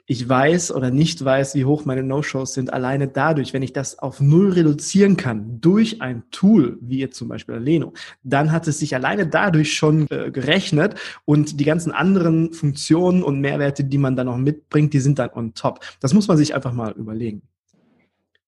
ich 0.05 0.27
weiß 0.27 0.73
oder 0.73 0.91
nicht 0.91 1.23
weiß, 1.23 1.55
wie 1.55 1.63
hoch 1.63 1.85
meine 1.85 2.03
No-Shows 2.03 2.53
sind, 2.53 2.73
alleine 2.73 3.07
dadurch, 3.07 3.53
wenn 3.53 3.63
ich 3.63 3.71
das 3.71 3.99
auf 3.99 4.19
null 4.19 4.51
reduzieren 4.51 5.15
kann, 5.15 5.61
durch 5.61 6.01
ein 6.01 6.23
Tool, 6.29 6.77
wie 6.81 6.99
jetzt 6.99 7.17
zum 7.17 7.29
Beispiel 7.29 7.55
Leno, 7.55 7.93
dann 8.21 8.51
hat 8.51 8.67
es 8.67 8.79
sich 8.79 8.95
alleine 8.95 9.27
dadurch 9.27 9.73
schon 9.73 10.07
äh, 10.09 10.29
gerechnet 10.29 10.95
und 11.23 11.59
die 11.59 11.65
ganzen 11.65 11.93
anderen 11.93 12.51
Funktionen 12.51 13.23
und 13.23 13.39
Mehrwerte, 13.39 13.85
die 13.85 13.97
man 13.97 14.17
dann 14.17 14.27
noch 14.27 14.37
mitbringt, 14.37 14.93
die 14.93 14.99
sind 14.99 15.19
dann 15.19 15.29
on 15.31 15.53
top. 15.53 15.79
Das 16.01 16.13
muss 16.13 16.27
man 16.27 16.37
sich 16.37 16.53
einfach 16.53 16.73
mal 16.73 16.91
überlegen. 16.91 17.41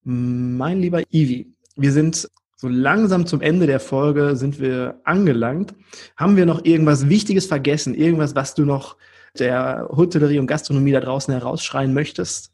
Mein 0.06 0.82
lieber 0.82 1.02
Ivi, 1.12 1.52
wir 1.76 1.92
sind 1.92 2.30
so 2.58 2.68
langsam 2.68 3.26
zum 3.26 3.42
Ende 3.42 3.66
der 3.66 3.80
Folge 3.80 4.36
sind 4.36 4.60
wir 4.60 5.02
angelangt. 5.04 5.74
Haben 6.16 6.38
wir 6.38 6.46
noch 6.46 6.64
irgendwas 6.64 7.10
Wichtiges 7.10 7.48
vergessen? 7.48 7.96
Irgendwas, 7.96 8.36
was 8.36 8.54
du 8.54 8.66
noch 8.66 8.98
der 9.40 9.90
Hotellerie 9.90 10.38
und 10.38 10.46
Gastronomie 10.46 10.92
da 10.92 11.00
draußen 11.00 11.34
herausschreien 11.34 11.94
möchtest? 11.94 12.52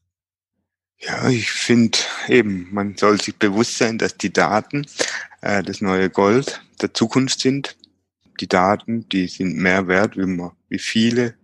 Ja, 0.99 1.29
ich 1.29 1.51
finde 1.51 1.97
eben, 2.29 2.69
man 2.71 2.95
soll 2.95 3.19
sich 3.19 3.35
bewusst 3.35 3.77
sein, 3.77 3.97
dass 3.97 4.15
die 4.15 4.31
Daten 4.31 4.87
äh, 5.41 5.61
das 5.61 5.81
neue 5.81 6.09
Gold 6.09 6.61
der 6.81 6.93
Zukunft 6.93 7.41
sind. 7.41 7.75
Die 8.39 8.47
Daten, 8.47 9.09
die 9.09 9.27
sind 9.27 9.57
mehr 9.57 9.87
wert, 9.89 10.15
wie, 10.15 10.25
man, 10.25 10.51
wie 10.69 10.79
viele 10.79 11.35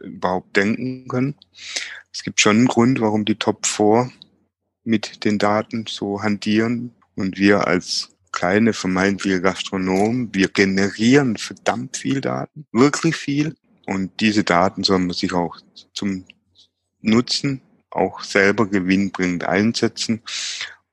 überhaupt 0.00 0.56
denken 0.56 1.06
können. 1.08 1.34
Es 2.10 2.22
gibt 2.22 2.40
schon 2.40 2.56
einen 2.56 2.68
Grund, 2.68 3.00
warum 3.00 3.26
die 3.26 3.34
Top 3.34 3.66
4 3.66 4.10
mit 4.86 5.24
den 5.24 5.38
Daten 5.38 5.84
so 5.88 6.22
hantieren. 6.22 6.92
Und 7.14 7.38
wir 7.38 7.66
als 7.66 8.10
kleine 8.32 8.72
vermeintliche 8.72 9.40
Gastronomen, 9.40 10.34
wir 10.34 10.48
generieren 10.48 11.36
verdammt 11.36 11.96
viel 11.96 12.20
Daten, 12.20 12.66
wirklich 12.72 13.16
viel. 13.16 13.56
Und 13.86 14.20
diese 14.20 14.44
Daten 14.44 14.84
soll 14.84 14.98
man 14.98 15.14
sich 15.14 15.32
auch 15.32 15.56
zum 15.94 16.24
Nutzen 17.00 17.62
auch 17.90 18.22
selber 18.22 18.66
gewinnbringend 18.68 19.44
einsetzen. 19.44 20.22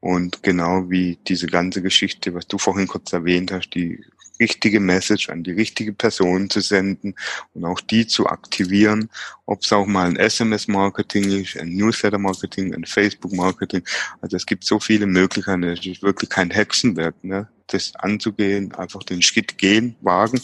Und 0.04 0.44
genau 0.44 0.90
wie 0.90 1.18
diese 1.30 1.48
ganze 1.48 1.82
Geschichte, 1.82 2.34
was 2.34 2.46
du 2.46 2.58
vorhin 2.58 2.90
kurz 2.90 3.14
erwähnt 3.14 3.54
hast, 3.54 3.70
die 3.70 4.04
richtige 4.38 4.82
Message 4.82 5.30
an 5.30 5.44
die 5.44 5.54
richtige 5.54 5.94
Person 5.94 6.50
zu 6.50 6.60
senden 6.60 7.16
und 7.54 7.64
auch 7.64 7.80
die 7.80 8.06
zu 8.06 8.28
aktivieren, 8.28 9.10
ob 9.46 9.62
es 9.62 9.72
auch 9.72 9.86
mal 9.86 10.08
ein 10.08 10.18
SMS-Marketing 10.18 11.42
ist, 11.42 11.56
ein 11.56 11.70
Newsletter-Marketing, 11.70 12.74
ein 12.74 12.84
Facebook-Marketing. 12.84 13.84
Also 14.20 14.36
es 14.36 14.46
gibt 14.46 14.66
so 14.66 14.78
viele 14.78 15.06
Möglichkeiten. 15.06 15.64
Es 15.64 15.86
ist 15.86 16.04
wirklich 16.04 16.30
kein 16.30 16.52
Hexenwerk, 16.52 17.16
ne? 17.24 17.48
das 17.68 17.96
anzugehen, 17.96 18.76
einfach 18.76 19.04
den 19.04 19.22
Schritt 19.22 19.58
gehen, 19.58 19.96
wagen 20.02 20.42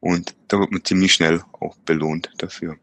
und 0.00 0.34
da 0.48 0.58
wird 0.58 0.70
man 0.70 0.84
ziemlich 0.84 1.14
schnell 1.14 1.42
auch 1.60 1.76
belohnt 1.86 2.30
dafür. 2.36 2.76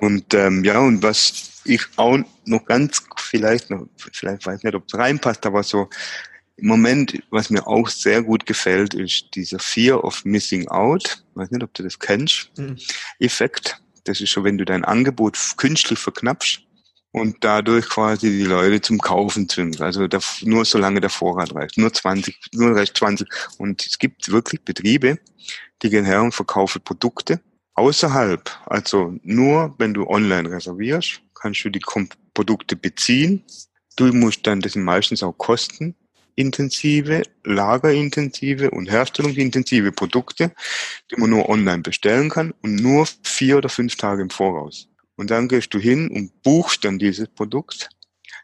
Und 0.00 0.34
ähm, 0.34 0.62
ja, 0.62 0.78
und 0.78 1.02
was 1.02 1.62
ich 1.64 1.82
auch 1.96 2.18
noch 2.44 2.64
ganz 2.66 3.02
vielleicht 3.16 3.70
noch, 3.70 3.86
vielleicht 3.96 4.46
weiß 4.46 4.62
nicht, 4.62 4.74
ob 4.74 4.84
es 4.86 4.94
reinpasst, 4.94 5.46
aber 5.46 5.62
so 5.62 5.88
im 6.56 6.68
Moment, 6.68 7.22
was 7.30 7.50
mir 7.50 7.66
auch 7.66 7.88
sehr 7.88 8.22
gut 8.22 8.46
gefällt, 8.46 8.94
ist 8.94 9.34
dieser 9.34 9.58
Fear 9.58 10.02
of 10.04 10.24
Missing 10.24 10.68
Out. 10.68 11.22
Ich 11.30 11.36
weiß 11.36 11.50
nicht, 11.50 11.62
ob 11.62 11.72
du 11.74 11.82
das 11.82 11.98
kennst. 11.98 12.50
Mhm. 12.56 12.78
Effekt. 13.18 13.80
Das 14.04 14.20
ist 14.20 14.30
schon, 14.30 14.44
wenn 14.44 14.56
du 14.56 14.64
dein 14.64 14.84
Angebot 14.84 15.38
künstlich 15.56 15.98
verknappst 15.98 16.60
und 17.12 17.36
dadurch 17.40 17.88
quasi 17.88 18.30
die 18.30 18.44
Leute 18.44 18.80
zum 18.80 18.98
Kaufen 18.98 19.48
zwingst. 19.48 19.80
Also 19.80 20.06
nur 20.42 20.64
solange 20.64 21.00
der 21.00 21.10
Vorrat 21.10 21.54
reicht. 21.54 21.76
Nur 21.76 21.92
20, 21.92 22.38
nur 22.52 22.76
reicht 22.76 22.96
20. 22.96 23.28
Und 23.58 23.84
es 23.84 23.98
gibt 23.98 24.30
wirklich 24.30 24.62
Betriebe, 24.62 25.18
die 25.82 25.90
gehen 25.90 26.04
her 26.04 26.22
und 26.22 26.32
verkaufen 26.32 26.82
Produkte 26.82 27.40
außerhalb. 27.76 28.50
Also 28.66 29.14
nur, 29.22 29.74
wenn 29.78 29.94
du 29.94 30.06
online 30.06 30.50
reservierst, 30.50 31.20
kannst 31.34 31.64
du 31.64 31.70
die 31.70 31.82
Produkte 32.34 32.76
beziehen. 32.76 33.44
Du 33.96 34.06
musst 34.12 34.46
dann, 34.46 34.60
das 34.60 34.72
sind 34.72 34.84
meistens 34.84 35.22
auch 35.22 35.36
Kosten, 35.38 35.94
intensive, 36.34 37.22
lagerintensive 37.44 38.70
und 38.70 38.90
herstellungsintensive 38.90 39.92
Produkte, 39.92 40.52
die 41.10 41.20
man 41.20 41.30
nur 41.30 41.48
online 41.48 41.82
bestellen 41.82 42.28
kann 42.28 42.52
und 42.62 42.76
nur 42.76 43.06
vier 43.22 43.58
oder 43.58 43.68
fünf 43.68 43.96
Tage 43.96 44.22
im 44.22 44.30
Voraus. 44.30 44.88
Und 45.16 45.30
dann 45.30 45.48
gehst 45.48 45.72
du 45.72 45.78
hin 45.78 46.08
und 46.08 46.42
buchst 46.42 46.84
dann 46.84 46.98
dieses 46.98 47.28
Produkt. 47.28 47.88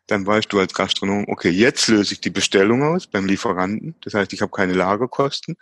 Dann 0.07 0.27
weißt 0.27 0.53
du 0.53 0.59
als 0.59 0.75
Gastronom, 0.75 1.27
okay, 1.29 1.51
jetzt 1.51 1.89
löse 1.89 2.15
ich 2.15 2.21
die 2.21 2.31
Bestellung 2.31 2.83
aus 2.83 3.07
beim 3.07 3.27
Lieferanten. 3.27 3.95
Das 4.03 4.15
heißt, 4.15 4.33
ich 4.33 4.43
habe 4.43 4.51
keine 4.51 4.73
Lagerkosten, 4.73 5.57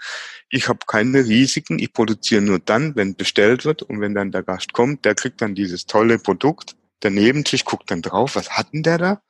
ich 0.49 0.69
habe 0.69 0.81
keine 0.87 1.27
Risiken, 1.27 1.79
ich 1.79 1.93
produziere 1.93 2.41
nur 2.43 2.59
dann, 2.59 2.97
wenn 2.97 3.15
bestellt 3.15 3.65
wird 3.65 3.83
und 3.83 4.01
wenn 4.01 4.15
dann 4.15 4.33
der 4.33 4.43
Gast 4.43 4.73
kommt, 4.73 5.05
der 5.05 5.15
kriegt 5.15 5.41
dann 5.43 5.55
dieses 5.55 5.87
tolle 5.87 6.19
Produkt. 6.19 6.77
Der 7.03 7.11
Nebentisch 7.11 7.65
guckt 7.65 7.91
dann 7.91 8.03
drauf, 8.03 8.37
was 8.37 8.51
hat 8.51 8.73
denn 8.73 8.83
der 8.83 8.99
da? 8.99 9.23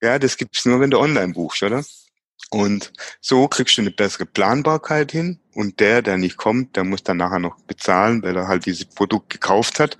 Ja, 0.00 0.18
das 0.18 0.36
gibt's 0.36 0.64
nur, 0.64 0.80
wenn 0.80 0.90
du 0.90 0.98
online 0.98 1.32
buchst, 1.32 1.62
oder? 1.62 1.84
Und 2.50 2.92
so 3.20 3.48
kriegst 3.48 3.78
du 3.78 3.80
eine 3.80 3.90
bessere 3.90 4.26
Planbarkeit 4.26 5.10
hin. 5.10 5.40
Und 5.54 5.80
der, 5.80 6.02
der 6.02 6.18
nicht 6.18 6.36
kommt, 6.36 6.76
der 6.76 6.84
muss 6.84 7.02
dann 7.02 7.16
nachher 7.16 7.38
noch 7.38 7.58
bezahlen, 7.62 8.22
weil 8.22 8.36
er 8.36 8.48
halt 8.48 8.66
dieses 8.66 8.84
Produkt 8.84 9.30
gekauft 9.30 9.80
hat. 9.80 9.96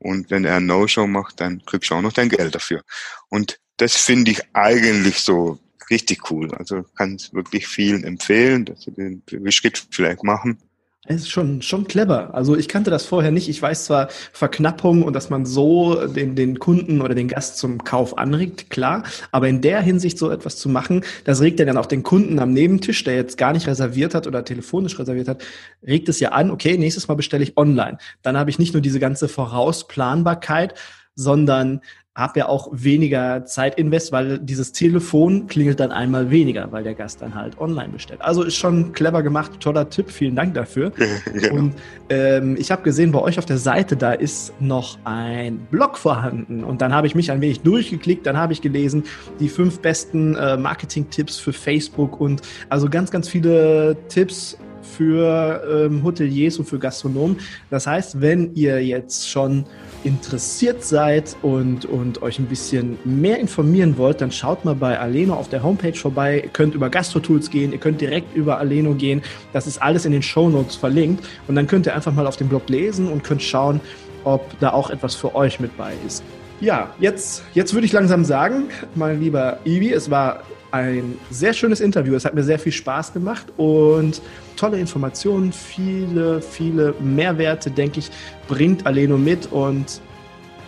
Und 0.00 0.30
wenn 0.30 0.44
er 0.44 0.56
ein 0.56 0.66
No-Show 0.66 1.06
macht, 1.06 1.40
dann 1.40 1.64
kriegst 1.64 1.90
du 1.90 1.94
auch 1.94 2.00
noch 2.00 2.12
dein 2.12 2.30
Geld 2.30 2.54
dafür. 2.54 2.82
Und 3.28 3.60
das 3.76 3.96
finde 3.96 4.32
ich 4.32 4.42
eigentlich 4.54 5.20
so 5.20 5.60
richtig 5.90 6.30
cool. 6.30 6.52
Also 6.54 6.82
kann 6.96 7.14
es 7.14 7.32
wirklich 7.34 7.68
vielen 7.68 8.04
empfehlen, 8.04 8.64
dass 8.64 8.82
sie 8.82 8.92
den 8.92 9.22
Schritt 9.52 9.86
vielleicht 9.90 10.24
machen. 10.24 10.58
Es 11.06 11.22
ist 11.22 11.30
schon, 11.30 11.62
schon 11.62 11.86
clever. 11.86 12.34
Also 12.34 12.54
ich 12.56 12.68
kannte 12.68 12.90
das 12.90 13.06
vorher 13.06 13.30
nicht. 13.30 13.48
Ich 13.48 13.60
weiß 13.60 13.86
zwar 13.86 14.08
Verknappung 14.32 15.02
und 15.02 15.14
dass 15.14 15.30
man 15.30 15.46
so 15.46 16.06
den, 16.06 16.36
den 16.36 16.58
Kunden 16.58 17.00
oder 17.00 17.14
den 17.14 17.26
Gast 17.26 17.56
zum 17.56 17.82
Kauf 17.84 18.18
anregt, 18.18 18.68
klar. 18.68 19.04
Aber 19.32 19.48
in 19.48 19.62
der 19.62 19.80
Hinsicht 19.80 20.18
so 20.18 20.30
etwas 20.30 20.58
zu 20.58 20.68
machen, 20.68 21.02
das 21.24 21.40
regt 21.40 21.58
ja 21.58 21.64
dann 21.64 21.78
auch 21.78 21.86
den 21.86 22.02
Kunden 22.02 22.38
am 22.38 22.52
Nebentisch, 22.52 23.02
der 23.02 23.14
jetzt 23.14 23.38
gar 23.38 23.54
nicht 23.54 23.66
reserviert 23.66 24.14
hat 24.14 24.26
oder 24.26 24.44
telefonisch 24.44 24.98
reserviert 24.98 25.28
hat, 25.28 25.42
regt 25.86 26.10
es 26.10 26.20
ja 26.20 26.32
an, 26.32 26.50
okay, 26.50 26.76
nächstes 26.76 27.08
Mal 27.08 27.14
bestelle 27.14 27.44
ich 27.44 27.56
online. 27.56 27.96
Dann 28.20 28.36
habe 28.36 28.50
ich 28.50 28.58
nicht 28.58 28.74
nur 28.74 28.82
diese 28.82 29.00
ganze 29.00 29.28
Vorausplanbarkeit, 29.28 30.74
sondern 31.14 31.80
habe 32.16 32.40
ja 32.40 32.48
auch 32.48 32.68
weniger 32.72 33.44
Zeit 33.44 33.78
invest, 33.78 34.10
weil 34.10 34.40
dieses 34.40 34.72
Telefon 34.72 35.46
klingelt 35.46 35.78
dann 35.78 35.92
einmal 35.92 36.30
weniger, 36.30 36.70
weil 36.72 36.82
der 36.82 36.94
Gast 36.94 37.22
dann 37.22 37.36
halt 37.36 37.58
online 37.60 37.90
bestellt. 37.90 38.20
Also 38.20 38.42
ist 38.42 38.56
schon 38.56 38.92
clever 38.92 39.22
gemacht, 39.22 39.60
toller 39.60 39.88
Tipp, 39.88 40.10
vielen 40.10 40.34
Dank 40.34 40.54
dafür. 40.54 40.90
genau. 41.32 41.54
Und 41.54 41.74
ähm, 42.08 42.56
ich 42.58 42.72
habe 42.72 42.82
gesehen, 42.82 43.12
bei 43.12 43.20
euch 43.20 43.38
auf 43.38 43.46
der 43.46 43.58
Seite, 43.58 43.96
da 43.96 44.12
ist 44.12 44.52
noch 44.60 44.98
ein 45.04 45.58
Blog 45.70 45.96
vorhanden. 45.96 46.64
Und 46.64 46.82
dann 46.82 46.92
habe 46.92 47.06
ich 47.06 47.14
mich 47.14 47.30
ein 47.30 47.40
wenig 47.40 47.60
durchgeklickt, 47.60 48.26
dann 48.26 48.36
habe 48.36 48.52
ich 48.52 48.60
gelesen, 48.60 49.04
die 49.38 49.48
fünf 49.48 49.78
besten 49.78 50.34
äh, 50.34 50.56
Marketing-Tipps 50.56 51.38
für 51.38 51.52
Facebook 51.52 52.20
und 52.20 52.42
also 52.68 52.88
ganz, 52.88 53.12
ganz 53.12 53.28
viele 53.28 53.96
Tipps 54.08 54.58
für 54.82 55.62
ähm, 55.68 56.02
Hoteliers 56.02 56.58
und 56.58 56.66
für 56.66 56.78
Gastronomen. 56.78 57.38
Das 57.70 57.86
heißt, 57.86 58.20
wenn 58.20 58.54
ihr 58.54 58.84
jetzt 58.84 59.28
schon 59.28 59.64
interessiert 60.04 60.84
seid 60.84 61.36
und, 61.42 61.84
und 61.84 62.22
euch 62.22 62.38
ein 62.38 62.46
bisschen 62.46 62.98
mehr 63.04 63.38
informieren 63.38 63.98
wollt, 63.98 64.20
dann 64.20 64.32
schaut 64.32 64.64
mal 64.64 64.74
bei 64.74 64.98
Aleno 64.98 65.34
auf 65.34 65.48
der 65.48 65.62
Homepage 65.62 65.94
vorbei. 65.94 66.40
Ihr 66.44 66.50
könnt 66.50 66.74
über 66.74 66.88
Gastro-Tools 66.88 67.50
gehen, 67.50 67.72
ihr 67.72 67.78
könnt 67.78 68.00
direkt 68.00 68.34
über 68.34 68.58
Aleno 68.58 68.94
gehen. 68.94 69.22
Das 69.52 69.66
ist 69.66 69.80
alles 69.82 70.04
in 70.04 70.12
den 70.12 70.22
Show 70.22 70.48
Notes 70.48 70.76
verlinkt. 70.76 71.24
Und 71.48 71.54
dann 71.54 71.66
könnt 71.66 71.86
ihr 71.86 71.94
einfach 71.94 72.12
mal 72.12 72.26
auf 72.26 72.36
dem 72.36 72.48
Blog 72.48 72.68
lesen 72.68 73.08
und 73.08 73.24
könnt 73.24 73.42
schauen, 73.42 73.80
ob 74.24 74.58
da 74.60 74.72
auch 74.72 74.90
etwas 74.90 75.14
für 75.14 75.34
euch 75.34 75.60
mit 75.60 75.76
bei 75.76 75.92
ist. 76.06 76.22
Ja, 76.60 76.90
jetzt, 76.98 77.42
jetzt 77.54 77.72
würde 77.72 77.86
ich 77.86 77.92
langsam 77.92 78.24
sagen, 78.24 78.64
mein 78.94 79.18
lieber 79.18 79.58
Ivi, 79.64 79.92
es 79.92 80.10
war 80.10 80.42
ein 80.72 81.18
sehr 81.30 81.52
schönes 81.52 81.80
Interview. 81.80 82.14
Es 82.14 82.24
hat 82.24 82.34
mir 82.34 82.44
sehr 82.44 82.58
viel 82.58 82.72
Spaß 82.72 83.12
gemacht 83.12 83.46
und 83.56 84.20
tolle 84.56 84.78
Informationen, 84.78 85.52
viele, 85.52 86.40
viele 86.40 86.94
Mehrwerte, 87.00 87.70
denke 87.70 88.00
ich, 88.00 88.10
bringt 88.48 88.86
Aleno 88.86 89.16
mit 89.16 89.50
und 89.52 90.00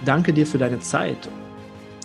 danke 0.05 0.33
dir 0.33 0.47
für 0.47 0.59
deine 0.59 0.81
Zeit. 0.81 1.29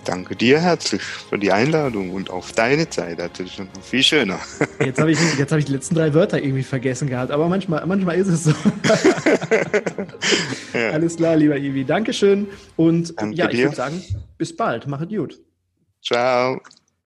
Danke 0.08 0.38
dir 0.38 0.62
herzlich 0.62 1.02
für 1.02 1.38
die 1.38 1.52
Einladung 1.52 2.12
und 2.12 2.30
auf 2.30 2.54
deine 2.54 2.90
Zeit. 2.90 3.20
Das 3.20 3.38
ist 3.40 3.56
schon 3.56 3.68
viel 3.82 4.04
schöner. 4.04 4.40
Jetzt 4.80 5.02
habe 5.02 5.12
ich, 5.12 5.20
hab 5.20 5.58
ich 5.58 5.66
die 5.66 5.74
letzten 5.74 5.96
drei 5.96 6.14
Wörter 6.14 6.42
irgendwie 6.42 6.64
vergessen 6.64 7.10
gehabt, 7.10 7.30
aber 7.30 7.50
manchmal, 7.50 7.86
manchmal 7.86 8.16
ist 8.16 8.30
es 8.30 8.46
so. 8.46 8.52
ja. 10.74 10.92
Alles 10.92 11.18
klar, 11.18 11.36
lieber 11.36 11.58
Ivi. 11.58 11.84
Dankeschön 11.84 12.48
und 12.78 13.20
Danke 13.20 13.36
ja, 13.36 13.50
ich 13.50 13.62
würde 13.62 13.76
sagen, 13.76 14.02
bis 14.38 14.56
bald. 14.56 14.88
Mach 14.88 15.02
es 15.02 15.10
gut. 15.10 15.42
Ciao. 16.02 16.62